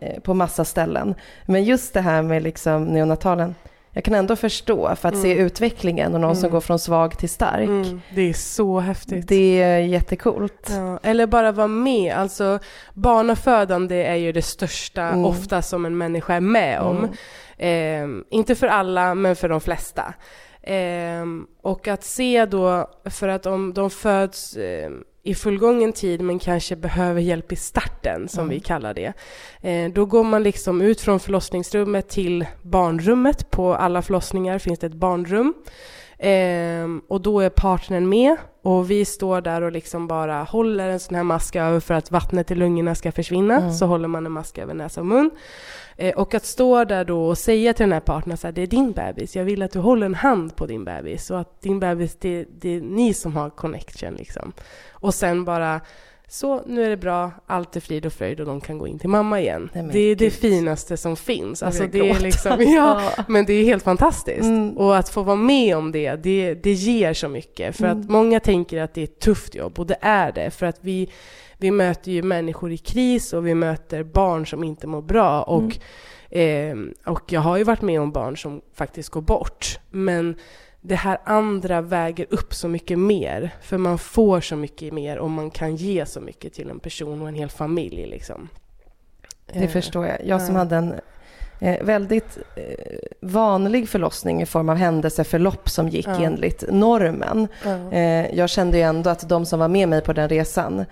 eh, 0.00 0.20
på 0.20 0.34
massa 0.34 0.64
ställen. 0.64 1.14
Men 1.46 1.64
just 1.64 1.94
det 1.94 2.00
här 2.00 2.22
med 2.22 2.42
liksom 2.42 2.84
neonatalen 2.84 3.54
jag 3.96 4.04
kan 4.04 4.14
ändå 4.14 4.36
förstå 4.36 4.96
för 4.96 5.08
att 5.08 5.14
mm. 5.14 5.22
se 5.22 5.34
utvecklingen 5.34 6.14
och 6.14 6.20
någon 6.20 6.30
mm. 6.30 6.40
som 6.40 6.50
går 6.50 6.60
från 6.60 6.78
svag 6.78 7.18
till 7.18 7.28
stark. 7.28 7.68
Mm. 7.68 8.00
Det 8.14 8.22
är 8.22 8.32
så 8.32 8.80
häftigt. 8.80 9.28
Det 9.28 9.62
är 9.62 9.78
jättekult. 9.78 10.70
Ja. 10.70 11.00
Eller 11.02 11.26
bara 11.26 11.52
vara 11.52 11.66
med. 11.66 12.14
Alltså 12.14 12.58
barnafödande 12.94 14.02
är 14.02 14.14
ju 14.14 14.32
det 14.32 14.42
största 14.42 15.02
mm. 15.02 15.24
ofta 15.24 15.62
som 15.62 15.86
en 15.86 15.98
människa 15.98 16.34
är 16.34 16.40
med 16.40 16.80
om. 16.80 17.08
Eh, 17.58 18.06
inte 18.30 18.54
för 18.54 18.66
alla, 18.66 19.14
men 19.14 19.36
för 19.36 19.48
de 19.48 19.60
flesta. 19.60 20.14
Eh, 20.62 21.24
och 21.62 21.88
att 21.88 22.04
se 22.04 22.46
då, 22.46 22.90
för 23.04 23.28
att 23.28 23.46
om 23.46 23.74
de 23.74 23.90
föds 23.90 24.56
eh, 24.56 24.90
i 25.26 25.34
fullgången 25.34 25.92
tid 25.92 26.20
men 26.20 26.38
kanske 26.38 26.76
behöver 26.76 27.20
hjälp 27.20 27.52
i 27.52 27.56
starten, 27.56 28.28
som 28.28 28.40
mm. 28.40 28.50
vi 28.54 28.60
kallar 28.60 28.94
det. 28.94 29.12
Eh, 29.60 29.92
då 29.92 30.04
går 30.04 30.24
man 30.24 30.42
liksom 30.42 30.82
ut 30.82 31.00
från 31.00 31.20
förlossningsrummet 31.20 32.08
till 32.08 32.46
barnrummet. 32.62 33.50
På 33.50 33.74
alla 33.74 34.02
förlossningar 34.02 34.58
finns 34.58 34.78
det 34.78 34.86
ett 34.86 34.94
barnrum. 34.94 35.54
Eh, 36.18 36.86
och 37.08 37.20
då 37.20 37.40
är 37.40 37.50
partnern 37.50 38.08
med 38.08 38.36
och 38.62 38.90
vi 38.90 39.04
står 39.04 39.40
där 39.40 39.62
och 39.62 39.72
liksom 39.72 40.06
bara 40.06 40.42
håller 40.42 40.88
en 40.88 41.00
sån 41.00 41.16
här 41.16 41.22
mask 41.22 41.56
över 41.56 41.80
för 41.80 41.94
att 41.94 42.10
vattnet 42.10 42.50
i 42.50 42.54
lungorna 42.54 42.94
ska 42.94 43.12
försvinna. 43.12 43.56
Mm. 43.56 43.72
Så 43.72 43.86
håller 43.86 44.08
man 44.08 44.26
en 44.26 44.32
mask 44.32 44.58
över 44.58 44.74
näsa 44.74 45.00
och 45.00 45.06
mun. 45.06 45.30
Eh, 45.96 46.14
och 46.14 46.34
att 46.34 46.44
stå 46.44 46.84
där 46.84 47.04
då 47.04 47.26
och 47.26 47.38
säga 47.38 47.72
till 47.72 47.82
den 47.84 47.92
här 47.92 48.00
partnern 48.00 48.38
att 48.42 48.54
det 48.54 48.62
är 48.62 48.66
din 48.66 48.92
bebis, 48.92 49.36
jag 49.36 49.44
vill 49.44 49.62
att 49.62 49.72
du 49.72 49.78
håller 49.78 50.06
en 50.06 50.14
hand 50.14 50.56
på 50.56 50.66
din 50.66 50.84
bebis 50.84 51.30
och 51.30 51.40
att 51.40 51.62
din 51.62 51.80
bebis, 51.80 52.16
det, 52.20 52.46
det 52.60 52.68
är 52.68 52.80
ni 52.80 53.14
som 53.14 53.36
har 53.36 53.50
connection 53.50 54.14
liksom. 54.14 54.52
Och 54.90 55.14
sen 55.14 55.44
bara 55.44 55.80
så, 56.28 56.62
nu 56.66 56.84
är 56.84 56.90
det 56.90 56.96
bra, 56.96 57.32
allt 57.46 57.76
är 57.76 57.80
frid 57.80 58.06
och 58.06 58.12
fröjd 58.12 58.40
och 58.40 58.46
de 58.46 58.60
kan 58.60 58.78
gå 58.78 58.86
in 58.86 58.98
till 58.98 59.08
mamma 59.08 59.40
igen. 59.40 59.70
Nej, 59.72 59.88
det 59.92 59.98
är 59.98 60.08
Gud. 60.08 60.18
det 60.18 60.30
finaste 60.30 60.96
som 60.96 61.16
finns. 61.16 61.62
Alltså, 61.62 61.86
det 61.86 62.10
är 62.10 62.20
liksom, 62.20 62.62
ja, 62.62 63.10
men 63.28 63.44
det 63.44 63.52
är 63.52 63.64
helt 63.64 63.82
fantastiskt. 63.82 64.42
Mm. 64.42 64.76
Och 64.78 64.96
att 64.96 65.08
få 65.08 65.22
vara 65.22 65.36
med 65.36 65.76
om 65.76 65.92
det, 65.92 66.16
det, 66.16 66.54
det 66.54 66.72
ger 66.72 67.14
så 67.14 67.28
mycket. 67.28 67.76
För 67.76 67.84
mm. 67.84 68.00
att 68.00 68.10
många 68.10 68.40
tänker 68.40 68.82
att 68.82 68.94
det 68.94 69.00
är 69.00 69.04
ett 69.04 69.18
tufft 69.18 69.54
jobb, 69.54 69.78
och 69.78 69.86
det 69.86 69.98
är 70.00 70.32
det. 70.32 70.50
För 70.50 70.66
att 70.66 70.78
vi, 70.80 71.10
vi 71.58 71.70
möter 71.70 72.12
ju 72.12 72.22
människor 72.22 72.72
i 72.72 72.78
kris 72.78 73.32
och 73.32 73.46
vi 73.46 73.54
möter 73.54 74.02
barn 74.02 74.46
som 74.46 74.64
inte 74.64 74.86
mår 74.86 75.02
bra. 75.02 75.42
Och, 75.42 75.78
mm. 76.30 76.92
eh, 77.04 77.12
och 77.12 77.32
jag 77.32 77.40
har 77.40 77.56
ju 77.56 77.64
varit 77.64 77.82
med 77.82 78.00
om 78.00 78.12
barn 78.12 78.36
som 78.36 78.60
faktiskt 78.74 79.08
går 79.08 79.20
bort. 79.20 79.78
Men 79.90 80.36
det 80.88 80.94
här 80.94 81.18
andra 81.24 81.80
väger 81.80 82.26
upp 82.30 82.54
så 82.54 82.68
mycket 82.68 82.98
mer. 82.98 83.50
För 83.62 83.78
man 83.78 83.98
får 83.98 84.40
så 84.40 84.56
mycket 84.56 84.92
mer 84.92 85.18
och 85.18 85.30
man 85.30 85.50
kan 85.50 85.76
ge 85.76 86.06
så 86.06 86.20
mycket 86.20 86.52
till 86.52 86.70
en 86.70 86.80
person 86.80 87.22
och 87.22 87.28
en 87.28 87.34
hel 87.34 87.48
familj. 87.48 88.06
Liksom. 88.06 88.48
Det 89.46 89.64
eh, 89.64 89.70
förstår 89.70 90.06
jag. 90.06 90.26
Jag 90.26 90.42
som 90.42 90.54
ja. 90.54 90.58
hade 90.58 90.76
en 90.76 90.94
eh, 91.60 91.84
väldigt 91.84 92.38
eh, 92.56 92.98
vanlig 93.20 93.88
förlossning 93.88 94.42
i 94.42 94.46
form 94.46 94.68
av 94.68 94.76
händelseförlopp 94.76 95.68
som 95.68 95.88
gick 95.88 96.06
ja. 96.06 96.22
enligt 96.22 96.64
normen. 96.70 97.48
Ja. 97.64 97.94
Jag 98.32 98.50
kände 98.50 98.76
ju 98.76 98.82
ändå 98.82 99.10
att 99.10 99.28
de 99.28 99.46
som 99.46 99.58
var 99.58 99.68
med 99.68 99.88
mig 99.88 100.00
på 100.00 100.12
den 100.12 100.28
resan 100.28 100.84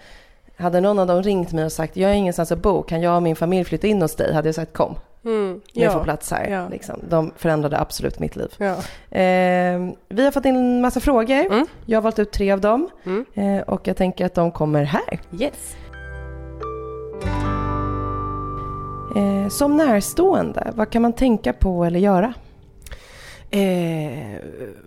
hade 0.56 0.80
någon 0.80 0.98
av 0.98 1.06
dem 1.06 1.22
ringt 1.22 1.52
mig 1.52 1.64
och 1.64 1.72
sagt 1.72 1.96
jag 1.96 2.08
har 2.08 2.14
ingenstans 2.14 2.52
att 2.52 2.58
bo, 2.58 2.82
kan 2.82 3.00
jag 3.00 3.16
och 3.16 3.22
min 3.22 3.36
familj 3.36 3.64
flytta 3.64 3.86
in 3.86 4.02
hos 4.02 4.16
dig? 4.16 4.34
Hade 4.34 4.48
jag 4.48 4.54
sagt 4.54 4.72
kom. 4.72 4.96
Mm. 5.24 5.60
Ja. 5.72 5.90
får 5.90 6.04
plats 6.04 6.30
här. 6.30 6.48
Ja. 6.48 6.68
Liksom. 6.68 7.00
De 7.08 7.32
förändrade 7.36 7.78
absolut 7.78 8.18
mitt 8.18 8.36
liv. 8.36 8.54
Ja. 8.58 8.72
Eh, 9.18 9.90
vi 10.08 10.24
har 10.24 10.30
fått 10.30 10.44
in 10.44 10.56
en 10.56 10.80
massa 10.80 11.00
frågor. 11.00 11.46
Mm. 11.46 11.66
Jag 11.86 11.96
har 11.96 12.02
valt 12.02 12.18
ut 12.18 12.32
tre 12.32 12.50
av 12.50 12.60
dem. 12.60 12.88
Mm. 13.04 13.24
Eh, 13.34 13.62
och 13.62 13.88
jag 13.88 13.96
tänker 13.96 14.26
att 14.26 14.34
de 14.34 14.50
kommer 14.50 14.82
här. 14.82 15.20
Yes. 15.40 15.76
Eh, 19.16 19.48
som 19.48 19.76
närstående, 19.76 20.72
vad 20.74 20.90
kan 20.90 21.02
man 21.02 21.12
tänka 21.12 21.52
på 21.52 21.84
eller 21.84 22.00
göra? 22.00 22.34
Eh, 23.50 24.38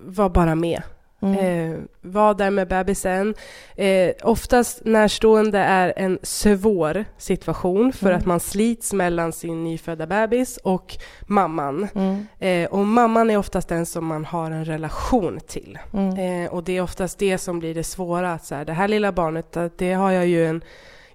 var 0.05 0.29
bara 0.29 0.55
med. 0.55 0.81
Mm. 1.21 1.37
Eh, 1.73 1.79
var 2.01 2.33
där 2.33 2.49
med 2.51 2.67
bebisen. 2.67 3.33
Eh, 3.75 4.11
oftast 4.23 4.85
närstående 4.85 5.59
är 5.59 5.93
en 5.95 6.19
svår 6.23 7.05
situation 7.17 7.93
för 7.93 8.07
Mm. 8.07 8.19
att 8.19 8.25
man 8.25 8.39
slits 8.39 8.93
mellan 8.93 9.31
sin 9.33 9.63
nyfödda 9.63 10.07
bebis 10.07 10.57
och 10.57 10.97
mamman. 11.21 11.87
Mm. 11.95 12.27
Eh, 12.39 12.69
och 12.69 12.85
mamman 12.87 13.29
är 13.29 13.37
oftast 13.37 13.67
den 13.69 13.85
som 13.85 14.05
man 14.05 14.25
har 14.25 14.51
en 14.51 14.65
relation 14.65 15.39
till. 15.47 15.79
Mm. 15.93 16.43
Eh, 16.45 16.53
och 16.53 16.63
det 16.63 16.77
är 16.77 16.81
oftast 16.81 17.19
det 17.19 17.37
som 17.37 17.59
blir 17.59 17.75
det 17.75 17.83
svåra. 17.83 18.33
Att 18.33 18.45
så 18.45 18.55
här, 18.55 18.65
det 18.65 18.73
här 18.73 18.87
lilla 18.87 19.11
barnet, 19.11 19.57
det 19.77 19.93
har 19.93 20.11
jag 20.11 20.27
ju 20.27 20.45
en 20.45 20.63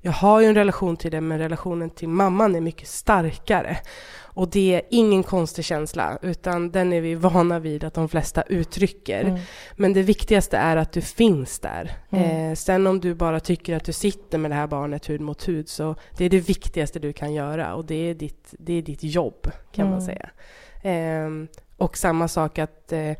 jag 0.04 0.12
har 0.12 0.40
ju 0.40 0.46
en 0.46 0.54
relation 0.54 0.96
till 0.96 1.10
det, 1.10 1.20
men 1.20 1.38
relationen 1.38 1.90
till 1.90 2.08
mamman 2.08 2.54
är 2.54 2.60
mycket 2.60 2.88
starkare. 2.88 3.76
Och 4.34 4.50
det 4.50 4.74
är 4.74 4.82
ingen 4.90 5.22
konstig 5.22 5.64
känsla, 5.64 6.18
utan 6.22 6.70
den 6.70 6.92
är 6.92 7.00
vi 7.00 7.14
vana 7.14 7.58
vid 7.58 7.84
att 7.84 7.94
de 7.94 8.08
flesta 8.08 8.42
uttrycker. 8.42 9.24
Mm. 9.24 9.40
Men 9.76 9.92
det 9.92 10.02
viktigaste 10.02 10.56
är 10.56 10.76
att 10.76 10.92
du 10.92 11.00
finns 11.00 11.58
där. 11.58 11.90
Mm. 12.10 12.50
Eh, 12.50 12.54
sen 12.54 12.86
om 12.86 13.00
du 13.00 13.14
bara 13.14 13.40
tycker 13.40 13.76
att 13.76 13.84
du 13.84 13.92
sitter 13.92 14.38
med 14.38 14.50
det 14.50 14.54
här 14.54 14.66
barnet 14.66 15.10
hud 15.10 15.20
mot 15.20 15.48
hud, 15.48 15.68
så 15.68 15.94
det 16.16 16.24
är 16.24 16.30
det 16.30 16.40
viktigaste 16.40 16.98
du 16.98 17.12
kan 17.12 17.32
göra. 17.34 17.74
Och 17.74 17.84
det 17.84 17.94
är 18.10 18.14
ditt, 18.14 18.54
det 18.58 18.72
är 18.72 18.82
ditt 18.82 19.02
jobb, 19.04 19.50
kan 19.72 19.84
man 19.90 19.94
Mm. 20.00 20.06
säga. 20.06 20.30
Ehm, 20.82 21.48
och 21.82 21.96
samma 21.96 22.28
sak 22.28 22.58
att 22.58 22.92
eh, 22.92 23.12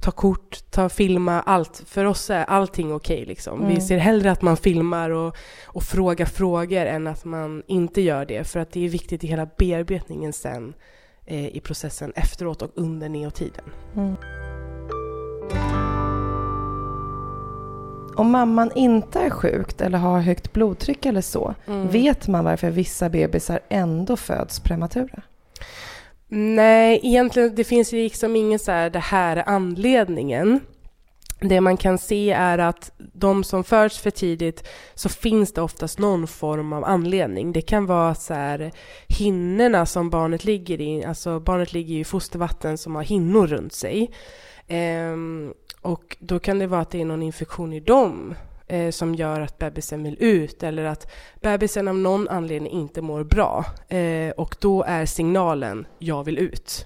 ta 0.00 0.10
kort, 0.10 0.58
ta 0.70 0.88
filma, 0.88 1.40
allt. 1.42 1.82
För 1.86 2.04
oss 2.04 2.30
är 2.30 2.44
allting 2.44 2.92
okej. 2.94 3.24
liksom. 3.26 3.60
Mm. 3.60 3.74
Vi 3.74 3.80
ser 3.80 3.98
hellre 3.98 4.30
att 4.30 4.42
man 4.42 4.56
filmar 4.56 5.10
och, 5.10 5.36
och 5.64 5.82
frågar 5.82 6.26
frågor 6.26 6.86
än 6.86 7.06
att 7.06 7.24
man 7.24 7.62
inte 7.66 8.00
gör 8.00 8.24
det. 8.26 8.44
För 8.44 8.60
att 8.60 8.72
det 8.72 8.84
är 8.84 8.88
viktigt 8.88 9.24
i 9.24 9.26
hela 9.26 9.46
bearbetningen 9.58 10.32
sen 10.32 10.74
eh, 11.26 11.46
i 11.56 11.60
processen 11.60 12.12
efteråt 12.16 12.62
och 12.62 12.70
under 12.74 13.08
neotiden. 13.08 13.64
Mm. 13.96 14.16
Om 18.16 18.30
mamman 18.30 18.70
inte 18.74 19.20
är 19.20 19.30
sjuk 19.30 19.80
eller 19.80 19.98
har 19.98 20.20
högt 20.20 20.52
blodtryck 20.52 21.06
eller 21.06 21.20
så, 21.20 21.54
Mm. 21.66 21.88
vet 21.88 22.28
man 22.28 22.44
varför 22.44 22.70
vissa 22.70 23.08
bebisar 23.08 23.60
ändå 23.68 24.16
föds 24.16 24.60
prematura? 24.60 25.22
Nej, 26.32 27.00
egentligen 27.02 27.54
det 27.54 27.64
finns 27.64 27.92
ju 27.92 28.02
liksom 28.02 28.36
ingen 28.36 28.58
så 28.58 28.72
här, 28.72 28.90
det 28.90 28.98
här 28.98 29.36
är 29.36 29.48
anledningen. 29.48 30.60
Det 31.40 31.60
man 31.60 31.76
kan 31.76 31.98
se 31.98 32.30
är 32.30 32.58
att 32.58 32.92
de 32.96 33.44
som 33.44 33.64
föds 33.64 33.98
för 33.98 34.10
tidigt 34.10 34.68
så 34.94 35.08
finns 35.08 35.52
det 35.52 35.62
oftast 35.62 35.98
någon 35.98 36.26
form 36.26 36.72
av 36.72 36.84
anledning. 36.84 37.52
Det 37.52 37.62
kan 37.62 37.86
vara 37.86 38.14
så 38.14 38.34
här 38.34 38.72
hinnorna 39.08 39.86
som 39.86 40.10
barnet 40.10 40.44
ligger 40.44 40.80
i, 40.80 41.04
alltså 41.04 41.40
barnet 41.40 41.72
ligger 41.72 41.94
i 41.94 42.04
fostervatten 42.04 42.78
som 42.78 42.94
har 42.94 43.02
hinnor 43.02 43.46
runt 43.46 43.72
sig. 43.72 44.10
Ehm, 44.68 45.54
och 45.80 46.16
då 46.20 46.38
kan 46.38 46.58
det 46.58 46.66
vara 46.66 46.80
att 46.80 46.90
det 46.90 47.00
är 47.00 47.04
någon 47.04 47.22
infektion 47.22 47.72
i 47.72 47.80
dem 47.80 48.34
eh, 48.70 48.90
som 48.90 49.14
gör 49.14 49.40
att 49.40 49.58
bebisen 49.58 50.02
vill 50.02 50.16
ut 50.20 50.62
eller 50.62 50.84
att 50.84 51.10
bebisen 51.40 51.88
av 51.88 51.94
någon 51.94 52.28
anledning 52.28 52.72
inte 52.72 53.02
mår 53.02 53.24
bra. 53.24 53.64
Eh, 53.88 54.30
och 54.30 54.56
då 54.60 54.82
är 54.82 55.06
signalen 55.06 55.86
jag 55.98 56.24
vill 56.24 56.38
ut. 56.38 56.84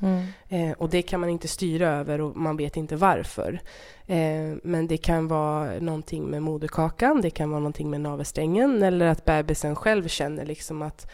Eh, 0.49 0.71
och 0.71 0.91
det 0.91 1.03
kan 1.03 1.21
man 1.21 1.29
inte 1.29 1.49
styra 1.49 1.89
över 1.89 2.21
och 2.21 2.37
man 2.37 2.57
vet 2.57 2.77
inte 2.77 2.97
varför. 2.97 3.61
Eh, 4.07 4.57
men 4.63 4.87
det 4.87 4.97
kan 4.97 5.29
vara 5.29 5.81
någonting 5.81 6.25
med 6.25 6.43
moderkakan, 6.43 7.21
det 7.21 7.31
kan 7.31 7.51
vara 7.51 7.61
någonting 7.61 7.91
med 7.91 8.01
navelsträngen 8.01 8.83
eller 8.83 9.07
att 9.07 9.25
bebisen 9.25 9.77
själv 9.77 10.09
känner 10.09 10.47
liksom 10.47 10.83
att 10.83 11.11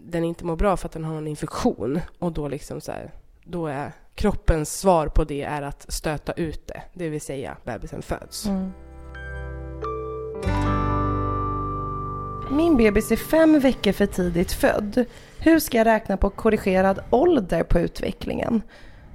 den 0.00 0.24
inte 0.24 0.44
mår 0.44 0.56
bra 0.56 0.76
för 0.76 0.86
att 0.86 0.92
den 0.92 1.04
har 1.04 1.16
en 1.16 1.28
infektion. 1.28 2.00
Och 2.18 2.32
då 2.32 2.48
liksom 2.48 2.80
så 2.80 2.92
här, 2.92 3.10
då 3.44 3.66
är 3.66 3.92
kroppens 4.14 4.78
svar 4.78 5.06
på 5.08 5.24
det 5.24 5.42
är 5.42 5.62
att 5.62 5.86
stöta 5.88 6.32
ut 6.32 6.66
det, 6.66 6.82
det 6.92 7.08
vill 7.08 7.20
säga 7.20 7.56
bebisen 7.64 8.02
föds. 8.02 8.46
Mm. 8.46 8.70
Min 12.50 12.76
bebis 12.76 13.12
är 13.12 13.16
fem 13.16 13.58
veckor 13.60 13.92
för 13.92 14.06
tidigt 14.06 14.52
född. 14.52 15.04
Hur 15.38 15.58
ska 15.58 15.78
jag 15.78 15.86
räkna 15.86 16.16
på 16.16 16.30
korrigerad 16.30 17.00
ålder 17.10 17.62
på 17.62 17.78
utvecklingen? 17.80 18.62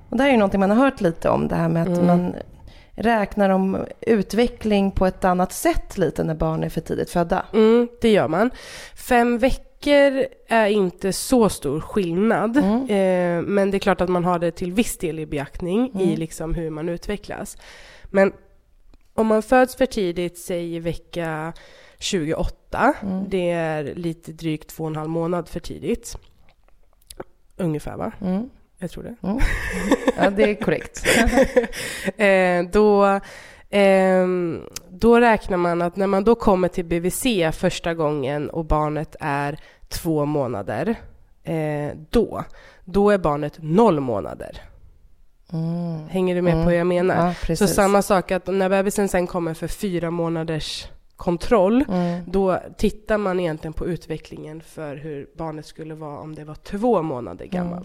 Och 0.10 0.18
det 0.18 0.24
här 0.24 0.30
är 0.30 0.34
ju 0.34 0.40
någonting 0.40 0.60
man 0.60 0.70
har 0.72 0.78
hört 0.86 1.02
lite 1.02 1.30
om, 1.30 1.48
det 1.48 1.56
här 1.56 1.70
med 1.70 1.82
att 1.82 1.88
Mm. 1.98 2.06
man 2.06 2.36
räknar 2.96 3.50
om 3.50 3.78
utveckling 4.02 4.92
på 4.92 5.06
ett 5.06 5.26
annat 5.26 5.54
sätt 5.54 5.98
lite 5.98 6.24
när 6.24 6.36
barn 6.36 6.64
är 6.64 6.70
för 6.70 6.82
tidigt 6.82 7.10
födda. 7.10 7.46
Mm, 7.54 7.88
det 8.02 8.10
gör 8.12 8.28
man. 8.28 8.50
Fem 8.96 9.38
veckor 9.38 10.26
är 10.48 10.68
inte 10.68 11.14
så 11.14 11.50
stor 11.50 11.80
skillnad. 11.80 12.58
Mm. 12.58 12.82
Eh, 12.84 13.48
men 13.48 13.72
det 13.72 13.78
är 13.78 13.80
klart 13.80 14.02
att 14.02 14.10
man 14.10 14.26
har 14.26 14.40
det 14.40 14.52
till 14.52 14.72
viss 14.74 14.98
del 14.98 15.20
i 15.20 15.26
beaktning 15.26 15.92
i 16.00 16.04
Mm. 16.04 16.20
liksom 16.20 16.54
hur 16.56 16.70
man 16.70 16.90
utvecklas. 16.90 17.58
Men 18.06 18.34
om 19.14 19.28
man 19.28 19.42
föds 19.42 19.76
för 19.76 19.86
tidigt, 19.86 20.38
säg 20.38 20.80
vecka 20.80 21.54
28, 22.00 22.56
Mm. 22.78 23.26
det 23.30 23.50
är 23.52 23.84
lite 23.84 24.32
drygt 24.32 24.70
två 24.70 24.84
och 24.84 24.90
en 24.90 24.96
halv 24.96 25.10
månad 25.10 25.50
för 25.50 25.60
tidigt. 25.60 26.18
Ungefär 27.58 27.98
va? 27.98 28.12
Mm. 28.22 28.50
Jag 28.78 28.92
tror 28.92 29.04
det. 29.04 29.16
Ja, 30.18 30.30
det 30.30 30.44
är 30.44 30.56
korrekt. 30.56 31.06
eh, 32.18 32.72
då, 32.72 33.20
ehm, 33.70 34.62
då 34.90 35.20
räknar 35.20 35.58
man 35.58 35.82
att 35.82 35.96
när 35.96 36.08
man 36.08 36.24
då 36.24 36.36
kommer 36.36 36.68
till 36.68 36.86
BVC 36.86 37.24
första 37.54 37.94
gången 37.94 38.50
och 38.50 38.66
barnet 38.66 39.16
är 39.20 39.60
två 39.88 40.26
månader, 40.26 40.96
eh, 41.44 41.92
då, 42.10 42.44
då 42.86 43.10
är 43.10 43.18
barnet 43.18 43.54
noll 43.60 44.00
månader. 44.00 44.62
Mm. 45.54 46.08
Hänger 46.10 46.36
du 46.36 46.42
med 46.42 46.54
Mm. 46.54 46.64
på 46.64 46.70
vad 46.70 46.80
jag 46.80 46.88
menar? 46.88 47.36
Ja, 47.48 47.56
Så 47.56 47.68
samma 47.68 48.02
sak 48.02 48.32
att 48.32 48.48
när 48.48 48.70
bebisen 48.70 49.08
sen 49.08 49.28
kommer 49.28 49.54
för 49.54 49.68
fyra 49.68 50.12
månaders 50.12 50.88
kontroll, 51.22 51.86
Mm. 51.90 52.24
då 52.28 52.60
tittar 52.78 53.18
man 53.18 53.40
egentligen 53.40 53.74
på 53.74 53.86
utvecklingen 53.88 54.62
för 54.62 54.96
hur 54.96 55.28
barnet 55.38 55.66
skulle 55.66 55.96
vara 55.96 56.20
om 56.20 56.36
det 56.36 56.44
var 56.44 56.56
två 56.56 57.02
månader 57.02 57.46
Mm. 57.46 57.84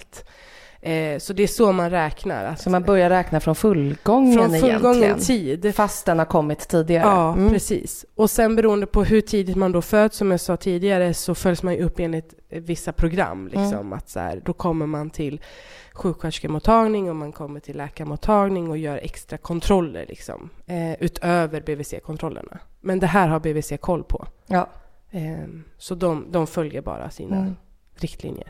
Eh, 0.80 1.18
så 1.18 1.32
det 1.32 1.42
är 1.42 1.46
så 1.46 1.72
man 1.72 1.90
räknar. 1.90 2.44
Att 2.44 2.60
Så 2.60 2.70
man 2.70 2.82
börjar 2.82 3.10
räkna 3.10 3.40
från 3.40 3.54
fullgången 3.54 4.38
från 4.38 4.60
fullgången 4.60 5.02
egentligen? 5.02 5.60
tid. 5.62 5.74
Fast 5.74 6.06
den 6.06 6.18
har 6.18 6.26
kommit 6.26 6.68
tidigare? 6.68 7.02
Ja, 7.08 7.32
Mm. 7.32 7.50
precis. 7.52 8.04
Och 8.14 8.30
sen 8.30 8.56
beroende 8.56 8.86
på 8.86 9.04
hur 9.04 9.20
tidigt 9.20 9.56
man 9.56 9.72
då 9.72 9.82
föds, 9.82 10.16
som 10.16 10.30
jag 10.30 10.40
sa 10.40 10.56
tidigare, 10.56 11.14
så 11.14 11.34
följs 11.34 11.62
man 11.62 11.74
ju 11.74 11.82
upp 11.84 11.98
enligt 12.00 12.34
vissa 12.48 12.92
program. 12.92 13.46
Liksom, 13.46 13.72
Mm. 13.74 13.92
att 13.92 14.08
så 14.08 14.20
här, 14.20 14.42
då 14.44 14.52
kommer 14.52 14.86
man 14.86 15.10
till 15.10 15.40
sjuksköterskemottagning 15.92 17.10
och 17.10 17.16
man 17.16 17.32
kommer 17.32 17.60
till 17.60 17.76
läkarmottagning 17.76 18.70
och 18.70 18.78
gör 18.78 18.96
extra 19.02 19.38
kontroller 19.38 20.06
liksom, 20.08 20.50
eh, 20.66 20.92
utöver 21.00 21.60
BVC-kontrollerna. 21.60 22.58
Men 22.80 22.98
det 23.00 23.06
här 23.06 23.28
har 23.28 23.40
BVC 23.40 23.76
koll 23.76 24.04
på. 24.04 24.26
Ja. 24.46 24.68
Eh, 25.10 25.48
så 25.78 25.94
de, 25.94 26.26
de 26.30 26.46
följer 26.46 26.82
bara 26.82 27.10
sina 27.10 27.36
Mm. 27.36 27.56
riktlinjer. 27.96 28.48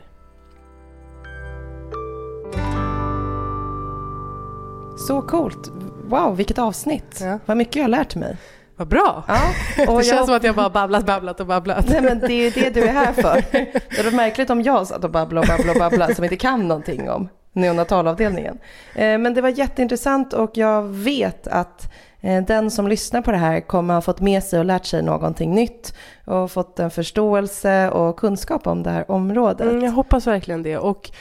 Så 4.97 5.21
coolt. 5.21 5.71
Wow, 6.03 6.35
vilket 6.35 6.59
avsnitt. 6.59 7.19
Ja. 7.21 7.39
Vad 7.45 7.57
mycket 7.57 7.75
jag 7.75 7.83
har 7.83 7.89
lärt 7.89 8.15
mig. 8.15 8.37
Vad 8.75 8.87
bra! 8.87 9.23
Ja, 9.27 9.39
det 9.77 9.87
och 9.87 10.03
känns 10.03 10.07
jag... 10.07 10.25
som 10.25 10.35
att 10.35 10.43
jag 10.43 10.55
bara 10.55 10.69
babblat, 10.69 11.05
babblat 11.05 11.39
och 11.39 11.45
babblat. 11.47 11.89
Nej, 11.89 12.01
men 12.01 12.19
det 12.19 12.33
är 12.33 12.43
ju 12.43 12.49
det 12.49 12.69
du 12.69 12.83
är 12.83 12.93
här 12.93 13.13
för. 13.13 13.43
Det 13.51 14.07
är 14.07 14.15
märkligt 14.15 14.49
om 14.49 14.61
jag 14.61 14.87
satt 14.87 15.03
och 15.03 15.11
babblade 15.11 15.41
och 15.41 15.57
babblade 15.57 15.71
och 15.71 15.91
babblade 15.91 16.15
som 16.15 16.23
inte 16.23 16.35
kan 16.35 16.67
någonting 16.67 17.09
om 17.09 17.29
neonatalavdelningen. 17.53 18.57
Eh, 18.95 19.17
Men 19.17 19.33
det 19.33 19.41
var 19.41 19.49
jätteintressant 19.49 20.33
och 20.33 20.51
jag 20.53 20.83
vet 20.83 21.47
att 21.47 21.93
eh, 22.21 22.43
den 22.43 22.71
som 22.71 22.87
lyssnar 22.87 23.21
på 23.21 23.31
det 23.31 23.37
här 23.37 23.59
kommer 23.59 23.93
ha 23.93 24.01
fått 24.01 24.21
med 24.21 24.43
sig 24.43 24.59
och 24.59 24.65
lärt 24.65 24.85
sig 24.85 25.01
någonting 25.01 25.55
nytt 25.55 25.93
och 26.25 26.51
fått 26.51 26.79
en 26.79 26.91
förståelse 26.91 27.89
och 27.89 28.19
kunskap 28.19 28.67
om 28.67 28.83
det 28.83 28.89
här 28.89 29.11
området. 29.11 29.67
Mm, 29.67 29.83
jag 29.83 29.91
hoppas 29.91 30.27
verkligen 30.27 30.63
det. 30.63 30.77
Och 30.77 31.11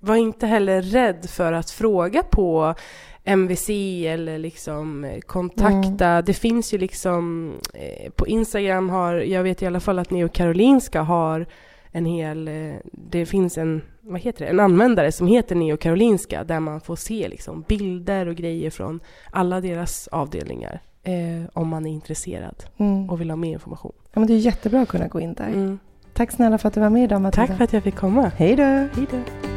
var 0.00 0.16
inte 0.16 0.46
heller 0.46 0.82
rädd 0.82 1.30
för 1.30 1.52
att 1.52 1.70
fråga 1.70 2.22
på 2.22 2.74
MVC 3.24 3.70
eller 4.06 4.38
liksom 4.38 5.04
eh, 5.04 5.20
kontakta. 5.20 6.22
Det 6.22 6.34
finns 6.34 6.74
ju 6.74 6.78
liksom 6.78 7.52
eh, 7.74 8.10
på 8.10 8.26
Instagram 8.26 8.90
har, 8.90 9.14
jag 9.14 9.42
vet 9.42 9.62
i 9.62 9.66
alla 9.66 9.80
fall 9.80 9.98
att 9.98 10.10
Neo 10.10 10.28
Karolinska 10.28 11.02
har 11.02 11.46
en 11.92 12.06
hel, 12.06 12.48
eh, 12.48 12.72
det 12.92 13.26
finns 13.26 13.58
en, 13.58 13.82
vad 14.00 14.20
heter 14.20 14.44
det, 14.44 14.50
en 14.50 14.60
användare 14.60 15.12
som 15.12 15.26
heter 15.26 15.54
Neo 15.54 15.76
Karolinska 15.76 16.44
där 16.44 16.60
man 16.60 16.80
får 16.80 16.96
se 16.96 17.28
liksom 17.28 17.64
bilder 17.68 18.26
och 18.28 18.34
grejer 18.36 18.70
från 18.70 19.00
alla 19.30 19.60
deras 19.60 20.08
avdelningar 20.08 20.80
eh, 21.02 21.12
om 21.52 21.68
man 21.68 21.86
är 21.86 21.90
intresserad 21.90 22.64
Mm. 22.76 23.10
och 23.10 23.20
vill 23.20 23.30
ha 23.30 23.36
mer 23.36 23.52
information. 23.52 23.92
Ja, 24.12 24.20
men 24.20 24.26
det 24.26 24.34
är 24.34 24.38
jättebra 24.38 24.80
att 24.80 24.88
kunna 24.88 25.06
gå 25.08 25.20
in 25.20 25.34
där. 25.34 25.46
Mm. 25.48 25.78
Tack 26.12 26.30
snälla 26.32 26.58
för 26.58 26.68
att 26.68 26.74
du 26.74 26.80
var 26.80 26.90
med 26.90 27.04
idag 27.04 27.20
Matilda. 27.20 27.46
Tack 27.46 27.56
för 27.56 27.64
att 27.64 27.72
jag 27.72 27.82
fick 27.82 27.96
komma. 27.96 28.32
Hej 28.36 28.56
då! 28.56 28.62
Hej 28.62 29.06
då! 29.10 29.53